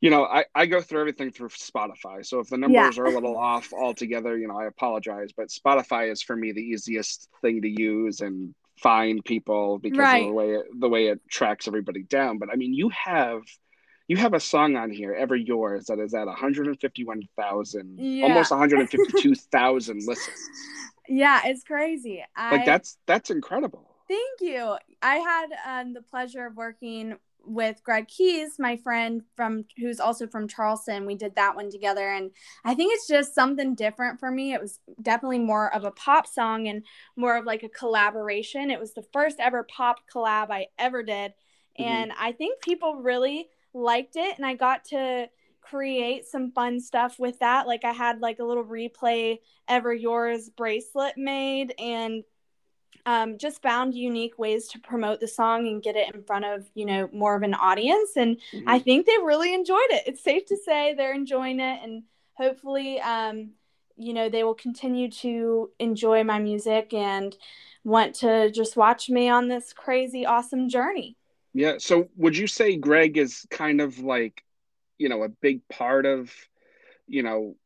you 0.00 0.10
know, 0.10 0.24
I, 0.24 0.44
I 0.54 0.66
go 0.66 0.80
through 0.80 1.00
everything 1.00 1.32
through 1.32 1.48
Spotify. 1.48 2.24
So 2.24 2.38
if 2.38 2.48
the 2.48 2.56
numbers 2.56 2.96
yeah. 2.96 3.02
are 3.02 3.06
a 3.06 3.10
little 3.10 3.36
off 3.36 3.72
altogether, 3.72 4.38
you 4.38 4.46
know, 4.46 4.56
I 4.56 4.66
apologize. 4.66 5.30
But 5.36 5.48
Spotify 5.48 6.12
is 6.12 6.22
for 6.22 6.36
me 6.36 6.52
the 6.52 6.60
easiest 6.60 7.28
thing 7.42 7.62
to 7.62 7.68
use 7.68 8.20
and 8.20 8.54
find 8.80 9.24
people 9.24 9.78
because 9.78 9.98
right. 9.98 10.22
of 10.22 10.28
the 10.28 10.32
way 10.32 10.50
it, 10.50 10.66
the 10.78 10.88
way 10.88 11.06
it 11.08 11.20
tracks 11.28 11.68
everybody 11.68 12.02
down. 12.02 12.38
But 12.38 12.50
I 12.52 12.56
mean, 12.56 12.74
you 12.74 12.90
have 12.90 13.42
you 14.08 14.16
have 14.16 14.34
a 14.34 14.40
song 14.40 14.76
on 14.76 14.90
here, 14.90 15.14
"Ever 15.14 15.36
Yours," 15.36 15.86
that 15.86 15.98
is 15.98 16.14
at 16.14 16.26
151,000, 16.26 17.98
yeah. 17.98 18.24
almost 18.24 18.50
152,000 18.50 19.96
listens. 20.06 20.50
Yeah, 21.08 21.40
it's 21.44 21.64
crazy. 21.64 22.24
I, 22.36 22.56
like 22.56 22.66
that's 22.66 22.98
that's 23.06 23.30
incredible. 23.30 23.84
Thank 24.08 24.40
you. 24.40 24.76
I 25.02 25.16
had 25.16 25.46
um, 25.66 25.92
the 25.92 26.02
pleasure 26.02 26.46
of 26.46 26.56
working 26.56 27.16
with 27.48 27.82
Greg 27.82 28.08
Keys, 28.08 28.58
my 28.58 28.76
friend 28.76 29.22
from 29.34 29.64
who's 29.76 30.00
also 30.00 30.26
from 30.26 30.48
Charleston. 30.48 31.06
We 31.06 31.14
did 31.14 31.34
that 31.36 31.56
one 31.56 31.70
together 31.70 32.10
and 32.10 32.30
I 32.64 32.74
think 32.74 32.92
it's 32.94 33.08
just 33.08 33.34
something 33.34 33.74
different 33.74 34.20
for 34.20 34.30
me. 34.30 34.52
It 34.52 34.60
was 34.60 34.80
definitely 35.00 35.40
more 35.40 35.74
of 35.74 35.84
a 35.84 35.90
pop 35.90 36.26
song 36.26 36.68
and 36.68 36.84
more 37.16 37.36
of 37.36 37.44
like 37.44 37.62
a 37.62 37.68
collaboration. 37.68 38.70
It 38.70 38.80
was 38.80 38.94
the 38.94 39.06
first 39.12 39.38
ever 39.40 39.64
pop 39.64 40.00
collab 40.12 40.50
I 40.50 40.66
ever 40.78 41.02
did 41.02 41.32
mm-hmm. 41.78 41.82
And 41.82 42.12
I 42.18 42.32
think 42.32 42.60
people 42.60 42.96
really 42.96 43.48
liked 43.74 44.16
it. 44.16 44.36
And 44.36 44.46
I 44.46 44.54
got 44.54 44.84
to 44.86 45.28
create 45.60 46.26
some 46.26 46.50
fun 46.52 46.80
stuff 46.80 47.18
with 47.18 47.38
that. 47.40 47.66
Like 47.66 47.84
I 47.84 47.92
had 47.92 48.20
like 48.20 48.38
a 48.38 48.44
little 48.44 48.64
replay 48.64 49.38
ever 49.68 49.92
yours 49.92 50.48
bracelet 50.48 51.16
made 51.16 51.74
and 51.78 52.24
um, 53.08 53.38
just 53.38 53.62
found 53.62 53.94
unique 53.94 54.38
ways 54.38 54.68
to 54.68 54.78
promote 54.78 55.18
the 55.18 55.26
song 55.26 55.66
and 55.66 55.82
get 55.82 55.96
it 55.96 56.14
in 56.14 56.22
front 56.22 56.44
of 56.44 56.68
you 56.74 56.84
know 56.84 57.08
more 57.10 57.34
of 57.34 57.42
an 57.42 57.54
audience. 57.54 58.10
And 58.16 58.36
mm-hmm. 58.52 58.68
i 58.68 58.78
think 58.78 59.06
they 59.06 59.16
really 59.24 59.54
enjoyed 59.54 59.90
it. 59.90 60.02
It's 60.06 60.22
safe 60.22 60.44
to 60.46 60.58
say 60.58 60.92
they're 60.92 61.14
enjoying 61.14 61.58
it. 61.58 61.80
And 61.82 62.02
hopefully 62.34 63.00
um, 63.00 63.52
you 63.96 64.12
know 64.12 64.28
they 64.28 64.44
will 64.44 64.54
continue 64.54 65.10
to 65.22 65.70
enjoy 65.78 66.22
my 66.22 66.38
music 66.38 66.92
and 66.92 67.34
want 67.82 68.14
to 68.16 68.50
just 68.50 68.76
watch 68.76 69.08
me 69.08 69.30
on 69.30 69.48
this 69.48 69.72
crazy 69.72 70.26
awesome 70.26 70.68
journey. 70.68 71.16
Yeah. 71.54 71.76
So 71.78 72.08
would 72.16 72.36
you 72.36 72.46
say 72.46 72.76
greg 72.76 73.16
is 73.16 73.46
kind 73.50 73.80
of 73.80 73.98
like 74.00 74.44
you 74.98 75.08
know 75.08 75.22
a 75.22 75.30
big 75.30 75.66
part 75.68 76.04
of 76.04 76.30
you 77.06 77.22
know 77.22 77.56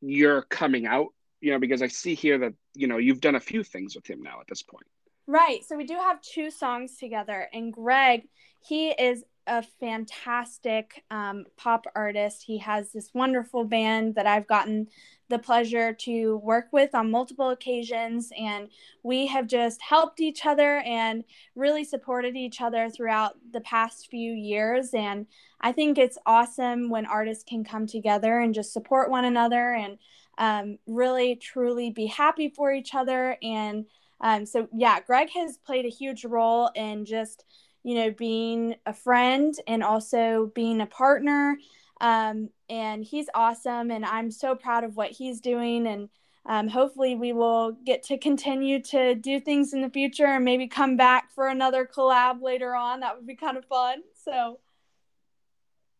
your 0.00 0.42
coming 0.42 0.86
out 0.86 1.10
you 1.42 1.50
know 1.50 1.58
because 1.58 1.82
i 1.82 1.88
see 1.88 2.14
here 2.14 2.38
that 2.38 2.54
you 2.74 2.86
know 2.86 2.96
you've 2.96 3.20
done 3.20 3.34
a 3.34 3.40
few 3.40 3.62
things 3.62 3.94
with 3.94 4.08
him 4.08 4.22
now 4.22 4.40
at 4.40 4.46
this 4.48 4.62
point. 4.62 4.86
Right. 5.28 5.64
So 5.64 5.76
we 5.76 5.84
do 5.84 5.94
have 5.94 6.20
two 6.20 6.50
songs 6.50 6.96
together 6.96 7.48
and 7.52 7.72
greg 7.72 8.28
he 8.60 8.90
is 8.90 9.24
a 9.48 9.60
fantastic 9.80 11.02
um, 11.10 11.46
pop 11.56 11.84
artist. 11.96 12.44
He 12.44 12.58
has 12.58 12.92
this 12.92 13.10
wonderful 13.12 13.64
band 13.64 14.14
that 14.14 14.26
i've 14.26 14.46
gotten 14.46 14.86
the 15.28 15.38
pleasure 15.38 15.94
to 15.94 16.36
work 16.38 16.66
with 16.72 16.94
on 16.94 17.10
multiple 17.10 17.50
occasions 17.50 18.30
and 18.38 18.68
we 19.02 19.26
have 19.26 19.46
just 19.46 19.80
helped 19.80 20.20
each 20.20 20.44
other 20.44 20.82
and 20.84 21.24
really 21.54 21.84
supported 21.84 22.36
each 22.36 22.60
other 22.60 22.90
throughout 22.90 23.32
the 23.50 23.62
past 23.62 24.08
few 24.10 24.32
years. 24.32 24.90
And 24.94 25.26
i 25.60 25.72
think 25.72 25.98
it's 25.98 26.18
awesome 26.26 26.88
when 26.88 27.06
artists 27.06 27.44
can 27.44 27.64
come 27.64 27.86
together 27.86 28.38
and 28.38 28.54
just 28.54 28.72
support 28.72 29.10
one 29.10 29.24
another 29.24 29.72
and 29.72 29.98
um, 30.38 30.78
really 30.86 31.36
truly 31.36 31.90
be 31.90 32.06
happy 32.06 32.48
for 32.48 32.72
each 32.72 32.94
other. 32.94 33.36
And 33.42 33.86
um, 34.20 34.46
so, 34.46 34.68
yeah, 34.72 35.00
Greg 35.00 35.30
has 35.30 35.58
played 35.58 35.84
a 35.84 35.90
huge 35.90 36.24
role 36.24 36.70
in 36.74 37.04
just, 37.04 37.44
you 37.82 37.96
know, 37.96 38.10
being 38.10 38.76
a 38.86 38.92
friend 38.92 39.54
and 39.66 39.82
also 39.82 40.50
being 40.54 40.80
a 40.80 40.86
partner. 40.86 41.58
Um, 42.00 42.50
and 42.68 43.04
he's 43.04 43.28
awesome. 43.34 43.90
And 43.90 44.04
I'm 44.04 44.30
so 44.30 44.54
proud 44.54 44.84
of 44.84 44.96
what 44.96 45.10
he's 45.10 45.40
doing. 45.40 45.86
And 45.86 46.08
um, 46.46 46.68
hopefully, 46.68 47.14
we 47.14 47.32
will 47.32 47.72
get 47.84 48.04
to 48.04 48.18
continue 48.18 48.80
to 48.84 49.14
do 49.14 49.38
things 49.38 49.72
in 49.72 49.80
the 49.80 49.90
future 49.90 50.26
and 50.26 50.44
maybe 50.44 50.66
come 50.66 50.96
back 50.96 51.30
for 51.32 51.46
another 51.46 51.86
collab 51.86 52.42
later 52.42 52.74
on. 52.74 53.00
That 53.00 53.16
would 53.16 53.26
be 53.26 53.36
kind 53.36 53.56
of 53.56 53.64
fun. 53.66 54.02
So, 54.24 54.58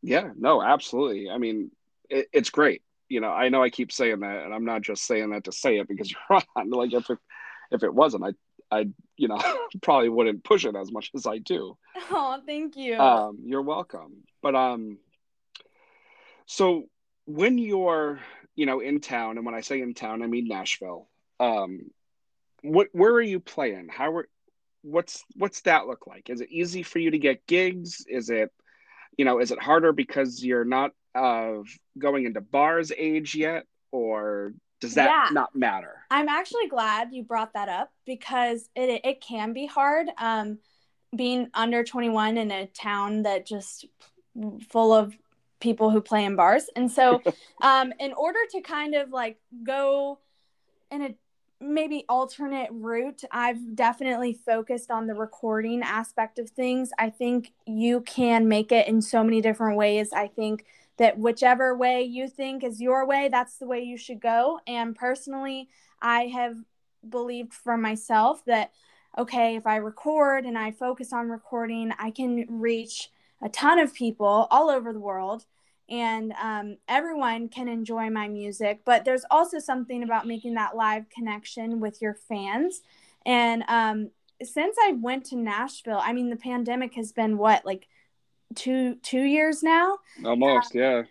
yeah, 0.03 0.31
no, 0.37 0.61
absolutely. 0.61 1.31
I 1.31 1.39
mean, 1.39 1.71
it, 2.09 2.29
it's 2.33 2.51
great 2.51 2.83
you 3.13 3.21
know, 3.21 3.29
I 3.29 3.51
know 3.51 3.63
I 3.63 3.69
keep 3.69 3.93
saying 3.93 4.21
that, 4.21 4.45
and 4.45 4.55
I'm 4.55 4.65
not 4.65 4.81
just 4.81 5.05
saying 5.05 5.31
that 5.31 5.45
to 5.45 5.53
say 5.53 5.79
it 5.79 5.87
because 5.87 6.11
you're 6.31 6.41
on. 6.57 6.71
Like 6.71 6.95
if 6.95 7.11
it 7.11 7.19
if 7.71 7.83
it 7.83 7.95
wasn't, 7.95 8.25
I 8.25 8.77
I 8.77 8.87
you 9.19 9.29
know 9.29 9.39
probably 9.83 10.09
wouldn't 10.09 10.45
push 10.45 10.65
it 10.65 10.75
as 10.75 10.91
much 10.91 11.11
as 11.15 11.27
I 11.27 11.39
do. 11.39 11.77
Oh, 12.11 12.41
thank 12.45 12.77
you. 12.77 12.99
Um, 12.99 13.39
you're 13.45 13.63
welcome. 13.63 14.25
But 14.43 14.55
um, 14.55 14.99
so 16.47 16.85
when 17.27 17.59
you're 17.59 18.19
you 18.55 18.65
know 18.65 18.81
in 18.81 19.01
town, 19.01 19.37
and 19.37 19.45
when 19.45 19.55
I 19.55 19.61
say 19.61 19.83
in 19.83 19.93
town, 19.93 20.23
I 20.23 20.27
mean 20.27 20.49
Nashville. 20.49 21.09
Um, 21.39 21.91
what 22.63 22.89
where 22.93 23.13
are 23.13 23.23
you 23.23 23.41
playing? 23.41 23.89
How 23.91 24.17
are 24.17 24.29
what's 24.81 25.23
what's 25.37 25.61
that 25.63 25.87
look 25.87 26.07
like? 26.07 26.31
Is 26.31 26.41
it 26.41 26.51
easy 26.51 26.83
for 26.83 26.99
you 26.99 27.11
to 27.11 27.19
get 27.19 27.47
gigs? 27.47 28.07
Is 28.09 28.31
it 28.31 28.51
you 29.19 29.27
know 29.27 29.39
is 29.39 29.51
it 29.51 29.63
harder 29.63 29.93
because 29.93 30.43
you're 30.43 30.65
not 30.65 30.93
of 31.15 31.67
going 31.99 32.27
into 32.27 32.41
bars 32.41 32.93
age 32.97 33.35
yet, 33.35 33.65
or 33.91 34.55
does 34.81 34.95
that 34.95 35.09
yeah. 35.09 35.33
not 35.33 35.55
matter? 35.55 36.05
I'm 36.11 36.29
actually 36.29 36.69
glad 36.69 37.09
you 37.13 37.23
brought 37.23 37.55
that 37.55 37.69
up 37.69 37.93
because 38.05 38.69
it 38.75 39.01
it 39.05 39.21
can 39.21 39.53
be 39.53 39.67
hard. 39.67 40.09
Um, 40.19 40.59
being 41.15 41.49
under 41.53 41.85
21 41.85 42.39
in 42.39 42.51
a 42.51 42.67
town 42.67 43.23
that 43.23 43.47
just 43.47 43.85
full 44.71 44.95
of 44.95 45.15
people 45.61 45.91
who 45.91 46.01
play 46.01 46.25
in 46.25 46.37
bars, 46.37 46.69
and 46.75 46.91
so 46.91 47.23
um, 47.63 47.93
in 48.01 48.13
order 48.15 48.41
to 48.51 48.61
kind 48.61 48.95
of 48.95 49.11
like 49.11 49.39
go 49.63 50.19
in 50.91 51.03
a 51.03 51.15
maybe 51.61 52.05
alternate 52.09 52.69
route 52.73 53.23
i've 53.31 53.77
definitely 53.77 54.33
focused 54.33 54.91
on 54.91 55.07
the 55.07 55.15
recording 55.15 55.81
aspect 55.81 56.41
of 56.41 56.51
things 56.51 56.91
i 56.99 57.09
think 57.09 57.53
you 57.67 58.01
can 58.01 58.49
make 58.49 58.73
it 58.73 58.89
in 58.89 59.01
so 59.01 59.23
many 59.23 59.41
different 59.41 59.77
ways 59.77 60.13
i 60.13 60.27
think 60.27 60.65
that 60.99 61.19
whichever 61.19 61.77
way 61.77 62.03
you 62.03 62.29
think 62.29 62.63
is 62.63 62.81
your 62.81 63.07
way, 63.07 63.29
that's 63.31 63.57
the 63.57 63.67
way 63.67 63.81
you 63.81 63.97
should 63.97 64.21
go. 64.21 64.61
And 64.67 64.95
personally, 64.95 65.69
I 66.01 66.27
have 66.27 66.57
believed 67.09 67.53
for 67.53 67.77
myself 67.77 68.45
that, 68.47 68.73
okay, 69.17 69.57
if 69.57 69.67
I 69.67 69.77
record 69.77 70.45
and 70.45 70.57
I 70.57 70.71
focus 70.71 71.13
on 71.13 71.29
recording, 71.29 71.93
I 71.99 72.11
can 72.11 72.47
reach 72.49 73.11
a 73.41 73.49
ton 73.49 73.79
of 73.79 73.95
people 73.95 74.47
all 74.51 74.71
over 74.71 74.93
the 74.93 75.01
world 75.01 75.45
and 75.89 76.33
um, 76.41 76.77
everyone 76.89 77.49
can 77.49 77.69
enjoy 77.69 78.09
my 78.09 78.29
music. 78.29 78.81
But 78.85 79.05
there's 79.05 79.25
also 79.31 79.59
something 79.59 80.03
about 80.03 80.27
making 80.27 80.55
that 80.55 80.77
live 80.77 81.11
connection 81.11 81.81
with 81.81 82.01
your 82.01 82.15
fans. 82.15 82.81
And 83.27 83.65
um, 83.69 84.11
since 84.43 84.77
I 84.81 84.93
went 84.93 85.27
to 85.27 85.37
Nashville, 85.37 86.01
I 86.03 86.13
mean, 86.13 86.31
the 86.31 86.37
pandemic 86.37 86.95
has 86.95 87.13
been 87.13 87.37
what, 87.37 87.67
like 87.67 87.89
two 88.55 88.97
two 89.03 89.23
years 89.23 89.63
now. 89.63 89.99
Almost, 90.25 90.75
um, 90.75 90.81
yeah. 90.81 91.03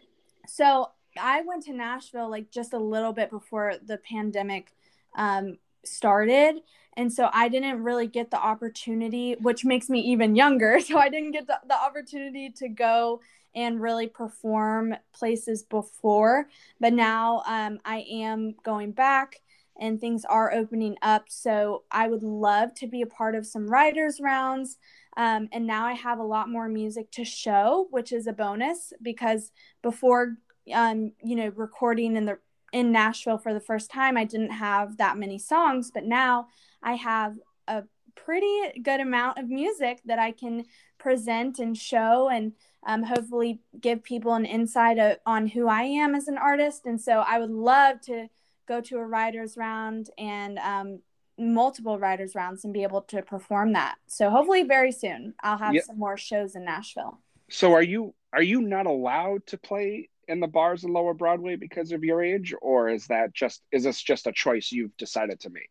So 0.47 0.89
I 1.19 1.41
went 1.41 1.63
to 1.65 1.73
Nashville 1.73 2.29
like 2.29 2.51
just 2.51 2.73
a 2.73 2.79
little 2.79 3.13
bit 3.13 3.29
before 3.29 3.75
the 3.85 3.97
pandemic 3.97 4.71
um, 5.15 5.57
started. 5.83 6.61
And 6.97 7.11
so 7.11 7.29
I 7.31 7.47
didn't 7.47 7.83
really 7.83 8.07
get 8.07 8.31
the 8.31 8.39
opportunity, 8.39 9.35
which 9.41 9.63
makes 9.63 9.89
me 9.89 9.99
even 10.01 10.35
younger. 10.35 10.79
So 10.81 10.97
I 10.97 11.09
didn't 11.09 11.31
get 11.31 11.47
the, 11.47 11.59
the 11.67 11.75
opportunity 11.75 12.49
to 12.57 12.67
go 12.67 13.21
and 13.55 13.81
really 13.81 14.07
perform 14.07 14.95
places 15.13 15.63
before. 15.63 16.47
But 16.79 16.93
now 16.93 17.43
um, 17.45 17.79
I 17.85 18.05
am 18.09 18.55
going 18.63 18.91
back 18.91 19.41
and 19.79 19.99
things 19.99 20.25
are 20.25 20.53
opening 20.53 20.97
up. 21.01 21.25
So 21.27 21.83
I 21.91 22.07
would 22.07 22.23
love 22.23 22.73
to 22.75 22.87
be 22.87 23.01
a 23.01 23.07
part 23.07 23.35
of 23.35 23.45
some 23.45 23.67
writers' 23.67 24.19
rounds. 24.21 24.77
Um, 25.17 25.49
and 25.51 25.67
now 25.67 25.85
I 25.85 25.93
have 25.93 26.19
a 26.19 26.23
lot 26.23 26.49
more 26.49 26.69
music 26.69 27.11
to 27.11 27.25
show, 27.25 27.87
which 27.91 28.11
is 28.11 28.27
a 28.27 28.33
bonus 28.33 28.93
because 29.01 29.51
before, 29.81 30.37
um, 30.73 31.11
you 31.23 31.35
know, 31.35 31.51
recording 31.55 32.15
in 32.15 32.25
the 32.25 32.39
in 32.71 32.91
Nashville 32.91 33.37
for 33.37 33.53
the 33.53 33.59
first 33.59 33.91
time, 33.91 34.15
I 34.15 34.23
didn't 34.23 34.51
have 34.51 34.97
that 34.97 35.17
many 35.17 35.37
songs, 35.37 35.91
but 35.93 36.05
now 36.05 36.47
I 36.81 36.93
have 36.93 37.35
a 37.67 37.83
pretty 38.15 38.79
good 38.81 39.01
amount 39.01 39.37
of 39.37 39.49
music 39.49 39.99
that 40.05 40.19
I 40.19 40.31
can 40.31 40.65
present 40.97 41.59
and 41.59 41.77
show 41.77 42.29
and 42.29 42.53
um, 42.85 43.03
hopefully 43.03 43.59
give 43.79 44.03
people 44.03 44.33
an 44.33 44.45
insight 44.45 44.97
of, 44.97 45.17
on 45.25 45.47
who 45.47 45.67
I 45.67 45.83
am 45.83 46.15
as 46.15 46.27
an 46.27 46.37
artist. 46.37 46.85
And 46.85 46.99
so 46.99 47.19
I 47.19 47.39
would 47.39 47.51
love 47.51 48.01
to 48.01 48.27
go 48.67 48.81
to 48.81 48.97
a 48.97 49.05
writer's 49.05 49.57
round 49.57 50.09
and 50.17 50.57
um, 50.59 50.99
multiple 51.37 51.97
writers 51.97 52.35
rounds 52.35 52.63
and 52.63 52.73
be 52.73 52.83
able 52.83 53.01
to 53.01 53.21
perform 53.21 53.73
that. 53.73 53.95
So 54.07 54.29
hopefully 54.29 54.63
very 54.63 54.91
soon 54.91 55.33
I'll 55.41 55.57
have 55.57 55.73
yep. 55.73 55.85
some 55.85 55.97
more 55.97 56.17
shows 56.17 56.55
in 56.55 56.65
Nashville. 56.65 57.19
So 57.49 57.73
are 57.73 57.83
you 57.83 58.13
are 58.33 58.43
you 58.43 58.61
not 58.61 58.85
allowed 58.85 59.45
to 59.47 59.57
play 59.57 60.09
in 60.27 60.39
the 60.39 60.47
bars 60.47 60.83
in 60.83 60.93
Lower 60.93 61.13
Broadway 61.13 61.55
because 61.55 61.91
of 61.91 62.03
your 62.03 62.23
age 62.23 62.53
or 62.61 62.89
is 62.89 63.07
that 63.07 63.33
just 63.33 63.61
is 63.71 63.83
this 63.83 64.01
just 64.01 64.27
a 64.27 64.31
choice 64.31 64.71
you've 64.71 64.95
decided 64.97 65.39
to 65.41 65.49
make? 65.49 65.69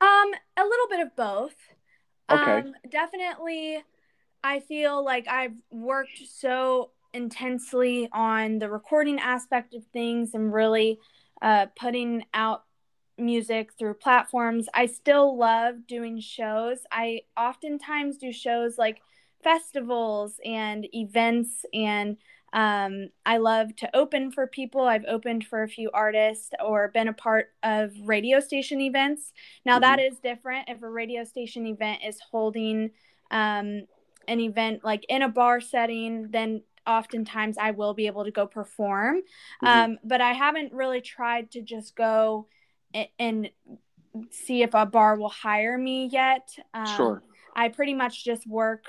Um 0.00 0.32
a 0.56 0.64
little 0.64 0.88
bit 0.88 1.00
of 1.00 1.16
both. 1.16 1.56
Okay. 2.30 2.58
Um, 2.60 2.74
definitely 2.88 3.82
I 4.44 4.60
feel 4.60 5.04
like 5.04 5.28
I've 5.28 5.56
worked 5.70 6.20
so 6.26 6.90
intensely 7.14 8.08
on 8.12 8.58
the 8.58 8.70
recording 8.70 9.18
aspect 9.20 9.74
of 9.74 9.84
things 9.92 10.34
and 10.34 10.52
really 10.52 10.98
uh, 11.40 11.66
putting 11.78 12.24
out 12.34 12.64
music 13.18 13.72
through 13.78 13.94
platforms. 13.94 14.68
I 14.74 14.86
still 14.86 15.36
love 15.36 15.86
doing 15.86 16.20
shows. 16.20 16.78
I 16.90 17.22
oftentimes 17.36 18.18
do 18.18 18.32
shows 18.32 18.78
like 18.78 19.00
festivals 19.42 20.38
and 20.44 20.86
events 20.94 21.64
and 21.74 22.16
um, 22.52 23.08
I 23.24 23.38
love 23.38 23.74
to 23.76 23.96
open 23.96 24.30
for 24.30 24.46
people. 24.46 24.82
I've 24.82 25.06
opened 25.06 25.46
for 25.46 25.62
a 25.62 25.68
few 25.68 25.90
artists 25.94 26.50
or 26.62 26.88
been 26.88 27.08
a 27.08 27.14
part 27.14 27.50
of 27.62 27.92
radio 28.04 28.40
station 28.40 28.80
events. 28.80 29.32
Now, 29.64 29.74
mm-hmm. 29.74 29.82
that 29.82 30.00
is 30.00 30.18
different 30.18 30.68
if 30.68 30.82
a 30.82 30.88
radio 30.88 31.24
station 31.24 31.66
event 31.66 32.02
is 32.06 32.20
holding 32.30 32.90
um, 33.30 33.86
an 34.28 34.40
event 34.40 34.84
like 34.84 35.06
in 35.08 35.22
a 35.22 35.28
bar 35.28 35.62
setting, 35.62 36.28
then 36.30 36.62
oftentimes 36.86 37.56
I 37.58 37.70
will 37.70 37.94
be 37.94 38.06
able 38.06 38.24
to 38.24 38.30
go 38.30 38.46
perform. 38.46 39.22
Mm-hmm. 39.64 39.66
Um, 39.66 39.98
but 40.04 40.20
I 40.20 40.32
haven't 40.32 40.72
really 40.74 41.00
tried 41.00 41.50
to 41.52 41.62
just 41.62 41.96
go 41.96 42.48
and, 43.18 43.50
see 44.30 44.62
if 44.62 44.74
a 44.74 44.84
bar 44.84 45.16
will 45.16 45.30
hire 45.30 45.78
me 45.78 46.06
yet. 46.12 46.54
Um, 46.74 46.86
sure. 46.86 47.22
I 47.56 47.68
pretty 47.68 47.94
much 47.94 48.24
just 48.24 48.46
work 48.46 48.84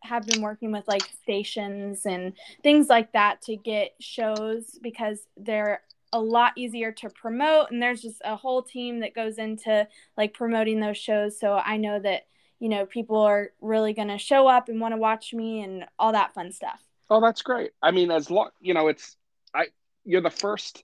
have 0.00 0.26
been 0.26 0.42
working 0.42 0.72
with 0.72 0.86
like 0.86 1.08
stations 1.22 2.06
and 2.06 2.32
things 2.62 2.88
like 2.88 3.12
that 3.12 3.42
to 3.42 3.56
get 3.56 3.94
shows 4.00 4.78
because 4.82 5.26
they're 5.36 5.82
a 6.12 6.20
lot 6.20 6.52
easier 6.56 6.92
to 6.92 7.10
promote 7.10 7.70
and 7.70 7.82
there's 7.82 8.00
just 8.00 8.22
a 8.24 8.36
whole 8.36 8.62
team 8.62 9.00
that 9.00 9.14
goes 9.14 9.38
into 9.38 9.86
like 10.16 10.32
promoting 10.32 10.80
those 10.80 10.96
shows 10.96 11.38
so 11.38 11.60
i 11.66 11.76
know 11.76 11.98
that 11.98 12.26
you 12.60 12.68
know 12.68 12.86
people 12.86 13.18
are 13.18 13.50
really 13.60 13.92
going 13.92 14.08
to 14.08 14.16
show 14.16 14.46
up 14.46 14.68
and 14.68 14.80
want 14.80 14.92
to 14.92 14.98
watch 14.98 15.34
me 15.34 15.62
and 15.62 15.84
all 15.98 16.12
that 16.12 16.32
fun 16.32 16.50
stuff 16.50 16.80
oh 17.10 17.20
that's 17.20 17.42
great 17.42 17.72
i 17.82 17.90
mean 17.90 18.10
as 18.10 18.30
long 18.30 18.48
you 18.60 18.72
know 18.72 18.88
it's 18.88 19.16
i 19.54 19.66
you're 20.04 20.22
the 20.22 20.30
first 20.30 20.82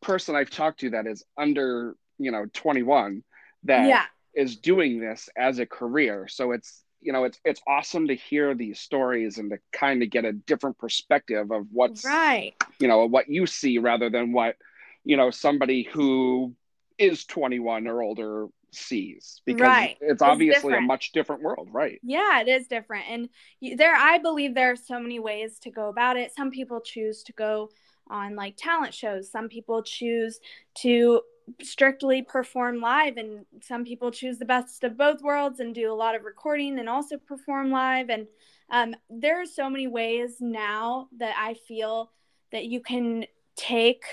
person 0.00 0.34
i've 0.34 0.50
talked 0.50 0.80
to 0.80 0.90
that 0.90 1.06
is 1.06 1.24
under 1.36 1.94
you 2.18 2.30
know 2.30 2.46
21 2.52 3.22
that 3.64 3.88
yeah. 3.88 4.04
is 4.34 4.56
doing 4.56 5.00
this 5.00 5.28
as 5.36 5.58
a 5.58 5.66
career. 5.66 6.28
So 6.28 6.52
it's 6.52 6.82
you 7.00 7.12
know 7.12 7.24
it's 7.24 7.38
it's 7.44 7.60
awesome 7.66 8.08
to 8.08 8.14
hear 8.14 8.54
these 8.54 8.78
stories 8.78 9.38
and 9.38 9.50
to 9.50 9.58
kind 9.72 10.02
of 10.02 10.10
get 10.10 10.24
a 10.24 10.32
different 10.32 10.78
perspective 10.78 11.50
of 11.50 11.66
what's 11.72 12.04
right. 12.04 12.54
you 12.78 12.86
know 12.86 13.06
what 13.06 13.28
you 13.28 13.46
see 13.46 13.78
rather 13.78 14.08
than 14.08 14.32
what 14.32 14.56
you 15.04 15.16
know 15.16 15.30
somebody 15.30 15.82
who 15.82 16.54
is 16.98 17.24
21 17.24 17.88
or 17.88 18.02
older 18.02 18.46
sees. 18.70 19.40
Because 19.44 19.62
right. 19.62 19.96
it's 20.00 20.22
obviously 20.22 20.72
it's 20.72 20.78
a 20.78 20.82
much 20.82 21.12
different 21.12 21.42
world. 21.42 21.68
Right. 21.72 22.00
Yeah 22.02 22.40
it 22.40 22.48
is 22.48 22.68
different. 22.68 23.04
And 23.08 23.28
there 23.76 23.96
i 23.96 24.18
believe 24.18 24.54
there 24.54 24.72
are 24.72 24.76
so 24.76 25.00
many 25.00 25.18
ways 25.18 25.58
to 25.60 25.70
go 25.70 25.88
about 25.88 26.16
it. 26.16 26.34
Some 26.34 26.50
people 26.50 26.80
choose 26.80 27.24
to 27.24 27.32
go 27.32 27.70
on 28.08 28.36
like 28.36 28.56
talent 28.56 28.94
shows. 28.94 29.30
Some 29.30 29.48
people 29.48 29.82
choose 29.82 30.40
to 30.76 31.22
strictly 31.60 32.22
perform 32.22 32.80
live 32.80 33.16
and 33.16 33.44
some 33.62 33.84
people 33.84 34.10
choose 34.10 34.38
the 34.38 34.44
best 34.44 34.84
of 34.84 34.96
both 34.96 35.22
worlds 35.22 35.60
and 35.60 35.74
do 35.74 35.92
a 35.92 35.94
lot 35.94 36.14
of 36.14 36.22
recording 36.22 36.78
and 36.78 36.88
also 36.88 37.16
perform 37.16 37.70
live. 37.70 38.10
And 38.10 38.26
um, 38.70 38.94
there 39.10 39.40
are 39.40 39.46
so 39.46 39.68
many 39.68 39.86
ways 39.86 40.36
now 40.40 41.08
that 41.18 41.34
i 41.38 41.54
feel 41.54 42.10
that 42.52 42.66
you 42.66 42.80
can 42.80 43.26
take 43.56 44.04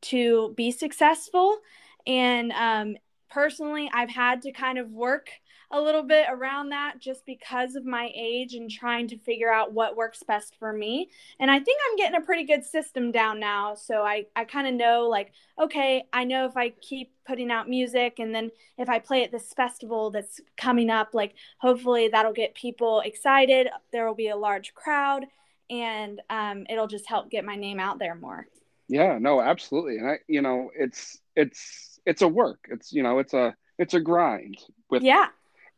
to 0.00 0.54
be 0.56 0.70
successful. 0.70 1.58
And 2.06 2.52
um, 2.52 2.96
personally 3.30 3.90
i've 3.92 4.10
had 4.10 4.42
to 4.42 4.52
kind 4.52 4.78
of 4.78 4.90
work 4.90 5.28
a 5.70 5.80
little 5.80 6.02
bit 6.02 6.26
around 6.30 6.70
that 6.70 6.98
just 6.98 7.26
because 7.26 7.74
of 7.74 7.84
my 7.84 8.10
age 8.14 8.54
and 8.54 8.70
trying 8.70 9.06
to 9.08 9.18
figure 9.18 9.52
out 9.52 9.72
what 9.72 9.96
works 9.96 10.22
best 10.22 10.54
for 10.58 10.72
me. 10.72 11.10
And 11.38 11.50
I 11.50 11.60
think 11.60 11.78
I'm 11.86 11.96
getting 11.96 12.20
a 12.20 12.24
pretty 12.24 12.44
good 12.44 12.64
system 12.64 13.12
down 13.12 13.38
now. 13.38 13.74
So 13.74 14.02
I, 14.02 14.26
I 14.34 14.44
kind 14.44 14.66
of 14.66 14.74
know, 14.74 15.08
like, 15.08 15.32
okay, 15.60 16.04
I 16.12 16.24
know 16.24 16.46
if 16.46 16.56
I 16.56 16.70
keep 16.70 17.12
putting 17.26 17.50
out 17.50 17.68
music 17.68 18.18
and 18.18 18.34
then 18.34 18.50
if 18.78 18.88
I 18.88 18.98
play 18.98 19.24
at 19.24 19.30
this 19.30 19.52
festival 19.52 20.10
that's 20.10 20.40
coming 20.56 20.88
up, 20.88 21.10
like, 21.12 21.34
hopefully 21.58 22.08
that'll 22.08 22.32
get 22.32 22.54
people 22.54 23.00
excited. 23.00 23.68
There 23.92 24.06
will 24.06 24.14
be 24.14 24.28
a 24.28 24.36
large 24.36 24.72
crowd 24.72 25.26
and 25.68 26.22
um, 26.30 26.64
it'll 26.70 26.86
just 26.86 27.06
help 27.06 27.30
get 27.30 27.44
my 27.44 27.56
name 27.56 27.78
out 27.78 27.98
there 27.98 28.14
more. 28.14 28.46
Yeah, 28.88 29.18
no, 29.20 29.42
absolutely. 29.42 29.98
And 29.98 30.08
I, 30.08 30.18
you 30.28 30.40
know, 30.40 30.70
it's, 30.74 31.20
it's, 31.36 32.00
it's 32.06 32.22
a 32.22 32.28
work. 32.28 32.68
It's, 32.70 32.90
you 32.90 33.02
know, 33.02 33.18
it's 33.18 33.34
a, 33.34 33.54
it's 33.78 33.94
a 33.94 34.00
grind 34.00 34.56
with 34.90 35.04
yeah 35.04 35.28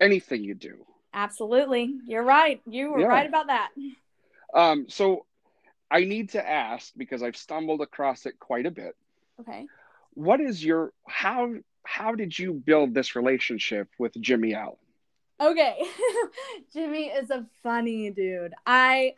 anything 0.01 0.43
you 0.43 0.55
do. 0.55 0.85
Absolutely. 1.13 1.99
You're 2.07 2.25
right. 2.25 2.61
You 2.67 2.93
were 2.93 3.01
yeah. 3.01 3.07
right 3.07 3.29
about 3.29 3.49
that. 3.49 3.71
Um, 4.55 4.87
so 4.89 5.27
I 5.91 6.05
need 6.05 6.31
to 6.31 6.49
ask 6.49 6.93
because 6.97 7.23
I've 7.23 7.37
stumbled 7.37 7.81
across 7.81 8.27
it 8.27 8.39
quite 8.39 8.67
a 8.67 8.71
bit. 8.71 8.97
Okay. 9.41 9.67
What 10.15 10.41
is 10.41 10.65
your 10.65 10.93
how 11.07 11.55
how 11.85 12.15
did 12.15 12.39
you 12.39 12.53
build 12.53 12.95
this 12.95 13.17
relationship 13.17 13.89
with 13.99 14.13
Jimmy 14.21 14.55
Allen? 14.55 14.77
Okay. 15.41 15.83
Jimmy 16.73 17.07
is 17.07 17.31
a 17.31 17.47
funny 17.63 18.11
dude. 18.11 18.55
I 18.67 19.15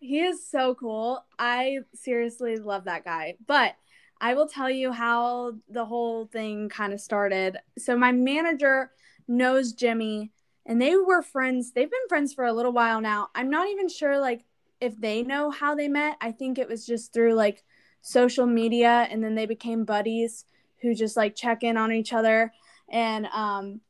he 0.00 0.20
is 0.20 0.46
so 0.46 0.74
cool. 0.74 1.24
I 1.38 1.78
seriously 1.94 2.56
love 2.58 2.84
that 2.84 3.04
guy. 3.04 3.36
But 3.46 3.74
I 4.20 4.34
will 4.34 4.46
tell 4.46 4.70
you 4.70 4.92
how 4.92 5.54
the 5.68 5.84
whole 5.84 6.26
thing 6.26 6.68
kind 6.68 6.92
of 6.92 7.00
started. 7.00 7.58
So 7.78 7.96
my 7.96 8.12
manager 8.12 8.90
knows 9.26 9.72
Jimmy 9.72 10.32
and 10.66 10.80
they 10.80 10.96
were 10.96 11.22
friends. 11.22 11.72
They've 11.72 11.90
been 11.90 12.08
friends 12.08 12.32
for 12.32 12.44
a 12.44 12.52
little 12.52 12.72
while 12.72 13.00
now. 13.00 13.28
I'm 13.34 13.50
not 13.50 13.68
even 13.68 13.88
sure 13.88 14.18
like 14.18 14.44
if 14.80 14.98
they 15.00 15.22
know 15.22 15.50
how 15.50 15.74
they 15.74 15.88
met. 15.88 16.16
I 16.20 16.32
think 16.32 16.58
it 16.58 16.68
was 16.68 16.86
just 16.86 17.12
through 17.12 17.34
like 17.34 17.64
social 18.02 18.46
media 18.46 19.08
and 19.10 19.22
then 19.22 19.34
they 19.34 19.46
became 19.46 19.84
buddies 19.84 20.44
who 20.82 20.94
just 20.94 21.16
like 21.16 21.34
check 21.34 21.62
in 21.62 21.76
on 21.76 21.92
each 21.92 22.12
other 22.12 22.52
and 22.90 23.26
um 23.26 23.80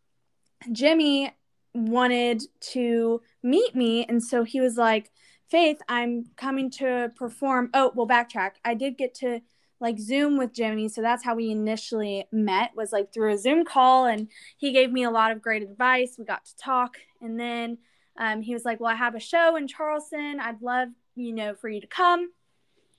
Jimmy 0.71 1.33
wanted 1.75 2.43
to 2.61 3.21
meet 3.43 3.75
me 3.75 4.05
and 4.05 4.23
so 4.23 4.45
he 4.45 4.61
was 4.61 4.77
like 4.77 5.11
Faith, 5.49 5.83
I'm 5.89 6.25
coming 6.37 6.71
to 6.73 7.13
perform. 7.15 7.71
Oh, 7.75 7.93
well 7.95 8.09
backtrack. 8.09 8.53
I 8.65 8.75
did 8.75 8.97
get 8.97 9.15
to 9.17 9.41
like 9.81 9.99
Zoom 9.99 10.39
with 10.39 10.53
Jimmy. 10.53 10.89
So 10.89 11.03
that's 11.03 11.25
how 11.25 11.35
we 11.35 11.51
initially 11.51 12.27
met 12.33 12.71
was 12.77 12.93
like 12.93 13.13
through 13.13 13.35
a 13.35 13.39
Zoom 13.39 13.65
call 13.65 14.07
and 14.07 14.29
he 14.57 14.73
gave 14.73 14.93
me 14.93 15.05
a 15.05 15.11
lot 15.11 15.33
of 15.33 15.43
great 15.43 15.63
advice. 15.63 16.17
We 16.19 16.25
got 16.25 16.45
to 16.45 16.57
talk 16.57 16.97
and 17.21 17.39
then 17.39 17.79
um, 18.19 18.43
he 18.43 18.55
was 18.55 18.65
like, 18.65 18.81
well, 18.81 18.93
I 18.93 18.95
have 18.95 19.15
a 19.15 19.21
show 19.21 19.57
in 19.57 19.67
Charleston. 19.67 20.39
I'd 20.41 20.63
love, 20.63 20.89
you 21.17 21.33
know, 21.33 21.55
for 21.55 21.69
you 21.69 21.81
to 21.81 21.87
come. 21.87 22.31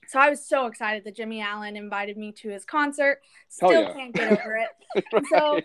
So 0.08 0.20
I 0.20 0.30
was 0.30 0.46
so 0.46 0.66
excited 0.66 1.04
that 1.04 1.16
Jimmy 1.16 1.40
Allen 1.40 1.76
invited 1.76 2.16
me 2.16 2.32
to 2.32 2.50
his 2.50 2.64
concert. 2.64 3.22
Still 3.48 3.72
yeah. 3.72 3.92
can't 3.92 4.14
get 4.14 4.32
over 4.32 4.56
it. 4.56 5.04
right. 5.12 5.24
So 5.28 5.60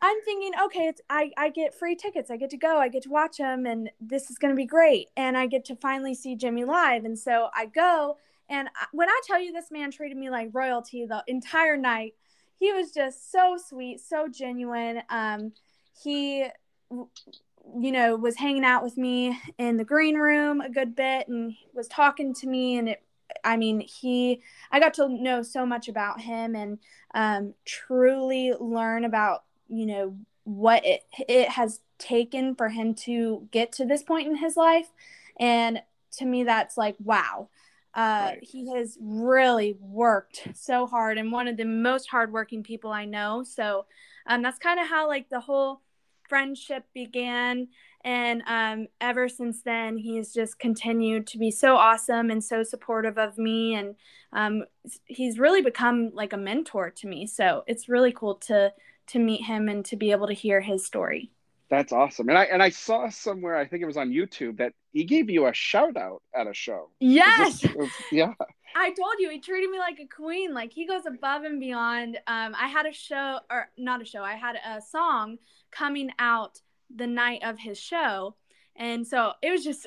I'm 0.00 0.20
thinking, 0.24 0.52
okay, 0.64 0.86
it's 0.88 1.00
I, 1.08 1.30
I 1.36 1.50
get 1.50 1.74
free 1.74 1.94
tickets. 1.94 2.30
I 2.30 2.36
get 2.36 2.50
to 2.50 2.56
go. 2.56 2.78
I 2.78 2.88
get 2.88 3.02
to 3.04 3.10
watch 3.10 3.36
him, 3.36 3.66
and 3.66 3.90
this 4.00 4.30
is 4.30 4.38
going 4.38 4.52
to 4.52 4.56
be 4.56 4.66
great. 4.66 5.08
And 5.16 5.36
I 5.36 5.46
get 5.46 5.64
to 5.66 5.76
finally 5.76 6.14
see 6.14 6.34
Jimmy 6.34 6.64
live. 6.64 7.04
And 7.04 7.18
so 7.18 7.48
I 7.54 7.66
go, 7.66 8.16
and 8.48 8.68
when 8.92 9.08
I 9.08 9.20
tell 9.26 9.40
you 9.40 9.52
this 9.52 9.70
man 9.70 9.90
treated 9.90 10.16
me 10.16 10.30
like 10.30 10.50
royalty 10.52 11.04
the 11.06 11.22
entire 11.26 11.76
night, 11.76 12.14
he 12.58 12.72
was 12.72 12.92
just 12.92 13.30
so 13.30 13.56
sweet, 13.56 14.00
so 14.00 14.28
genuine. 14.28 15.02
Um, 15.10 15.52
he, 16.02 16.46
you 16.90 17.92
know, 17.92 18.16
was 18.16 18.36
hanging 18.36 18.64
out 18.64 18.82
with 18.82 18.96
me 18.96 19.38
in 19.58 19.76
the 19.76 19.84
green 19.84 20.16
room 20.16 20.60
a 20.60 20.70
good 20.70 20.96
bit 20.96 21.28
and 21.28 21.54
was 21.74 21.88
talking 21.88 22.34
to 22.34 22.46
me. 22.46 22.78
And 22.78 22.88
it, 22.90 23.02
I 23.44 23.56
mean, 23.56 23.80
he, 23.80 24.42
I 24.72 24.80
got 24.80 24.94
to 24.94 25.08
know 25.08 25.42
so 25.42 25.66
much 25.66 25.88
about 25.88 26.20
him 26.20 26.56
and 26.56 26.78
um, 27.14 27.54
truly 27.64 28.54
learn 28.58 29.04
about, 29.04 29.44
you 29.68 29.86
know, 29.86 30.16
what 30.44 30.84
it, 30.86 31.04
it 31.28 31.50
has 31.50 31.80
taken 31.98 32.54
for 32.54 32.70
him 32.70 32.94
to 32.94 33.46
get 33.50 33.72
to 33.72 33.84
this 33.84 34.02
point 34.02 34.26
in 34.26 34.36
his 34.36 34.56
life. 34.56 34.90
And 35.38 35.82
to 36.12 36.24
me, 36.24 36.42
that's 36.44 36.78
like, 36.78 36.96
wow 36.98 37.48
uh, 37.94 38.32
right. 38.34 38.38
He 38.42 38.70
has 38.74 38.96
really 39.00 39.76
worked 39.80 40.48
so 40.54 40.86
hard 40.86 41.18
and 41.18 41.32
one 41.32 41.48
of 41.48 41.56
the 41.56 41.64
most 41.64 42.08
hardworking 42.08 42.62
people 42.62 42.92
I 42.92 43.04
know. 43.04 43.42
So 43.42 43.86
um, 44.26 44.42
that's 44.42 44.58
kind 44.58 44.78
of 44.78 44.88
how 44.88 45.08
like 45.08 45.28
the 45.28 45.40
whole 45.40 45.80
friendship 46.28 46.84
began. 46.94 47.68
And 48.04 48.42
um, 48.46 48.86
ever 49.00 49.28
since 49.28 49.62
then, 49.62 49.96
he's 49.96 50.32
just 50.32 50.58
continued 50.58 51.26
to 51.28 51.38
be 51.38 51.50
so 51.50 51.76
awesome 51.76 52.30
and 52.30 52.44
so 52.44 52.62
supportive 52.62 53.18
of 53.18 53.38
me. 53.38 53.74
And 53.74 53.96
um, 54.32 54.64
he's 55.06 55.38
really 55.38 55.62
become 55.62 56.10
like 56.12 56.32
a 56.32 56.38
mentor 56.38 56.90
to 56.90 57.08
me. 57.08 57.26
So 57.26 57.64
it's 57.66 57.88
really 57.88 58.12
cool 58.12 58.36
to 58.36 58.72
to 59.08 59.18
meet 59.18 59.42
him 59.42 59.70
and 59.70 59.86
to 59.86 59.96
be 59.96 60.10
able 60.10 60.26
to 60.26 60.34
hear 60.34 60.60
his 60.60 60.84
story. 60.84 61.32
That's 61.70 61.92
awesome. 61.92 62.28
And 62.30 62.38
I 62.38 62.44
and 62.44 62.62
I 62.62 62.70
saw 62.70 63.10
somewhere, 63.10 63.56
I 63.56 63.66
think 63.66 63.82
it 63.82 63.86
was 63.86 63.98
on 63.98 64.10
YouTube, 64.10 64.56
that 64.58 64.72
he 64.92 65.04
gave 65.04 65.28
you 65.28 65.46
a 65.46 65.52
shout 65.52 65.96
out 65.96 66.22
at 66.34 66.46
a 66.46 66.54
show. 66.54 66.90
Yes. 66.98 67.62
Was, 67.74 67.90
yeah. 68.10 68.32
I 68.76 68.90
told 68.90 69.14
you 69.18 69.30
he 69.30 69.40
treated 69.40 69.70
me 69.70 69.78
like 69.78 70.00
a 70.00 70.06
queen. 70.06 70.54
Like 70.54 70.72
he 70.72 70.86
goes 70.86 71.04
above 71.06 71.44
and 71.44 71.60
beyond. 71.60 72.16
Um, 72.26 72.54
I 72.58 72.68
had 72.68 72.86
a 72.86 72.92
show 72.92 73.40
or 73.50 73.68
not 73.76 74.00
a 74.00 74.06
show. 74.06 74.22
I 74.22 74.34
had 74.34 74.56
a 74.56 74.80
song 74.80 75.36
coming 75.70 76.10
out 76.18 76.60
the 76.94 77.06
night 77.06 77.42
of 77.44 77.58
his 77.58 77.78
show, 77.78 78.34
and 78.74 79.06
so 79.06 79.32
it 79.42 79.50
was 79.50 79.62
just 79.62 79.86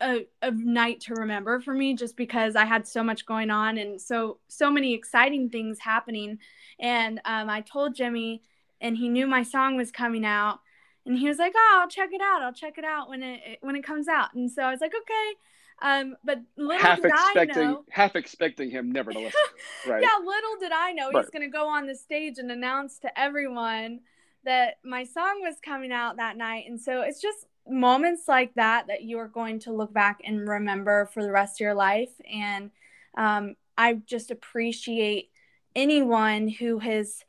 a, 0.00 0.26
a 0.42 0.50
night 0.50 1.00
to 1.02 1.14
remember 1.14 1.60
for 1.60 1.74
me, 1.74 1.94
just 1.94 2.16
because 2.16 2.56
I 2.56 2.64
had 2.64 2.88
so 2.88 3.04
much 3.04 3.24
going 3.24 3.50
on 3.50 3.78
and 3.78 4.00
so 4.00 4.38
so 4.48 4.68
many 4.68 4.94
exciting 4.94 5.48
things 5.48 5.78
happening. 5.78 6.38
And 6.80 7.20
um, 7.24 7.48
I 7.48 7.60
told 7.60 7.94
Jimmy, 7.94 8.42
and 8.80 8.96
he 8.96 9.08
knew 9.08 9.28
my 9.28 9.44
song 9.44 9.76
was 9.76 9.92
coming 9.92 10.24
out 10.24 10.58
and 11.06 11.18
he 11.18 11.28
was 11.28 11.38
like, 11.38 11.52
"Oh, 11.56 11.78
I'll 11.80 11.88
check 11.88 12.10
it 12.12 12.20
out. 12.20 12.42
I'll 12.42 12.52
check 12.52 12.78
it 12.78 12.84
out 12.84 13.08
when 13.08 13.22
it 13.22 13.58
when 13.60 13.76
it 13.76 13.84
comes 13.84 14.08
out." 14.08 14.34
And 14.34 14.50
so 14.50 14.62
I 14.62 14.70
was 14.70 14.80
like, 14.80 14.94
"Okay." 14.94 15.34
Um, 15.82 16.16
but 16.24 16.40
little 16.56 16.82
half 16.82 17.00
did 17.00 17.10
expecting 17.10 17.62
I 17.62 17.70
know, 17.70 17.84
half 17.90 18.14
expecting 18.14 18.70
him 18.70 18.92
never 18.92 19.12
to 19.12 19.18
listen. 19.18 19.40
Right. 19.88 20.02
yeah, 20.02 20.24
little 20.24 20.56
did 20.60 20.72
I 20.72 20.92
know 20.92 21.10
right. 21.10 21.22
he's 21.22 21.30
going 21.30 21.42
to 21.42 21.48
go 21.48 21.68
on 21.68 21.86
the 21.86 21.94
stage 21.94 22.38
and 22.38 22.50
announce 22.50 22.98
to 22.98 23.18
everyone 23.18 24.00
that 24.44 24.74
my 24.84 25.04
song 25.04 25.40
was 25.42 25.56
coming 25.64 25.92
out 25.92 26.16
that 26.16 26.36
night. 26.36 26.64
And 26.68 26.80
so 26.80 27.02
it's 27.02 27.20
just 27.20 27.46
moments 27.68 28.22
like 28.28 28.54
that 28.54 28.86
that 28.88 29.02
you 29.02 29.18
are 29.18 29.28
going 29.28 29.58
to 29.60 29.72
look 29.72 29.92
back 29.92 30.20
and 30.24 30.48
remember 30.48 31.06
for 31.06 31.22
the 31.22 31.30
rest 31.30 31.56
of 31.56 31.60
your 31.64 31.74
life. 31.74 32.12
And 32.30 32.70
um, 33.16 33.54
I 33.76 33.94
just 34.06 34.30
appreciate 34.30 35.30
anyone 35.74 36.48
who 36.48 36.78
has 36.78 37.24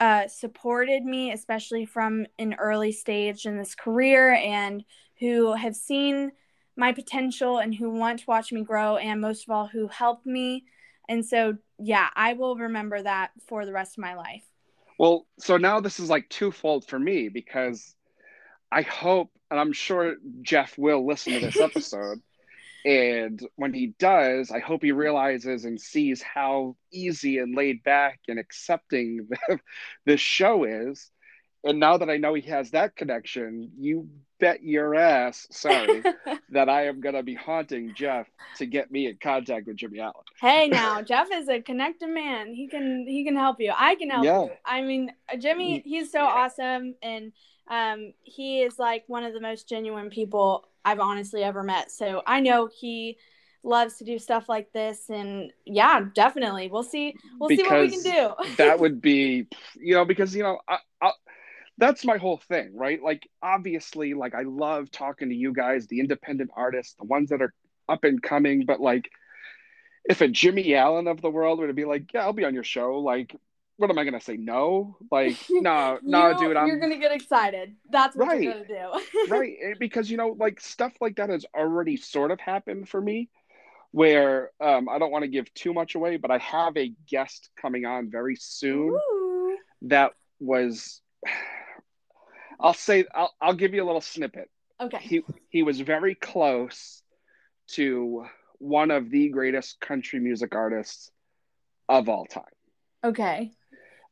uh, 0.00 0.28
supported 0.28 1.04
me, 1.04 1.32
especially 1.32 1.84
from 1.84 2.26
an 2.38 2.54
early 2.54 2.92
stage 2.92 3.46
in 3.46 3.56
this 3.56 3.74
career, 3.74 4.34
and 4.34 4.84
who 5.18 5.54
have 5.54 5.74
seen 5.74 6.32
my 6.76 6.92
potential 6.92 7.58
and 7.58 7.74
who 7.74 7.90
want 7.90 8.20
to 8.20 8.24
watch 8.28 8.52
me 8.52 8.62
grow 8.62 8.96
and 8.96 9.20
most 9.20 9.48
of 9.48 9.50
all 9.50 9.66
who 9.66 9.88
helped 9.88 10.26
me. 10.26 10.64
And 11.08 11.24
so 11.24 11.56
yeah 11.78 12.08
i 12.14 12.32
will 12.32 12.56
remember 12.56 13.00
that 13.00 13.30
for 13.46 13.64
the 13.64 13.72
rest 13.72 13.96
of 13.96 14.02
my 14.02 14.14
life. 14.14 14.44
Well 14.98 15.26
so 15.38 15.56
now 15.56 15.80
this 15.80 16.00
is 16.00 16.10
like 16.10 16.28
twofold 16.28 16.86
for 16.86 16.98
me 16.98 17.28
because 17.28 17.94
i 18.72 18.82
hope 18.82 19.30
and 19.50 19.58
i'm 19.58 19.72
sure 19.72 20.16
jeff 20.42 20.76
will 20.76 21.06
listen 21.06 21.34
to 21.34 21.40
this 21.40 21.60
episode 21.60 22.20
and 22.84 23.46
when 23.56 23.72
he 23.72 23.94
does 23.98 24.50
i 24.50 24.58
hope 24.58 24.82
he 24.82 24.92
realizes 24.92 25.64
and 25.64 25.80
sees 25.80 26.22
how 26.22 26.76
easy 26.92 27.38
and 27.38 27.56
laid 27.56 27.82
back 27.82 28.20
and 28.28 28.38
accepting 28.38 29.26
the, 29.48 29.58
this 30.04 30.20
show 30.20 30.64
is 30.64 31.10
and 31.64 31.80
now 31.80 31.96
that 31.98 32.08
I 32.08 32.16
know 32.16 32.34
he 32.34 32.42
has 32.42 32.70
that 32.70 32.94
connection, 32.94 33.72
you 33.76 34.08
bet 34.38 34.62
your 34.62 34.94
ass, 34.94 35.46
sorry, 35.50 36.02
that 36.50 36.68
I 36.68 36.86
am 36.86 37.00
going 37.00 37.16
to 37.16 37.22
be 37.22 37.34
haunting 37.34 37.94
Jeff 37.96 38.28
to 38.58 38.66
get 38.66 38.90
me 38.90 39.06
in 39.06 39.18
contact 39.20 39.66
with 39.66 39.76
Jimmy 39.76 39.98
Allen. 39.98 40.14
Hey, 40.40 40.68
now 40.68 41.02
Jeff 41.06 41.28
is 41.32 41.48
a 41.48 41.60
connected 41.60 42.08
man. 42.08 42.54
He 42.54 42.68
can 42.68 43.06
he 43.08 43.24
can 43.24 43.36
help 43.36 43.60
you. 43.60 43.72
I 43.76 43.96
can 43.96 44.10
help 44.10 44.24
yeah. 44.24 44.42
you. 44.42 44.50
I 44.64 44.82
mean, 44.82 45.12
Jimmy, 45.38 45.82
he's 45.84 46.12
so 46.12 46.20
awesome, 46.20 46.94
and 47.02 47.32
um, 47.68 48.12
he 48.22 48.62
is 48.62 48.78
like 48.78 49.04
one 49.08 49.24
of 49.24 49.32
the 49.32 49.40
most 49.40 49.68
genuine 49.68 50.10
people 50.10 50.67
I've 50.84 51.00
honestly 51.00 51.42
ever 51.42 51.62
met. 51.62 51.90
So 51.90 52.22
I 52.26 52.40
know 52.40 52.66
he 52.66 53.18
loves 53.64 53.96
to 53.96 54.04
do 54.04 54.18
stuff 54.20 54.48
like 54.48 54.72
this 54.72 55.10
and 55.10 55.52
yeah 55.66 56.00
definitely 56.14 56.68
we'll 56.68 56.84
see 56.84 57.12
we'll 57.40 57.48
because 57.48 57.66
see 57.66 57.68
what 57.68 57.80
we 57.80 57.90
can 57.90 58.46
do 58.46 58.54
that 58.56 58.78
would 58.80 59.00
be 59.00 59.48
you 59.74 59.94
know 59.94 60.04
because 60.04 60.34
you 60.34 60.44
know 60.44 60.60
I, 60.68 60.78
I, 61.02 61.10
that's 61.78 62.04
my 62.04 62.18
whole 62.18 62.36
thing, 62.36 62.76
right? 62.76 63.00
Like, 63.02 63.28
obviously, 63.40 64.12
like 64.12 64.34
I 64.34 64.42
love 64.42 64.90
talking 64.90 65.28
to 65.28 65.34
you 65.34 65.52
guys, 65.52 65.86
the 65.86 66.00
independent 66.00 66.50
artists, 66.54 66.94
the 66.94 67.04
ones 67.04 67.30
that 67.30 67.40
are 67.40 67.54
up 67.88 68.04
and 68.04 68.20
coming. 68.20 68.66
But 68.66 68.80
like, 68.80 69.08
if 70.04 70.20
a 70.20 70.28
Jimmy 70.28 70.74
Allen 70.74 71.06
of 71.06 71.22
the 71.22 71.30
world 71.30 71.60
were 71.60 71.68
to 71.68 71.72
be 71.72 71.84
like, 71.84 72.12
"Yeah, 72.12 72.22
I'll 72.22 72.32
be 72.32 72.44
on 72.44 72.54
your 72.54 72.64
show," 72.64 72.98
like, 72.98 73.34
what 73.78 73.90
am 73.90 73.98
I 73.98 74.04
gonna 74.04 74.20
say? 74.20 74.36
No, 74.36 74.96
like, 75.10 75.36
no, 75.50 75.98
no, 76.02 76.38
dude. 76.38 76.56
I'm, 76.56 76.66
you're 76.66 76.80
gonna 76.80 76.98
get 76.98 77.12
excited. 77.12 77.76
That's 77.90 78.14
what 78.14 78.28
right, 78.28 78.42
you're 78.42 78.52
gonna 78.52 78.66
do. 78.66 79.00
right, 79.28 79.56
because 79.78 80.10
you 80.10 80.16
know, 80.16 80.36
like 80.38 80.60
stuff 80.60 80.92
like 81.00 81.16
that 81.16 81.30
has 81.30 81.46
already 81.56 81.96
sort 81.96 82.30
of 82.30 82.40
happened 82.40 82.88
for 82.88 83.00
me. 83.00 83.30
Where 83.90 84.50
um, 84.60 84.88
I 84.88 84.98
don't 84.98 85.10
want 85.10 85.22
to 85.22 85.28
give 85.28 85.52
too 85.54 85.72
much 85.72 85.94
away, 85.94 86.18
but 86.18 86.30
I 86.30 86.36
have 86.38 86.76
a 86.76 86.92
guest 87.08 87.48
coming 87.58 87.86
on 87.86 88.10
very 88.10 88.36
soon 88.36 88.90
Ooh. 88.90 89.56
that 89.82 90.12
was 90.40 91.00
I'll 92.60 92.74
say 92.74 93.04
I'll 93.14 93.32
I'll 93.40 93.54
give 93.54 93.74
you 93.74 93.82
a 93.82 93.86
little 93.86 94.00
snippet. 94.00 94.50
Okay. 94.80 94.98
He 94.98 95.22
he 95.48 95.62
was 95.62 95.80
very 95.80 96.14
close 96.14 97.02
to 97.68 98.26
one 98.58 98.90
of 98.90 99.10
the 99.10 99.28
greatest 99.28 99.80
country 99.80 100.20
music 100.20 100.54
artists 100.54 101.10
of 101.88 102.08
all 102.08 102.26
time. 102.26 102.44
Okay. 103.04 103.52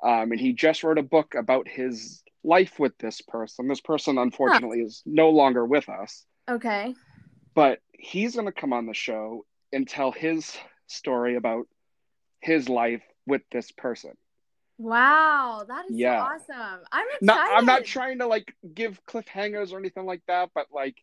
Um, 0.03 0.33
and 0.33 0.41
he 0.41 0.53
just 0.53 0.85
wrote 0.85 0.99
a 0.99 1.03
book 1.03 1.35
about 1.35 1.69
his 1.69 2.23
life 2.45 2.79
with 2.79 2.97
this 2.99 3.21
person. 3.23 3.69
This 3.69 3.81
person, 3.81 4.19
unfortunately, 4.19 4.81
huh. 4.81 4.87
is 4.87 5.03
no 5.07 5.31
longer 5.31 5.65
with 5.65 5.89
us. 5.89 6.25
Okay. 6.49 6.95
But 7.55 7.81
he's 7.93 8.35
going 8.35 8.47
to 8.47 8.53
come 8.53 8.73
on 8.73 8.87
the 8.87 8.95
show 8.95 9.45
and 9.73 9.89
tell 9.89 10.13
his 10.13 10.57
story 10.87 11.37
about 11.37 11.67
his 12.41 12.69
life 12.69 13.03
with 13.27 13.43
this 13.51 13.73
person. 13.73 14.13
Wow, 14.79 15.65
that 15.67 15.87
is 15.87 15.97
yeah. 15.97 16.19
so 16.19 16.35
awesome. 16.35 16.81
I'm 16.93 17.07
excited. 17.07 17.23
Not, 17.23 17.59
I'm 17.59 17.65
not 17.65 17.85
trying 17.85 18.19
to 18.19 18.27
like 18.27 18.55
give 18.75 19.01
cliffhangers 19.07 19.73
or 19.73 19.79
anything 19.79 20.05
like 20.05 20.23
that, 20.29 20.51
but 20.55 20.67
like, 20.71 20.97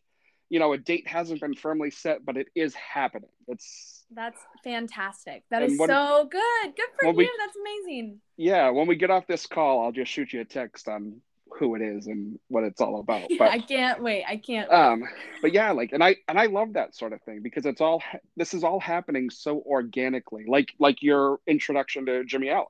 you 0.54 0.60
know, 0.60 0.72
a 0.72 0.78
date 0.78 1.08
hasn't 1.08 1.40
been 1.40 1.54
firmly 1.54 1.90
set, 1.90 2.24
but 2.24 2.36
it 2.36 2.46
is 2.54 2.76
happening. 2.76 3.28
It's 3.48 4.04
that's 4.12 4.40
fantastic. 4.62 5.42
That 5.50 5.64
is 5.64 5.76
when, 5.76 5.88
so 5.88 6.28
good. 6.30 6.76
Good 6.76 6.86
for 6.96 7.06
you. 7.06 7.12
We, 7.12 7.30
that's 7.40 7.56
amazing. 7.56 8.20
Yeah, 8.36 8.70
when 8.70 8.86
we 8.86 8.94
get 8.94 9.10
off 9.10 9.26
this 9.26 9.46
call, 9.46 9.82
I'll 9.82 9.90
just 9.90 10.12
shoot 10.12 10.32
you 10.32 10.42
a 10.42 10.44
text 10.44 10.86
on 10.86 11.20
who 11.58 11.74
it 11.74 11.82
is 11.82 12.06
and 12.06 12.38
what 12.46 12.62
it's 12.62 12.80
all 12.80 13.00
about. 13.00 13.28
But 13.36 13.50
I 13.50 13.58
can't 13.58 14.00
wait. 14.00 14.26
I 14.28 14.36
can't. 14.36 14.70
Wait. 14.70 14.76
Um, 14.76 15.02
but 15.42 15.52
yeah, 15.52 15.72
like, 15.72 15.90
and 15.90 16.04
I 16.04 16.18
and 16.28 16.38
I 16.38 16.46
love 16.46 16.74
that 16.74 16.94
sort 16.94 17.12
of 17.12 17.20
thing 17.22 17.40
because 17.42 17.66
it's 17.66 17.80
all 17.80 18.00
this 18.36 18.54
is 18.54 18.62
all 18.62 18.78
happening 18.78 19.30
so 19.30 19.60
organically, 19.66 20.44
like 20.46 20.72
like 20.78 21.02
your 21.02 21.40
introduction 21.48 22.06
to 22.06 22.24
Jimmy 22.24 22.50
Allen. 22.50 22.68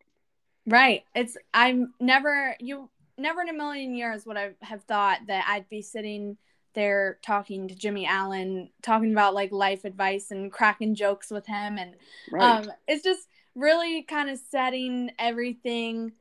Right. 0.66 1.05
It's 1.14 1.37
I'm 1.53 1.93
never 2.01 2.57
you 2.61 2.89
never 3.18 3.43
in 3.43 3.51
a 3.51 3.53
million 3.53 3.95
years 3.95 4.24
would 4.24 4.39
I 4.39 4.53
have 4.62 4.85
thought 4.85 5.18
that 5.26 5.45
I'd 5.47 5.68
be 5.68 5.82
sitting 5.82 6.39
there 6.74 7.18
talking 7.22 7.68
to 7.68 7.74
Jimmy 7.74 8.06
Allen, 8.06 8.70
talking 8.82 9.12
about 9.12 9.34
like 9.34 9.52
life 9.52 9.84
advice 9.84 10.30
and 10.30 10.52
cracking 10.52 10.94
jokes 10.94 11.30
with 11.30 11.46
him. 11.46 11.78
And 11.78 11.94
right. 12.30 12.66
um 12.66 12.72
it's 12.86 13.04
just 13.04 13.28
really 13.54 14.02
kind 14.02 14.28
of 14.30 14.38
setting 14.50 15.10
everything 15.18 16.12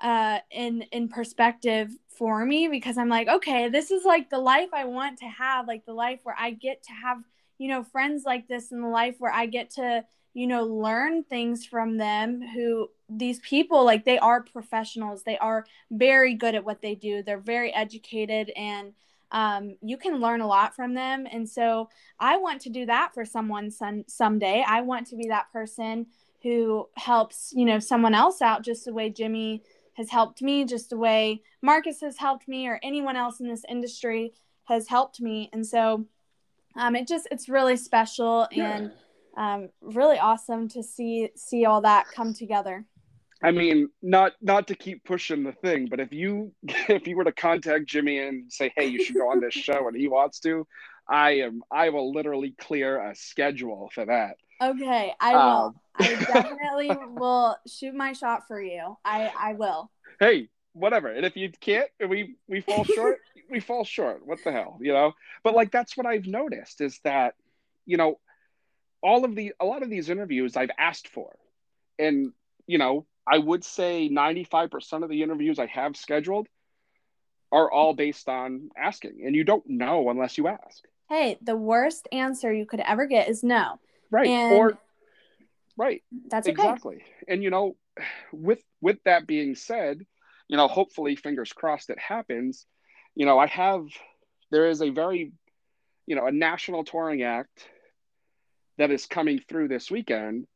uh 0.00 0.38
in 0.50 0.82
in 0.92 1.08
perspective 1.08 1.90
for 2.08 2.44
me 2.44 2.68
because 2.68 2.98
I'm 2.98 3.08
like, 3.08 3.28
okay, 3.28 3.68
this 3.68 3.90
is 3.90 4.04
like 4.04 4.30
the 4.30 4.38
life 4.38 4.70
I 4.72 4.84
want 4.84 5.18
to 5.20 5.26
have, 5.26 5.66
like 5.66 5.86
the 5.86 5.94
life 5.94 6.20
where 6.22 6.36
I 6.38 6.50
get 6.50 6.82
to 6.84 6.92
have, 6.92 7.22
you 7.58 7.68
know, 7.68 7.82
friends 7.82 8.24
like 8.24 8.46
this 8.46 8.72
in 8.72 8.82
the 8.82 8.88
life 8.88 9.16
where 9.18 9.32
I 9.32 9.46
get 9.46 9.70
to 9.70 10.04
you 10.32 10.46
know 10.46 10.64
learn 10.64 11.24
things 11.24 11.66
from 11.66 11.96
them 11.96 12.40
who 12.54 12.88
these 13.08 13.40
people 13.40 13.84
like 13.84 14.04
they 14.04 14.18
are 14.18 14.42
professionals. 14.42 15.22
They 15.22 15.38
are 15.38 15.66
very 15.90 16.34
good 16.34 16.54
at 16.54 16.64
what 16.64 16.80
they 16.80 16.94
do. 16.94 17.22
They're 17.22 17.38
very 17.38 17.74
educated 17.74 18.50
and 18.56 18.92
um, 19.32 19.76
you 19.80 19.96
can 19.96 20.20
learn 20.20 20.40
a 20.40 20.46
lot 20.46 20.74
from 20.74 20.94
them. 20.94 21.26
And 21.30 21.48
so 21.48 21.88
i 22.18 22.36
want 22.36 22.60
to 22.62 22.70
do 22.70 22.86
that 22.86 23.14
for 23.14 23.24
someone 23.24 23.70
some, 23.70 24.04
someday. 24.06 24.64
I 24.66 24.80
want 24.82 25.06
to 25.08 25.16
be 25.16 25.28
that 25.28 25.52
person 25.52 26.06
who 26.42 26.88
helps 26.96 27.52
you 27.54 27.66
know 27.66 27.78
someone 27.78 28.14
else 28.14 28.40
out 28.40 28.64
just 28.64 28.86
the 28.86 28.94
way 28.94 29.10
jimmy 29.10 29.62
has 29.92 30.08
helped 30.08 30.40
me 30.40 30.64
just 30.64 30.88
the 30.88 30.96
way 30.96 31.42
marcus 31.60 32.00
has 32.00 32.16
helped 32.16 32.48
me 32.48 32.66
or 32.66 32.80
anyone 32.82 33.14
else 33.14 33.40
in 33.40 33.46
this 33.48 33.62
industry 33.68 34.32
has 34.70 34.88
helped 34.88 35.20
me. 35.20 35.50
And 35.52 35.66
so 35.66 36.06
um, 36.76 36.96
it 36.96 37.06
just 37.06 37.28
it's 37.30 37.48
really 37.48 37.76
special 37.76 38.46
and 38.56 38.92
um, 39.36 39.68
really 39.80 40.18
awesome 40.18 40.68
to 40.68 40.82
see 40.82 41.28
see 41.36 41.66
all 41.66 41.82
that 41.82 42.06
come 42.14 42.32
together. 42.32 42.86
I 43.42 43.52
mean, 43.52 43.88
not 44.02 44.32
not 44.42 44.68
to 44.68 44.74
keep 44.74 45.04
pushing 45.04 45.44
the 45.44 45.52
thing, 45.52 45.88
but 45.88 46.00
if 46.00 46.12
you 46.12 46.52
if 46.62 47.06
you 47.06 47.16
were 47.16 47.24
to 47.24 47.32
contact 47.32 47.86
Jimmy 47.86 48.18
and 48.18 48.52
say, 48.52 48.72
"Hey, 48.76 48.86
you 48.86 49.02
should 49.04 49.16
go 49.16 49.30
on 49.30 49.40
this 49.40 49.54
show," 49.54 49.88
and 49.88 49.96
he 49.96 50.08
wants 50.08 50.40
to, 50.40 50.66
I 51.08 51.30
am 51.40 51.62
I 51.70 51.88
will 51.90 52.12
literally 52.12 52.54
clear 52.58 53.00
a 53.00 53.14
schedule 53.14 53.90
for 53.94 54.04
that. 54.04 54.36
Okay, 54.62 55.14
I 55.18 55.32
will. 55.32 55.40
Um, 55.40 55.74
I 55.98 56.14
definitely 56.16 56.90
will 57.12 57.56
shoot 57.66 57.94
my 57.94 58.12
shot 58.12 58.46
for 58.46 58.60
you. 58.60 58.96
I 59.04 59.32
I 59.38 59.54
will. 59.54 59.90
Hey, 60.18 60.48
whatever. 60.72 61.08
And 61.08 61.24
if 61.24 61.36
you 61.36 61.50
can't, 61.60 61.88
we 62.06 62.36
we 62.46 62.60
fall 62.60 62.84
short, 62.84 63.18
we 63.50 63.60
fall 63.60 63.84
short. 63.84 64.26
What 64.26 64.38
the 64.44 64.52
hell, 64.52 64.78
you 64.80 64.92
know? 64.92 65.12
But 65.42 65.54
like 65.54 65.72
that's 65.72 65.96
what 65.96 66.06
I've 66.06 66.26
noticed 66.26 66.80
is 66.80 67.00
that, 67.04 67.34
you 67.86 67.96
know, 67.96 68.18
all 69.02 69.24
of 69.24 69.34
the 69.34 69.54
a 69.60 69.64
lot 69.64 69.82
of 69.82 69.90
these 69.90 70.10
interviews 70.10 70.56
I've 70.56 70.70
asked 70.78 71.08
for, 71.08 71.34
and 71.98 72.32
you 72.66 72.78
know 72.78 73.06
I 73.26 73.38
would 73.38 73.64
say 73.64 74.08
ninety 74.08 74.44
five 74.44 74.70
percent 74.70 75.04
of 75.04 75.10
the 75.10 75.22
interviews 75.22 75.58
I 75.58 75.66
have 75.66 75.96
scheduled 75.96 76.48
are 77.52 77.70
all 77.70 77.94
based 77.94 78.28
on 78.28 78.70
asking, 78.76 79.22
and 79.24 79.34
you 79.34 79.44
don't 79.44 79.68
know 79.68 80.08
unless 80.10 80.38
you 80.38 80.48
ask. 80.48 80.84
Hey, 81.08 81.38
the 81.42 81.56
worst 81.56 82.06
answer 82.12 82.52
you 82.52 82.66
could 82.66 82.80
ever 82.80 83.06
get 83.06 83.28
is 83.28 83.42
no. 83.42 83.80
Right. 84.10 84.28
And 84.28 84.56
or 84.56 84.78
right. 85.76 86.02
That's 86.28 86.46
okay. 86.46 86.52
exactly. 86.52 87.04
And 87.28 87.42
you 87.42 87.50
know, 87.50 87.76
with 88.32 88.62
with 88.80 88.98
that 89.04 89.26
being 89.26 89.54
said, 89.54 90.04
you 90.48 90.56
know, 90.56 90.68
hopefully, 90.68 91.16
fingers 91.16 91.52
crossed, 91.52 91.90
it 91.90 91.98
happens. 91.98 92.66
You 93.14 93.26
know, 93.26 93.38
I 93.38 93.46
have 93.46 93.86
there 94.50 94.68
is 94.68 94.82
a 94.82 94.90
very, 94.90 95.32
you 96.06 96.16
know, 96.16 96.26
a 96.26 96.32
national 96.32 96.84
touring 96.84 97.22
act 97.22 97.68
that 98.78 98.90
is 98.90 99.06
coming 99.06 99.40
through 99.48 99.68
this 99.68 99.90
weekend 99.90 100.46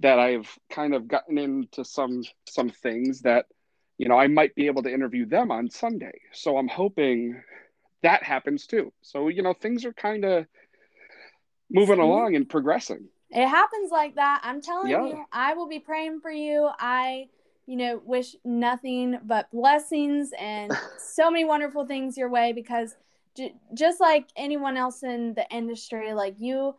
that 0.00 0.18
I've 0.18 0.48
kind 0.70 0.94
of 0.94 1.08
gotten 1.08 1.38
into 1.38 1.84
some 1.84 2.22
some 2.48 2.70
things 2.70 3.22
that 3.22 3.46
you 3.96 4.08
know 4.08 4.18
I 4.18 4.28
might 4.28 4.54
be 4.54 4.66
able 4.66 4.82
to 4.84 4.92
interview 4.92 5.26
them 5.26 5.50
on 5.50 5.70
Sunday. 5.70 6.20
So 6.32 6.56
I'm 6.56 6.68
hoping 6.68 7.40
that 8.02 8.22
happens 8.22 8.66
too. 8.66 8.92
So 9.02 9.28
you 9.28 9.42
know 9.42 9.52
things 9.52 9.84
are 9.84 9.92
kind 9.92 10.24
of 10.24 10.46
moving 11.70 11.98
along 11.98 12.36
and 12.36 12.48
progressing. 12.48 13.08
It 13.30 13.46
happens 13.46 13.90
like 13.90 14.14
that. 14.14 14.40
I'm 14.42 14.62
telling 14.62 14.90
yeah. 14.90 15.04
you, 15.04 15.24
I 15.30 15.52
will 15.52 15.68
be 15.68 15.80
praying 15.80 16.20
for 16.20 16.30
you. 16.30 16.70
I 16.78 17.28
you 17.66 17.76
know 17.76 18.00
wish 18.04 18.34
nothing 18.44 19.18
but 19.24 19.50
blessings 19.50 20.30
and 20.38 20.72
so 20.98 21.30
many 21.30 21.44
wonderful 21.44 21.86
things 21.86 22.16
your 22.16 22.30
way 22.30 22.52
because 22.52 22.96
j- 23.36 23.54
just 23.74 24.00
like 24.00 24.26
anyone 24.36 24.76
else 24.76 25.02
in 25.02 25.34
the 25.34 25.46
industry 25.50 26.14
like 26.14 26.36
you 26.38 26.74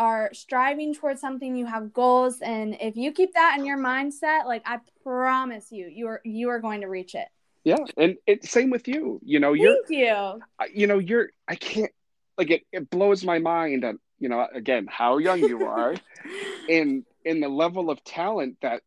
are 0.00 0.30
striving 0.32 0.94
towards 0.94 1.20
something 1.20 1.54
you 1.54 1.66
have 1.66 1.92
goals 1.92 2.40
and 2.40 2.74
if 2.80 2.96
you 2.96 3.12
keep 3.12 3.34
that 3.34 3.56
in 3.58 3.66
your 3.66 3.76
mindset 3.76 4.46
like 4.46 4.62
i 4.64 4.78
promise 5.04 5.70
you 5.70 5.86
you 5.88 6.06
are 6.06 6.22
you 6.24 6.48
are 6.48 6.58
going 6.58 6.80
to 6.80 6.86
reach 6.86 7.14
it. 7.14 7.28
Yeah 7.64 7.84
and 7.98 8.16
it's 8.26 8.50
same 8.50 8.70
with 8.70 8.88
you 8.88 9.20
you 9.22 9.40
know 9.40 9.52
you're 9.52 9.76
Thank 9.86 10.00
you. 10.00 10.42
You 10.72 10.86
know 10.86 10.98
you're 10.98 11.28
i 11.46 11.54
can't 11.54 11.92
like 12.38 12.50
it, 12.50 12.62
it 12.72 12.88
blows 12.88 13.22
my 13.24 13.40
mind 13.40 13.82
that 13.82 13.96
you 14.18 14.30
know 14.30 14.48
again 14.54 14.88
how 14.90 15.18
young 15.18 15.40
you 15.40 15.66
are 15.66 15.94
in 16.68 17.04
in 17.26 17.40
the 17.40 17.50
level 17.50 17.90
of 17.90 18.02
talent 18.02 18.56
that 18.62 18.80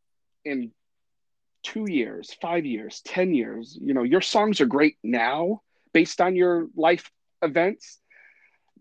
in 0.44 0.72
two 1.62 1.86
years 1.88 2.36
five 2.42 2.66
years 2.66 3.04
ten 3.06 3.36
years 3.36 3.78
you 3.80 3.94
know 3.94 4.04
your 4.04 4.22
songs 4.22 4.62
are 4.62 4.66
great 4.66 4.98
now 5.04 5.62
based 5.94 6.20
on 6.20 6.36
your 6.36 6.70
life 6.76 7.12
events 7.44 8.00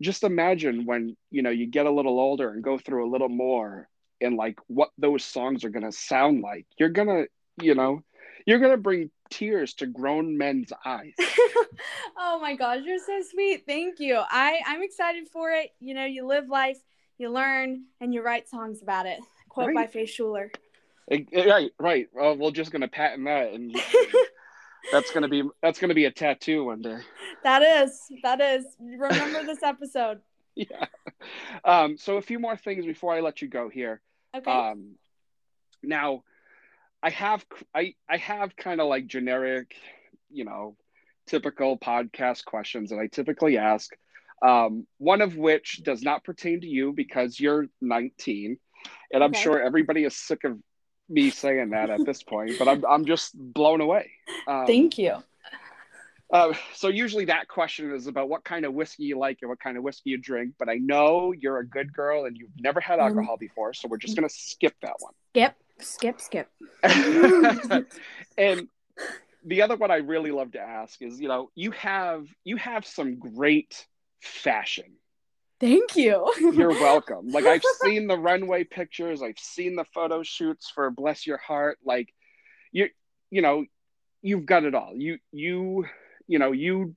just 0.03 0.25
imagine 0.25 0.85
when 0.85 1.17
you 1.31 1.43
know 1.43 1.51
you 1.51 1.67
get 1.67 1.87
a 1.87 1.91
little 1.91 2.21
older 2.21 2.51
and 2.51 2.63
go 2.63 2.79
through 2.79 3.09
a 3.09 3.11
little 3.11 3.29
more 3.29 3.89
and 4.21 4.37
like 4.37 4.59
what 4.67 4.91
those 4.99 5.25
songs 5.25 5.65
are 5.65 5.71
going 5.71 5.85
to 5.85 5.93
sound 5.93 6.43
like. 6.43 6.67
You're 6.79 6.91
going 6.91 7.09
to 7.09 7.27
you 7.65 7.75
know 7.75 8.03
you're 8.47 8.59
going 8.59 8.73
to 8.73 8.77
bring 8.77 9.11
tears 9.31 9.75
to 9.75 9.87
grown 9.87 10.37
men's 10.37 10.73
eyes. 10.85 11.15
Oh 12.25 12.39
my 12.41 12.55
gosh 12.55 12.81
you're 12.85 12.99
so 12.99 13.21
sweet. 13.29 13.65
Thank 13.67 13.99
you. 13.99 14.17
I 14.17 14.61
i'm 14.67 14.83
excited 14.83 15.29
for 15.29 15.51
it. 15.51 15.71
You 15.81 15.95
know 15.95 16.05
you 16.05 16.27
live 16.27 16.49
life 16.49 16.79
you 17.19 17.31
learn 17.31 17.85
and 18.01 18.15
you 18.15 18.23
write 18.23 18.49
songs 18.49 18.83
about 18.83 19.07
it. 19.07 19.21
Quote 19.49 19.69
right. 19.69 19.75
by 19.75 19.87
Faith 19.87 20.11
Schuler. 20.11 20.51
Right 21.11 21.73
right. 21.79 22.09
Well 22.13 22.37
we're 22.37 22.51
just 22.53 22.71
going 22.71 22.83
to 22.83 22.89
patent 22.89 23.25
that 23.25 23.53
and 23.53 23.75
that's 24.91 25.11
going 25.11 25.23
to 25.23 25.29
be 25.29 25.43
that's 25.63 25.79
going 25.79 25.91
to 25.91 25.95
be 25.95 26.07
a 26.07 26.11
tattoo 26.11 26.65
one 26.65 26.83
day. 26.83 26.99
That 27.45 27.63
is 27.63 28.01
that 28.23 28.41
is. 28.41 28.65
Remember 28.81 29.45
this 29.45 29.63
episode. 29.63 30.21
Yeah. 30.55 30.85
Um 31.65 31.97
so 31.97 32.19
a 32.19 32.21
few 32.21 32.39
more 32.39 32.59
things 32.59 32.85
before 32.85 33.15
i 33.15 33.21
let 33.21 33.41
you 33.41 33.49
go 33.49 33.71
here. 33.71 34.03
Okay. 34.37 34.51
Um 34.51 34.97
now 35.83 36.25
I 37.03 37.09
have 37.09 37.45
I 37.75 37.95
I 38.09 38.19
have 38.19 38.55
kind 38.55 38.81
of 38.81 38.87
like 38.89 39.07
generic, 39.07 39.75
you 40.31 40.45
know, 40.45 40.77
typical 41.27 41.79
podcast 41.79 42.45
questions 42.45 42.91
that 42.91 42.99
I 42.99 43.07
typically 43.07 43.59
ask. 43.59 43.91
Um, 44.43 44.87
one 44.99 45.23
of 45.23 45.37
which 45.37 45.83
does 45.85 46.03
not 46.03 46.25
pertain 46.25 46.61
to 46.61 46.67
you 46.67 46.93
because 46.93 47.39
you're 47.39 47.67
19, 47.81 48.59
and 49.13 49.25
I'm 49.25 49.33
sure 49.33 49.63
everybody 49.63 50.05
is 50.05 50.17
sick 50.17 50.45
of 50.45 50.59
me 51.13 51.31
saying 51.31 51.71
that 51.71 51.91
at 51.91 52.05
this 52.05 52.23
point. 52.23 52.53
But 52.59 52.69
I'm 52.69 52.85
I'm 52.89 53.05
just 53.05 53.33
blown 53.37 53.81
away. 53.81 54.11
Um, 54.47 54.67
Thank 54.67 54.99
you. 54.99 55.23
Uh, 56.33 56.55
so 56.75 56.89
usually 56.89 57.27
that 57.27 57.47
question 57.47 57.95
is 57.95 58.07
about 58.07 58.27
what 58.29 58.43
kind 58.43 58.65
of 58.65 58.73
whiskey 58.73 59.05
you 59.05 59.19
like 59.19 59.39
and 59.43 59.51
what 59.51 59.61
kind 59.61 59.77
of 59.77 59.83
whiskey 59.83 60.11
you 60.11 60.19
drink. 60.19 60.55
But 60.59 60.71
I 60.71 60.77
know 60.77 61.33
you're 61.33 61.59
a 61.59 61.67
good 61.67 61.93
girl 61.93 62.25
and 62.25 62.37
you've 62.37 62.59
never 62.59 62.81
had 62.81 62.99
mm. 62.99 63.03
alcohol 63.03 63.37
before, 63.37 63.75
so 63.75 63.87
we're 63.87 63.99
just 63.99 64.17
gonna 64.17 64.31
skip 64.31 64.75
that 64.81 64.95
one. 65.01 65.13
Skip, 65.35 65.55
skip, 65.79 66.21
skip. 66.21 66.49
and 68.39 68.69
the 69.45 69.63
other 69.63 69.77
one 69.77 69.91
I 69.91 69.97
really 69.97 70.31
love 70.31 70.53
to 70.53 70.61
ask 70.61 71.03
is, 71.03 71.21
you 71.21 71.29
know, 71.29 71.51
you 71.55 71.73
have 71.73 72.27
you 72.45 72.57
have 72.57 72.87
some 72.87 73.19
great 73.19 73.87
fashion. 74.21 74.97
Thank 75.63 75.95
you. 75.95 76.29
You're 76.41 76.71
welcome. 76.81 77.29
Like 77.29 77.45
I've 77.45 77.63
seen 77.83 78.09
the 78.09 78.19
runway 78.19 78.65
pictures, 78.65 79.23
I've 79.23 79.39
seen 79.39 79.77
the 79.77 79.85
photo 79.95 80.25
shoots 80.25 80.69
for 80.75 80.91
Bless 80.91 81.25
Your 81.25 81.39
Heart. 81.39 81.79
Like 81.85 82.13
you, 82.73 82.89
you 83.31 83.43
know, 83.43 83.65
you've 84.23 84.45
got 84.45 84.65
it 84.65 84.75
all. 84.75 84.93
You 84.97 85.19
you 85.31 85.87
you 86.27 86.41
know, 86.41 86.51
you 86.51 86.97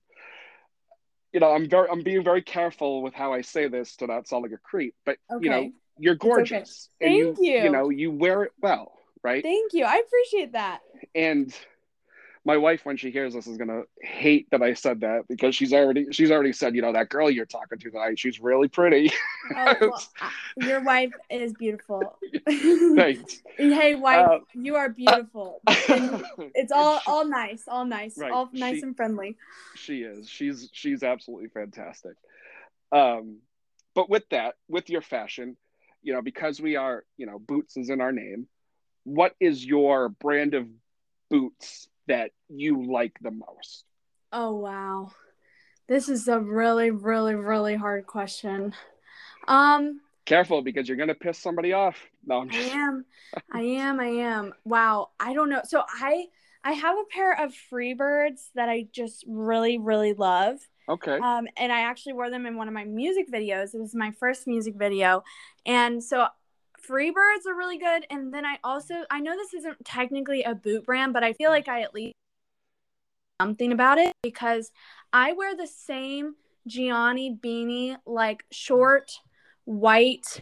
you 1.31 1.39
know, 1.39 1.53
I'm 1.53 1.69
very 1.69 1.89
I'm 1.89 2.01
being 2.01 2.23
very 2.23 2.41
careful 2.41 3.03
with 3.03 3.13
how 3.13 3.33
I 3.33 3.41
say 3.41 3.67
this 3.67 3.97
to 3.97 4.07
not 4.07 4.27
sound 4.27 4.41
like 4.41 4.51
a 4.51 4.57
creep, 4.57 4.95
but 5.05 5.17
okay. 5.31 5.43
you 5.43 5.51
know, 5.51 5.71
you're 5.99 6.15
gorgeous. 6.15 6.89
Okay. 6.99 7.21
Thank 7.21 7.37
you, 7.37 7.45
you. 7.45 7.63
You 7.65 7.69
know, 7.69 7.89
you 7.89 8.09
wear 8.09 8.45
it 8.45 8.51
well, 8.59 8.93
right? 9.23 9.43
Thank 9.43 9.73
you. 9.73 9.85
I 9.85 10.01
appreciate 10.03 10.53
that. 10.53 10.79
And 11.13 11.55
my 12.45 12.57
wife 12.57 12.85
when 12.85 12.95
she 12.95 13.09
hears 13.09 13.33
this 13.33 13.47
is 13.47 13.57
gonna 13.57 13.81
hate 13.99 14.47
that 14.51 14.61
I 14.61 14.75
said 14.75 15.01
that 15.01 15.27
because 15.27 15.55
she's 15.55 15.73
already 15.73 16.05
she's 16.11 16.29
already 16.29 16.53
said 16.53 16.75
you 16.75 16.81
know 16.83 16.93
that 16.93 17.09
girl 17.09 17.29
you're 17.29 17.47
talking 17.47 17.79
to 17.79 17.89
tonight 17.89 18.19
she's 18.19 18.39
really 18.39 18.67
pretty. 18.67 19.11
Oh, 19.55 19.75
well, 19.79 20.03
your 20.57 20.81
wife 20.81 21.11
is 21.29 21.53
beautiful. 21.53 22.17
Thanks. 22.47 23.43
hey 23.57 23.93
wife, 23.93 24.27
uh, 24.27 24.39
you 24.55 24.75
are 24.75 24.89
beautiful. 24.89 25.61
it's 25.67 26.71
all 26.71 26.99
all 27.05 27.27
nice, 27.27 27.65
all 27.67 27.85
nice, 27.85 28.17
right. 28.17 28.31
all 28.31 28.49
nice 28.51 28.77
she, 28.77 28.81
and 28.81 28.97
friendly. 28.97 29.37
She 29.75 30.01
is. 30.01 30.27
She's 30.27 30.67
she's 30.73 31.03
absolutely 31.03 31.49
fantastic. 31.49 32.13
Um, 32.91 33.37
but 33.93 34.09
with 34.09 34.27
that, 34.29 34.55
with 34.67 34.89
your 34.89 35.01
fashion, 35.01 35.57
you 36.01 36.13
know, 36.13 36.23
because 36.23 36.59
we 36.59 36.75
are 36.75 37.03
you 37.17 37.27
know 37.27 37.37
boots 37.37 37.77
is 37.77 37.91
in 37.91 38.01
our 38.01 38.11
name. 38.11 38.47
What 39.03 39.35
is 39.39 39.63
your 39.63 40.09
brand 40.09 40.55
of 40.55 40.67
boots 41.29 41.87
that 42.07 42.31
you 42.49 42.91
like 42.91 43.17
the 43.21 43.31
most? 43.31 43.85
Oh, 44.31 44.55
wow. 44.55 45.11
This 45.87 46.09
is 46.09 46.27
a 46.27 46.39
really, 46.39 46.91
really, 46.91 47.35
really 47.35 47.75
hard 47.75 48.07
question. 48.07 48.73
Um, 49.47 50.01
Careful 50.25 50.61
because 50.61 50.87
you're 50.87 50.97
going 50.97 51.09
to 51.09 51.15
piss 51.15 51.37
somebody 51.37 51.73
off. 51.73 51.97
No, 52.25 52.39
I'm 52.39 52.49
just... 52.49 52.73
I 52.73 52.77
am. 52.77 53.05
I 53.51 53.61
am. 53.61 53.99
I 53.99 54.07
am. 54.07 54.53
Wow. 54.63 55.09
I 55.19 55.33
don't 55.33 55.49
know. 55.49 55.61
So 55.65 55.83
I. 55.87 56.25
I 56.67 56.71
have 56.71 56.97
a 56.97 57.03
pair 57.11 57.43
of 57.43 57.53
Freebirds 57.71 58.47
that 58.55 58.69
I 58.69 58.87
just 58.91 59.23
really, 59.27 59.77
really 59.77 60.13
love. 60.13 60.57
Okay. 60.89 61.19
Um, 61.19 61.47
and 61.57 61.71
I 61.71 61.81
actually 61.81 62.13
wore 62.13 62.31
them 62.31 62.47
in 62.47 62.57
one 62.57 62.67
of 62.67 62.73
my 62.73 62.85
music 62.85 63.31
videos. 63.31 63.75
It 63.75 63.79
was 63.79 63.93
my 63.93 64.09
first 64.09 64.47
music 64.47 64.73
video. 64.73 65.23
And 65.67 66.03
so 66.03 66.25
Freebirds 66.87 67.45
are 67.47 67.55
really 67.55 67.77
good. 67.77 68.05
And 68.09 68.33
then 68.33 68.45
I 68.45 68.57
also 68.63 68.95
I 69.09 69.19
know 69.19 69.35
this 69.35 69.53
isn't 69.53 69.83
technically 69.85 70.43
a 70.43 70.55
boot 70.55 70.85
brand, 70.85 71.13
but 71.13 71.23
I 71.23 71.33
feel 71.33 71.49
like 71.49 71.67
I 71.67 71.81
at 71.81 71.93
least 71.93 72.13
something 73.41 73.71
about 73.71 73.97
it 73.97 74.13
because 74.23 74.71
I 75.11 75.33
wear 75.33 75.55
the 75.55 75.67
same 75.67 76.35
Gianni 76.67 77.37
Bini, 77.41 77.97
like 78.05 78.43
short, 78.51 79.11
white. 79.65 80.41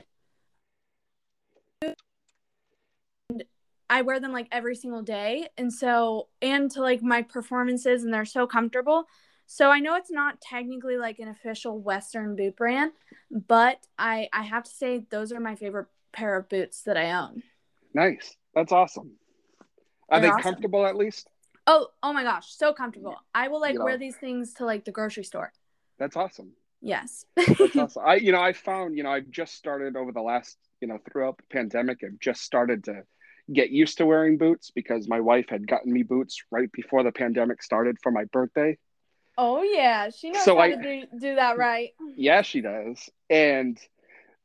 And 3.29 3.43
I 3.89 4.01
wear 4.01 4.19
them 4.19 4.31
like 4.31 4.47
every 4.51 4.75
single 4.75 5.01
day. 5.01 5.47
And 5.57 5.71
so, 5.71 6.29
and 6.41 6.69
to 6.71 6.81
like 6.81 7.01
my 7.01 7.21
performances, 7.21 8.03
and 8.03 8.13
they're 8.13 8.25
so 8.25 8.47
comfortable. 8.47 9.05
So 9.45 9.69
I 9.69 9.79
know 9.79 9.95
it's 9.95 10.11
not 10.11 10.39
technically 10.39 10.97
like 10.97 11.19
an 11.19 11.27
official 11.27 11.77
Western 11.77 12.35
boot 12.35 12.55
brand, 12.55 12.93
but 13.29 13.85
I 13.97 14.29
I 14.31 14.43
have 14.43 14.63
to 14.63 14.71
say 14.71 15.05
those 15.09 15.31
are 15.31 15.39
my 15.39 15.55
favorite 15.55 15.87
pair 16.13 16.37
of 16.37 16.49
boots 16.49 16.83
that 16.83 16.97
I 16.97 17.11
own. 17.11 17.43
Nice. 17.93 18.35
That's 18.55 18.71
awesome. 18.71 19.11
Are 20.09 20.19
They're 20.19 20.29
they 20.29 20.33
awesome. 20.33 20.43
comfortable 20.43 20.85
at 20.85 20.95
least? 20.95 21.27
Oh, 21.65 21.87
oh 22.01 22.13
my 22.13 22.23
gosh, 22.23 22.53
so 22.53 22.73
comfortable. 22.73 23.15
I 23.33 23.47
will 23.47 23.61
like 23.61 23.73
you 23.73 23.79
know, 23.79 23.85
wear 23.85 23.97
these 23.97 24.15
things 24.15 24.53
to 24.55 24.65
like 24.65 24.85
the 24.85 24.91
grocery 24.91 25.23
store. 25.23 25.51
That's 25.97 26.15
awesome. 26.15 26.51
Yes. 26.81 27.25
that's 27.35 27.75
awesome. 27.77 28.03
I 28.05 28.15
you 28.15 28.31
know, 28.31 28.41
I 28.41 28.53
found, 28.53 28.97
you 28.97 29.03
know, 29.03 29.11
I've 29.11 29.29
just 29.29 29.55
started 29.55 29.95
over 29.95 30.11
the 30.11 30.21
last, 30.21 30.57
you 30.81 30.87
know, 30.87 30.99
throughout 31.09 31.37
the 31.37 31.43
pandemic, 31.49 31.99
I've 32.03 32.19
just 32.19 32.41
started 32.41 32.83
to 32.85 33.03
get 33.51 33.71
used 33.71 33.97
to 33.97 34.05
wearing 34.05 34.37
boots 34.37 34.71
because 34.73 35.07
my 35.07 35.19
wife 35.19 35.47
had 35.49 35.67
gotten 35.67 35.91
me 35.91 36.03
boots 36.03 36.43
right 36.51 36.71
before 36.71 37.03
the 37.03 37.11
pandemic 37.11 37.63
started 37.63 37.97
for 38.01 38.11
my 38.11 38.25
birthday. 38.25 38.77
Oh 39.37 39.63
yeah, 39.63 40.09
she 40.09 40.29
knows 40.29 40.43
so 40.43 40.55
how 40.55 40.61
I, 40.61 40.71
to 40.71 40.81
do, 40.81 41.07
do 41.19 41.35
that 41.35 41.57
right. 41.57 41.91
Yeah, 42.15 42.41
she 42.43 42.61
does. 42.61 43.09
And 43.29 43.79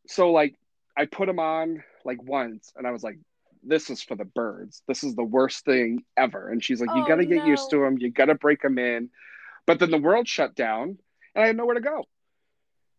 so 0.06 0.32
like 0.32 0.54
I 0.98 1.06
put 1.06 1.26
them 1.26 1.38
on 1.38 1.84
like 2.04 2.20
once 2.22 2.72
and 2.76 2.86
I 2.86 2.90
was 2.90 3.04
like, 3.04 3.18
this 3.62 3.88
is 3.88 4.02
for 4.02 4.16
the 4.16 4.24
birds. 4.24 4.82
This 4.88 5.04
is 5.04 5.14
the 5.14 5.22
worst 5.22 5.64
thing 5.64 6.02
ever. 6.16 6.48
And 6.48 6.62
she's 6.62 6.80
like, 6.80 6.90
you 6.96 7.04
oh, 7.04 7.06
got 7.06 7.16
to 7.16 7.24
get 7.24 7.38
no. 7.38 7.46
used 7.46 7.70
to 7.70 7.78
them. 7.78 7.98
You 7.98 8.10
got 8.10 8.26
to 8.26 8.34
break 8.34 8.62
them 8.62 8.78
in. 8.78 9.10
But 9.64 9.78
then 9.78 9.92
the 9.92 9.98
world 9.98 10.26
shut 10.26 10.56
down 10.56 10.98
and 11.34 11.44
I 11.44 11.46
had 11.46 11.56
nowhere 11.56 11.76
to 11.76 11.80
go. 11.80 12.04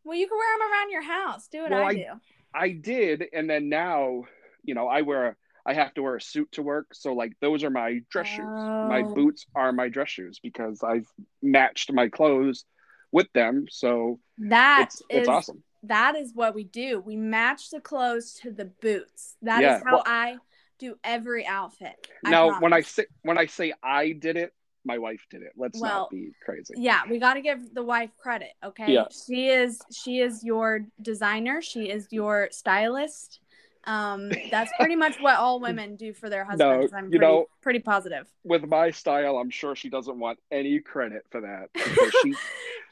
Well, 0.05 0.17
you 0.17 0.27
can 0.27 0.37
wear 0.37 0.57
them 0.57 0.71
around 0.71 0.91
your 0.91 1.01
house. 1.01 1.47
Do 1.49 1.63
what 1.63 1.71
well, 1.71 1.83
I, 1.83 1.87
I 1.87 1.93
do. 1.93 2.05
I 2.53 2.69
did. 2.71 3.25
And 3.33 3.49
then 3.49 3.67
now, 3.67 4.23
you 4.63 4.75
know, 4.75 4.87
I 4.87 5.01
wear, 5.01 5.27
a, 5.27 5.35
I 5.65 5.73
have 5.73 5.93
to 5.95 6.01
wear 6.01 6.15
a 6.15 6.21
suit 6.21 6.53
to 6.53 6.61
work. 6.61 6.87
So 6.93 7.13
like 7.13 7.33
those 7.41 7.65
are 7.65 7.69
my 7.69 7.99
dress 8.09 8.27
shoes. 8.27 8.45
My 8.45 9.03
oh. 9.05 9.13
boots 9.13 9.45
are 9.55 9.73
my 9.73 9.89
dress 9.89 10.09
shoes 10.09 10.39
because 10.41 10.83
I've 10.83 11.07
matched 11.41 11.91
my 11.91 12.07
clothes 12.07 12.63
with 13.11 13.27
them. 13.33 13.65
So 13.69 14.19
that 14.37 14.85
it's, 14.87 15.01
it's 15.09 15.27
awesome 15.27 15.63
that 15.83 16.15
is 16.15 16.31
what 16.33 16.55
we 16.55 16.63
do. 16.63 16.99
We 16.99 17.15
match 17.15 17.69
the 17.69 17.79
clothes 17.79 18.33
to 18.41 18.51
the 18.51 18.65
boots. 18.65 19.35
That 19.41 19.61
yeah. 19.61 19.77
is 19.77 19.83
how 19.83 19.93
well, 19.93 20.03
I 20.05 20.37
do 20.77 20.95
every 21.03 21.45
outfit. 21.45 22.07
I 22.25 22.31
now, 22.31 22.47
promise. 22.47 22.61
when 22.61 22.73
I 22.73 22.81
say 22.81 23.05
when 23.21 23.37
I 23.37 23.45
say 23.45 23.73
I 23.83 24.13
did 24.13 24.37
it, 24.37 24.53
my 24.85 24.97
wife 24.97 25.25
did 25.29 25.41
it. 25.41 25.53
Let's 25.57 25.79
well, 25.79 26.01
not 26.01 26.09
be 26.09 26.31
crazy. 26.43 26.73
Yeah, 26.77 27.01
we 27.09 27.19
got 27.19 27.35
to 27.35 27.41
give 27.41 27.73
the 27.73 27.83
wife 27.83 28.11
credit. 28.17 28.51
Okay, 28.63 28.93
yeah. 28.93 29.05
she 29.27 29.47
is 29.47 29.79
she 29.91 30.19
is 30.19 30.43
your 30.43 30.85
designer. 31.01 31.61
She 31.61 31.89
is 31.89 32.07
your 32.11 32.49
stylist. 32.51 33.39
Um, 33.89 34.29
that's 34.51 34.71
pretty 34.79 34.95
much 34.95 35.17
what 35.19 35.37
all 35.37 35.59
women 35.59 35.95
do 35.95 36.13
for 36.13 36.29
their 36.29 36.45
husbands. 36.45 36.91
No, 36.91 36.97
I'm 36.97 37.05
pretty, 37.05 37.15
you 37.15 37.19
know, 37.19 37.47
pretty 37.61 37.79
positive. 37.79 38.27
With 38.43 38.65
my 38.67 38.91
style, 38.91 39.37
I'm 39.37 39.49
sure 39.49 39.75
she 39.75 39.89
doesn't 39.89 40.17
want 40.17 40.37
any 40.51 40.79
credit 40.79 41.25
for 41.31 41.41
that. 41.41 41.69
She 42.21 42.35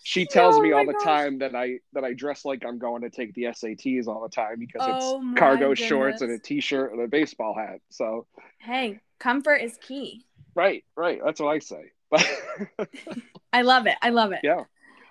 she 0.03 0.25
tells 0.25 0.55
oh 0.55 0.61
me 0.61 0.71
all 0.71 0.85
the 0.85 0.93
gosh. 0.93 1.03
time 1.03 1.39
that 1.39 1.55
I 1.55 1.79
that 1.93 2.03
I 2.03 2.13
dress 2.13 2.45
like 2.45 2.63
I'm 2.65 2.77
going 2.77 3.01
to 3.01 3.09
take 3.09 3.33
the 3.33 3.43
SATs 3.43 4.07
all 4.07 4.21
the 4.21 4.29
time 4.29 4.57
because 4.59 4.81
oh 4.83 5.21
it's 5.21 5.39
cargo 5.39 5.69
goodness. 5.69 5.87
shorts 5.87 6.21
and 6.21 6.31
a 6.31 6.39
t-shirt 6.39 6.93
and 6.93 7.01
a 7.01 7.07
baseball 7.07 7.55
hat. 7.55 7.79
So 7.89 8.25
hey, 8.59 8.99
comfort 9.19 9.55
is 9.55 9.77
key. 9.81 10.25
Right, 10.55 10.85
right. 10.95 11.19
That's 11.23 11.41
what 11.41 11.49
I 11.49 11.59
say. 11.59 11.91
I 13.53 13.63
love 13.63 13.87
it. 13.87 13.95
I 14.01 14.11
love 14.11 14.31
it. 14.31 14.39
Yeah. 14.43 14.63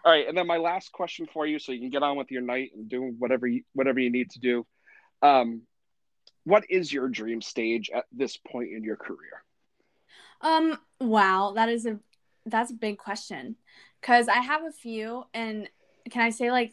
All 0.04 0.12
right, 0.12 0.26
and 0.28 0.38
then 0.38 0.46
my 0.46 0.56
last 0.56 0.92
question 0.92 1.26
for 1.32 1.46
you, 1.46 1.58
so 1.58 1.72
you 1.72 1.80
can 1.80 1.90
get 1.90 2.04
on 2.04 2.16
with 2.16 2.30
your 2.30 2.42
night 2.42 2.70
and 2.74 2.88
do 2.88 3.12
whatever 3.18 3.46
you, 3.46 3.64
whatever 3.74 3.98
you 3.98 4.10
need 4.10 4.30
to 4.30 4.38
do. 4.38 4.64
Um, 5.20 5.62
what 6.46 6.64
is 6.70 6.92
your 6.92 7.08
dream 7.08 7.42
stage 7.42 7.90
at 7.92 8.04
this 8.12 8.36
point 8.36 8.70
in 8.72 8.84
your 8.84 8.96
career? 8.96 9.42
Um, 10.40 10.78
wow, 11.00 11.52
that 11.56 11.68
is 11.68 11.86
a 11.86 11.98
that's 12.46 12.70
a 12.70 12.74
big 12.74 12.98
question 12.98 13.56
because 14.00 14.28
I 14.28 14.38
have 14.38 14.62
a 14.64 14.70
few, 14.70 15.24
and 15.34 15.68
can 16.08 16.22
I 16.22 16.30
say 16.30 16.52
like 16.52 16.72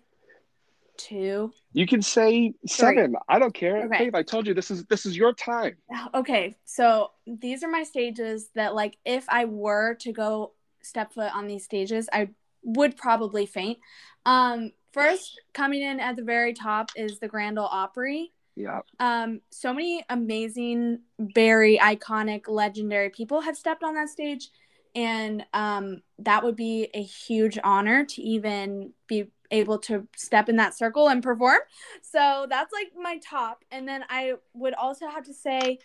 two? 0.96 1.52
You 1.74 1.88
can 1.88 2.04
say 2.04 2.54
seven. 2.68 3.12
Three. 3.12 3.20
I 3.28 3.40
don't 3.40 3.54
care. 3.54 3.86
Okay. 3.86 3.98
Faith, 3.98 4.16
I 4.16 4.22
told 4.22 4.46
you 4.46 4.54
this 4.54 4.70
is 4.70 4.86
this 4.86 5.08
is 5.08 5.18
your 5.18 5.34
time. 5.34 5.76
Okay, 6.14 6.56
so 6.66 7.10
these 7.26 7.64
are 7.64 7.70
my 7.70 7.82
stages 7.82 8.50
that 8.54 8.76
like 8.76 8.98
if 9.06 9.26
I 9.28 9.46
were 9.46 9.96
to 10.02 10.12
go 10.12 10.52
step 10.84 11.14
foot 11.14 11.36
on 11.36 11.48
these 11.48 11.64
stages, 11.64 12.08
I 12.14 12.30
would 12.62 12.96
probably 12.96 13.48
faint. 13.48 13.80
Um, 14.28 14.72
first 14.92 15.42
coming 15.54 15.82
in 15.82 16.00
at 16.00 16.16
the 16.16 16.24
very 16.24 16.54
top 16.54 16.92
is 16.96 17.18
the 17.18 17.28
Grand 17.28 17.58
Ole 17.58 17.66
Opry. 17.66 18.33
Yeah. 18.56 18.82
Um, 19.00 19.42
so 19.50 19.74
many 19.74 20.04
amazing, 20.10 21.00
very 21.20 21.78
iconic, 21.78 22.48
legendary 22.48 23.10
people 23.10 23.42
have 23.42 23.58
stepped 23.58 23.84
on 23.84 23.96
that 23.96 24.10
stage, 24.10 24.50
and 24.96 25.46
um, 25.54 26.02
that 26.20 26.44
would 26.44 26.56
be 26.56 26.90
a 26.94 27.02
huge 27.02 27.58
honor 27.64 28.06
to 28.06 28.22
even 28.22 28.94
be 29.08 29.26
able 29.50 29.78
to 29.78 30.08
step 30.16 30.50
in 30.50 30.58
that 30.58 30.76
circle 30.76 31.08
and 31.08 31.24
perform. 31.24 31.60
So 32.02 32.46
that's 32.50 32.72
like 32.72 32.92
my 32.96 33.20
top, 33.28 33.64
and 33.72 33.88
then 33.88 34.04
I 34.10 34.34
would 34.54 34.76
also 34.76 35.08
have 35.08 35.26
to 35.26 35.34
say 35.34 35.80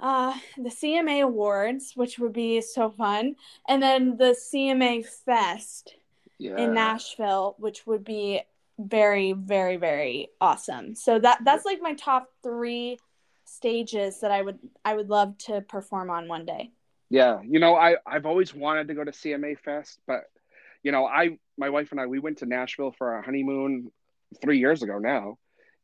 uh, 0.00 0.34
the 0.56 0.70
CMA 0.70 1.22
Awards, 1.22 1.92
which 1.94 2.18
would 2.18 2.32
be 2.32 2.60
so 2.60 2.90
fun, 2.90 3.36
and 3.66 3.82
then 3.82 4.16
the 4.16 4.36
CMA 4.52 5.06
Fest 5.06 5.94
yeah. 6.38 6.56
in 6.56 6.74
Nashville, 6.74 7.56
which 7.58 7.86
would 7.86 8.04
be 8.04 8.42
very, 8.78 9.32
very, 9.32 9.76
very 9.76 10.28
awesome. 10.40 10.94
So 10.94 11.18
that 11.18 11.40
that's 11.44 11.64
like 11.64 11.80
my 11.82 11.94
top 11.94 12.28
three 12.42 12.98
stages 13.44 14.20
that 14.20 14.30
I 14.30 14.42
would 14.42 14.58
I 14.84 14.94
would 14.94 15.08
love 15.08 15.36
to 15.46 15.60
perform 15.62 16.10
on 16.10 16.28
one 16.28 16.44
day. 16.44 16.70
Yeah, 17.10 17.40
you 17.42 17.58
know, 17.58 17.74
I 17.74 17.96
I've 18.06 18.26
always 18.26 18.54
wanted 18.54 18.88
to 18.88 18.94
go 18.94 19.04
to 19.04 19.10
CMA 19.10 19.58
Fest, 19.58 19.98
but 20.06 20.24
you 20.82 20.92
know, 20.92 21.06
I 21.06 21.38
my 21.56 21.70
wife 21.70 21.90
and 21.90 22.00
I 22.00 22.06
we 22.06 22.18
went 22.18 22.38
to 22.38 22.46
Nashville 22.46 22.94
for 22.96 23.14
our 23.14 23.22
honeymoon 23.22 23.90
three 24.40 24.58
years 24.58 24.82
ago 24.82 24.98
now, 24.98 25.38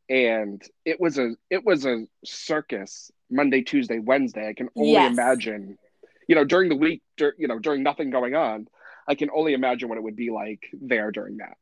and 0.08 0.62
it 0.84 1.00
was 1.00 1.18
a 1.18 1.34
it 1.50 1.64
was 1.64 1.86
a 1.86 2.04
circus 2.24 3.10
Monday, 3.30 3.62
Tuesday, 3.62 3.98
Wednesday. 3.98 4.48
I 4.48 4.52
can 4.54 4.68
only 4.76 4.92
Yes. 4.92 5.12
imagine, 5.12 5.78
you 6.28 6.34
know, 6.34 6.44
during 6.44 6.68
the 6.68 6.76
week, 6.76 7.02
dur- 7.16 7.34
you 7.38 7.48
know, 7.48 7.58
during 7.58 7.82
nothing 7.82 8.10
going 8.10 8.34
on, 8.34 8.68
I 9.08 9.14
can 9.14 9.30
only 9.34 9.54
imagine 9.54 9.88
what 9.88 9.98
it 9.98 10.04
would 10.04 10.16
be 10.16 10.30
like 10.30 10.68
there 10.72 11.10
during 11.10 11.38
that. 11.38 11.56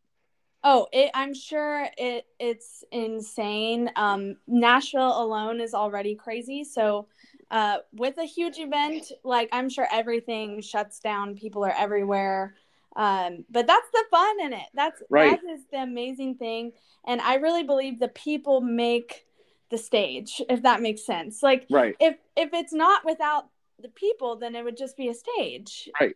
Oh, 0.64 0.86
it, 0.92 1.10
I'm 1.14 1.34
sure 1.34 1.88
it 1.98 2.26
it's 2.38 2.84
insane. 2.92 3.90
Um, 3.96 4.36
Nashville 4.46 5.22
alone 5.22 5.60
is 5.60 5.74
already 5.74 6.14
crazy. 6.14 6.62
So, 6.64 7.08
uh, 7.50 7.78
with 7.92 8.18
a 8.18 8.24
huge 8.24 8.58
event, 8.58 9.10
like 9.24 9.48
I'm 9.52 9.68
sure 9.68 9.86
everything 9.92 10.60
shuts 10.60 11.00
down. 11.00 11.34
People 11.34 11.64
are 11.64 11.74
everywhere. 11.76 12.54
Um, 12.94 13.44
but 13.50 13.66
that's 13.66 13.90
the 13.92 14.04
fun 14.10 14.40
in 14.40 14.52
it. 14.52 14.66
That's 14.74 15.02
Right. 15.08 15.40
that 15.40 15.50
is 15.50 15.62
the 15.72 15.78
amazing 15.82 16.36
thing. 16.36 16.72
And 17.06 17.20
I 17.20 17.36
really 17.36 17.62
believe 17.62 17.98
the 17.98 18.08
people 18.08 18.60
make 18.60 19.26
the 19.70 19.78
stage, 19.78 20.42
if 20.48 20.62
that 20.62 20.82
makes 20.82 21.04
sense. 21.04 21.42
Like 21.42 21.66
Right. 21.70 21.96
if 21.98 22.16
if 22.36 22.50
it's 22.52 22.72
not 22.72 23.04
without 23.04 23.46
the 23.82 23.88
people, 23.88 24.36
then 24.36 24.54
it 24.54 24.64
would 24.64 24.76
just 24.76 24.96
be 24.96 25.08
a 25.08 25.14
stage. 25.14 25.88
Right. 26.00 26.14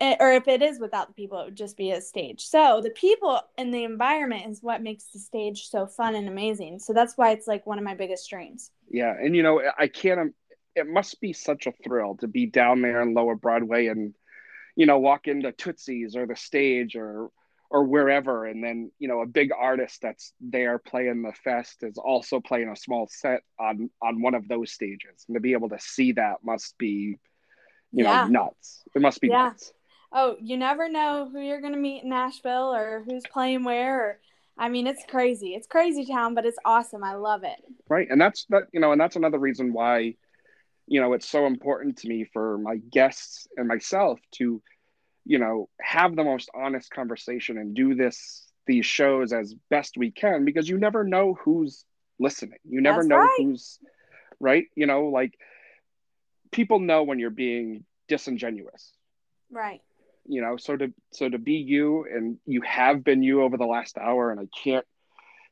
Eh, 0.00 0.16
or 0.20 0.32
if 0.32 0.48
it 0.48 0.62
is 0.62 0.78
without 0.80 1.08
the 1.08 1.14
people, 1.14 1.40
it 1.40 1.44
would 1.46 1.56
just 1.56 1.76
be 1.76 1.90
a 1.90 2.00
stage. 2.00 2.46
So 2.46 2.80
the 2.82 2.90
people 2.90 3.40
and 3.56 3.74
the 3.74 3.84
environment 3.84 4.46
is 4.48 4.62
what 4.62 4.82
makes 4.82 5.04
the 5.06 5.18
stage 5.18 5.68
so 5.68 5.86
fun 5.86 6.14
and 6.14 6.28
amazing. 6.28 6.78
So 6.78 6.92
that's 6.92 7.16
why 7.16 7.32
it's 7.32 7.46
like 7.46 7.66
one 7.66 7.78
of 7.78 7.84
my 7.84 7.94
biggest 7.94 8.30
dreams. 8.30 8.70
Yeah, 8.90 9.12
and 9.12 9.36
you 9.36 9.42
know, 9.42 9.60
I 9.78 9.88
can't. 9.88 10.20
um, 10.20 10.34
It 10.76 10.86
must 10.86 11.20
be 11.20 11.32
such 11.32 11.66
a 11.66 11.72
thrill 11.84 12.16
to 12.20 12.28
be 12.28 12.46
down 12.46 12.82
there 12.82 13.02
in 13.02 13.12
Lower 13.12 13.34
Broadway 13.34 13.86
and, 13.88 14.14
you 14.76 14.86
know, 14.86 15.00
walk 15.00 15.26
into 15.26 15.50
Tootsie's 15.50 16.14
or 16.14 16.24
the 16.26 16.36
stage 16.36 16.94
or 16.94 17.30
or 17.70 17.84
wherever, 17.84 18.46
and 18.46 18.62
then 18.64 18.90
you 18.98 19.08
know 19.08 19.20
a 19.20 19.26
big 19.26 19.50
artist 19.56 20.00
that's 20.02 20.32
there 20.40 20.78
playing 20.78 21.22
the 21.22 21.32
fest 21.32 21.82
is 21.82 21.98
also 21.98 22.40
playing 22.40 22.68
a 22.70 22.76
small 22.76 23.08
set 23.10 23.42
on 23.58 23.90
on 24.02 24.22
one 24.22 24.34
of 24.34 24.48
those 24.48 24.72
stages, 24.72 25.24
and 25.28 25.34
to 25.34 25.40
be 25.40 25.52
able 25.52 25.68
to 25.68 25.78
see 25.78 26.12
that 26.12 26.36
must 26.42 26.76
be, 26.78 27.18
you 27.92 28.04
Yeah. 28.04 28.24
know, 28.26 28.30
nuts. 28.44 28.82
It 28.94 29.02
must 29.02 29.20
be 29.20 29.28
Yeah. 29.28 29.50
nuts. 29.50 29.72
Oh, 30.12 30.36
you 30.40 30.56
never 30.56 30.88
know 30.88 31.28
who 31.30 31.40
you're 31.40 31.60
gonna 31.60 31.76
meet 31.76 32.02
in 32.04 32.08
Nashville 32.08 32.74
or 32.74 33.04
who's 33.06 33.24
playing 33.30 33.64
where. 33.64 34.00
Or, 34.00 34.20
I 34.56 34.68
mean, 34.70 34.86
it's 34.86 35.04
crazy. 35.04 35.54
It's 35.54 35.66
crazy 35.66 36.06
town, 36.06 36.34
but 36.34 36.46
it's 36.46 36.58
awesome. 36.64 37.04
I 37.04 37.14
love 37.14 37.44
it. 37.44 37.60
right 37.90 38.08
and 38.10 38.20
that's 38.20 38.44
that 38.50 38.64
you 38.72 38.80
know 38.80 38.92
and 38.92 39.00
that's 39.00 39.16
another 39.16 39.38
reason 39.38 39.72
why 39.72 40.14
you 40.86 41.00
know 41.00 41.12
it's 41.12 41.28
so 41.28 41.46
important 41.46 41.98
to 41.98 42.08
me 42.08 42.24
for 42.32 42.58
my 42.58 42.76
guests 42.76 43.46
and 43.56 43.68
myself 43.68 44.18
to 44.32 44.62
you 45.28 45.38
know 45.38 45.70
have 45.80 46.16
the 46.16 46.24
most 46.24 46.50
honest 46.54 46.90
conversation 46.92 47.58
and 47.58 47.76
do 47.76 47.94
this 47.94 48.52
these 48.66 48.86
shows 48.86 49.32
as 49.32 49.54
best 49.70 49.96
we 49.98 50.12
can 50.12 50.44
because 50.46 50.68
you 50.68 50.78
never 50.78 51.04
know 51.04 51.34
who's 51.44 51.84
listening 52.20 52.58
you 52.64 52.80
never 52.82 53.04
That's 53.04 53.08
know 53.08 53.30
right. 53.30 53.36
who's 53.36 53.80
right 54.40 54.66
you 54.76 54.86
know 54.86 55.06
like 55.06 55.34
people 56.52 56.80
know 56.80 57.04
when 57.04 57.18
you're 57.18 57.30
being 57.30 57.84
disingenuous 58.08 58.94
Right. 59.50 59.82
you 60.26 60.42
know 60.42 60.56
so 60.56 60.76
to 60.76 60.92
so 61.12 61.28
to 61.28 61.38
be 61.38 61.54
you 61.54 62.06
and 62.12 62.38
you 62.46 62.62
have 62.62 63.04
been 63.04 63.22
you 63.22 63.42
over 63.42 63.56
the 63.56 63.66
last 63.66 63.98
hour 63.98 64.30
and 64.30 64.40
i 64.40 64.46
can't 64.62 64.86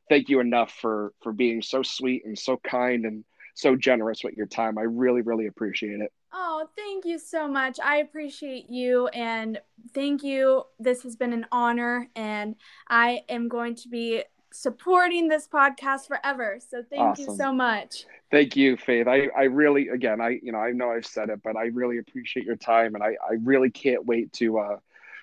thank 0.09 0.29
you 0.29 0.39
enough 0.39 0.71
for 0.71 1.13
for 1.23 1.33
being 1.33 1.61
so 1.61 1.81
sweet 1.83 2.23
and 2.25 2.37
so 2.37 2.57
kind 2.57 3.05
and 3.05 3.23
so 3.57 3.75
generous 3.75 4.23
with 4.23 4.35
your 4.35 4.45
time 4.47 4.77
i 4.77 4.83
really 4.83 5.21
really 5.21 5.47
appreciate 5.47 5.99
it 5.99 6.11
Oh, 6.39 6.67
thank 6.75 7.05
you 7.05 7.17
so 7.19 7.47
much. 7.47 7.79
I 7.83 7.97
appreciate 7.97 8.69
you 8.69 9.07
and 9.07 9.59
thank 9.93 10.23
you. 10.23 10.63
This 10.77 11.01
has 11.03 11.15
been 11.15 11.31
an 11.33 11.45
honor, 11.51 12.09
and 12.15 12.55
I 12.89 13.21
am 13.29 13.47
going 13.47 13.75
to 13.75 13.87
be 13.89 14.23
supporting 14.51 15.29
this 15.29 15.47
podcast 15.47 16.07
forever. 16.07 16.59
So 16.59 16.83
thank 16.89 17.17
you 17.19 17.33
so 17.35 17.53
much. 17.53 18.05
thank 18.29 18.55
you 18.57 18.75
faith 18.75 19.07
i 19.07 19.29
i 19.37 19.43
really 19.43 19.87
again 19.87 20.19
i 20.19 20.37
you 20.43 20.51
know 20.51 20.57
i 20.59 20.71
know 20.71 20.91
i've 20.91 21.05
said 21.05 21.29
it 21.29 21.41
but 21.43 21.55
i 21.55 21.65
really 21.67 21.97
appreciate 21.99 22.45
your 22.45 22.57
time 22.57 22.93
and 22.95 23.03
i 23.03 23.15
i 23.29 23.35
really 23.43 23.69
can't 23.69 24.05
wait 24.05 24.31
to 24.33 24.59
uh 24.59 24.77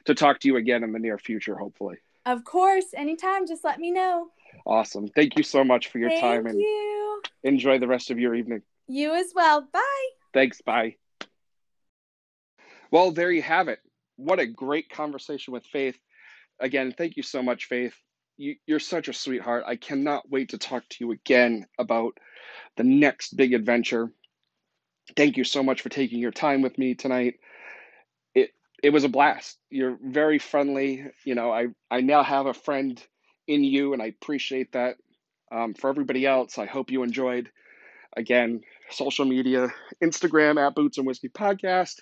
to 0.06 0.14
talk 0.14 0.40
to 0.40 0.48
you 0.48 0.56
again 0.56 0.82
in 0.82 0.90
the 0.92 0.98
near 0.98 1.18
future 1.18 1.54
hopefully 1.54 1.96
Of 2.26 2.42
course, 2.44 2.86
anytime, 2.96 3.46
just 3.46 3.64
let 3.64 3.78
me 3.78 3.90
know. 3.90 4.30
Awesome 4.66 5.08
thank 5.08 5.36
you 5.36 5.42
so 5.42 5.62
much 5.64 5.88
for 5.88 5.98
your 5.98 6.10
thank 6.10 6.20
time 6.20 6.46
and 6.46 6.58
you. 6.58 7.22
enjoy 7.42 7.78
the 7.78 7.86
rest 7.88 8.10
of 8.10 8.18
your 8.18 8.34
evening 8.34 8.62
You 8.86 9.14
as 9.14 9.32
well. 9.34 9.66
Bye. 9.72 10.08
Thanks. 10.34 10.60
Bye. 10.60 10.96
Well, 12.90 13.12
there 13.12 13.30
you 13.30 13.42
have 13.42 13.68
it. 13.68 13.78
What 14.16 14.40
a 14.40 14.46
great 14.46 14.90
conversation 14.90 15.52
with 15.52 15.64
Faith. 15.64 15.98
Again, 16.60 16.92
thank 16.96 17.16
you 17.16 17.22
so 17.22 17.42
much, 17.42 17.66
Faith. 17.66 17.94
You, 18.36 18.56
you're 18.66 18.80
such 18.80 19.08
a 19.08 19.12
sweetheart. 19.12 19.64
I 19.66 19.76
cannot 19.76 20.28
wait 20.28 20.50
to 20.50 20.58
talk 20.58 20.82
to 20.88 20.96
you 21.00 21.12
again 21.12 21.66
about 21.78 22.18
the 22.76 22.84
next 22.84 23.36
big 23.36 23.54
adventure. 23.54 24.10
Thank 25.16 25.36
you 25.36 25.44
so 25.44 25.62
much 25.62 25.82
for 25.82 25.88
taking 25.88 26.18
your 26.18 26.32
time 26.32 26.62
with 26.62 26.76
me 26.78 26.94
tonight. 26.94 27.34
It 28.34 28.50
it 28.82 28.90
was 28.90 29.04
a 29.04 29.08
blast. 29.08 29.58
You're 29.70 29.98
very 30.02 30.38
friendly. 30.38 31.06
You 31.24 31.34
know, 31.34 31.52
I 31.52 31.68
I 31.90 32.00
now 32.00 32.22
have 32.22 32.46
a 32.46 32.54
friend 32.54 33.00
in 33.46 33.64
you, 33.64 33.92
and 33.92 34.02
I 34.02 34.06
appreciate 34.06 34.72
that. 34.72 34.96
Um, 35.52 35.74
for 35.74 35.90
everybody 35.90 36.26
else, 36.26 36.58
I 36.58 36.66
hope 36.66 36.90
you 36.90 37.02
enjoyed. 37.02 37.50
Again, 38.16 38.62
social 38.90 39.24
media, 39.24 39.68
Instagram 40.02 40.64
at 40.64 40.74
Boots 40.74 40.98
and 40.98 41.06
Whiskey 41.06 41.28
Podcast, 41.28 42.00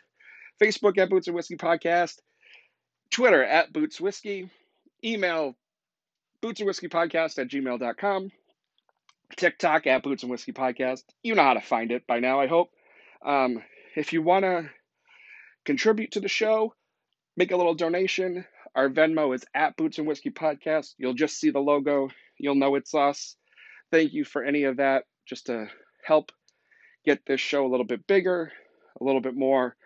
Facebook 0.63 0.99
at 0.99 1.09
Boots 1.09 1.27
and 1.27 1.35
Whiskey 1.35 1.57
Podcast, 1.57 2.19
Twitter 3.11 3.43
at 3.43 3.73
Boots 3.73 4.01
Whiskey, 4.01 4.51
email 5.05 5.57
Boots 6.41 6.61
and 6.61 6.67
Whiskey 6.67 6.89
Podcast 6.89 7.39
at 7.39 7.49
gmail.com, 7.49 8.31
TikTok 9.37 9.87
at 9.87 10.03
Boots 10.03 10.23
and 10.23 10.31
Whiskey 10.31 10.53
Podcast. 10.53 11.03
You 11.23 11.35
know 11.35 11.43
how 11.43 11.55
to 11.55 11.61
find 11.61 11.93
it 11.93 12.07
by 12.07 12.21
now, 12.21 12.41
I 12.41 12.47
hope. 12.47 12.71
Um, 13.25 13.63
if 13.97 14.13
you 14.13 14.23
want 14.23 14.45
to 14.45 14.69
contribute 15.65 16.13
to 16.13 16.21
the 16.21 16.29
show, 16.29 16.75
make 17.37 17.53
a 17.53 17.57
little 17.57 17.75
donation. 17.75 18.45
Our 18.75 18.89
Venmo 18.89 19.35
is 19.35 19.45
at 19.55 19.77
Boots 19.77 19.99
and 19.99 20.07
Whiskey 20.07 20.31
Podcast. 20.31 20.95
You'll 20.99 21.15
just 21.15 21.39
see 21.39 21.51
the 21.51 21.61
logo, 21.61 22.09
you'll 22.39 22.55
know 22.55 22.75
it's 22.75 22.95
us. 22.95 23.37
Thank 23.91 24.13
you 24.13 24.25
for 24.25 24.43
any 24.43 24.65
of 24.65 24.79
that, 24.79 25.05
just 25.29 25.47
to 25.47 25.67
help 26.05 26.33
get 27.05 27.27
this 27.27 27.41
show 27.41 27.67
a 27.67 27.69
little 27.69 27.87
bit 27.87 28.07
bigger, 28.07 28.51
a 29.01 29.05
little 29.05 29.21
bit 29.21 29.37
more 29.37 29.77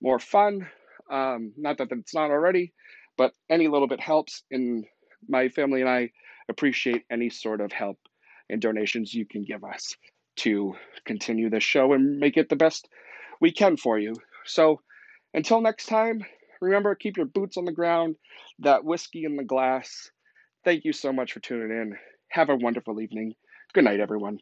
more 0.00 0.18
fun. 0.18 0.68
Um, 1.10 1.52
not 1.56 1.78
that 1.78 1.88
it's 1.90 2.14
not 2.14 2.30
already, 2.30 2.72
but 3.16 3.32
any 3.48 3.68
little 3.68 3.88
bit 3.88 4.00
helps. 4.00 4.42
And 4.50 4.84
my 5.28 5.48
family 5.48 5.80
and 5.80 5.90
I 5.90 6.10
appreciate 6.48 7.04
any 7.10 7.30
sort 7.30 7.60
of 7.60 7.72
help 7.72 7.98
and 8.48 8.60
donations 8.60 9.14
you 9.14 9.26
can 9.26 9.42
give 9.42 9.64
us 9.64 9.96
to 10.36 10.74
continue 11.04 11.50
this 11.50 11.64
show 11.64 11.92
and 11.94 12.18
make 12.18 12.36
it 12.36 12.48
the 12.48 12.56
best 12.56 12.88
we 13.40 13.52
can 13.52 13.76
for 13.76 13.98
you. 13.98 14.14
So 14.44 14.80
until 15.34 15.60
next 15.60 15.86
time, 15.86 16.24
Remember, 16.60 16.94
keep 16.94 17.16
your 17.16 17.26
boots 17.26 17.56
on 17.56 17.64
the 17.64 17.72
ground, 17.72 18.16
that 18.60 18.84
whiskey 18.84 19.24
in 19.24 19.36
the 19.36 19.44
glass. 19.44 20.10
Thank 20.64 20.84
you 20.84 20.92
so 20.92 21.12
much 21.12 21.32
for 21.32 21.40
tuning 21.40 21.70
in. 21.70 21.96
Have 22.30 22.48
a 22.48 22.56
wonderful 22.56 23.00
evening. 23.00 23.34
Good 23.72 23.84
night, 23.84 24.00
everyone. 24.00 24.38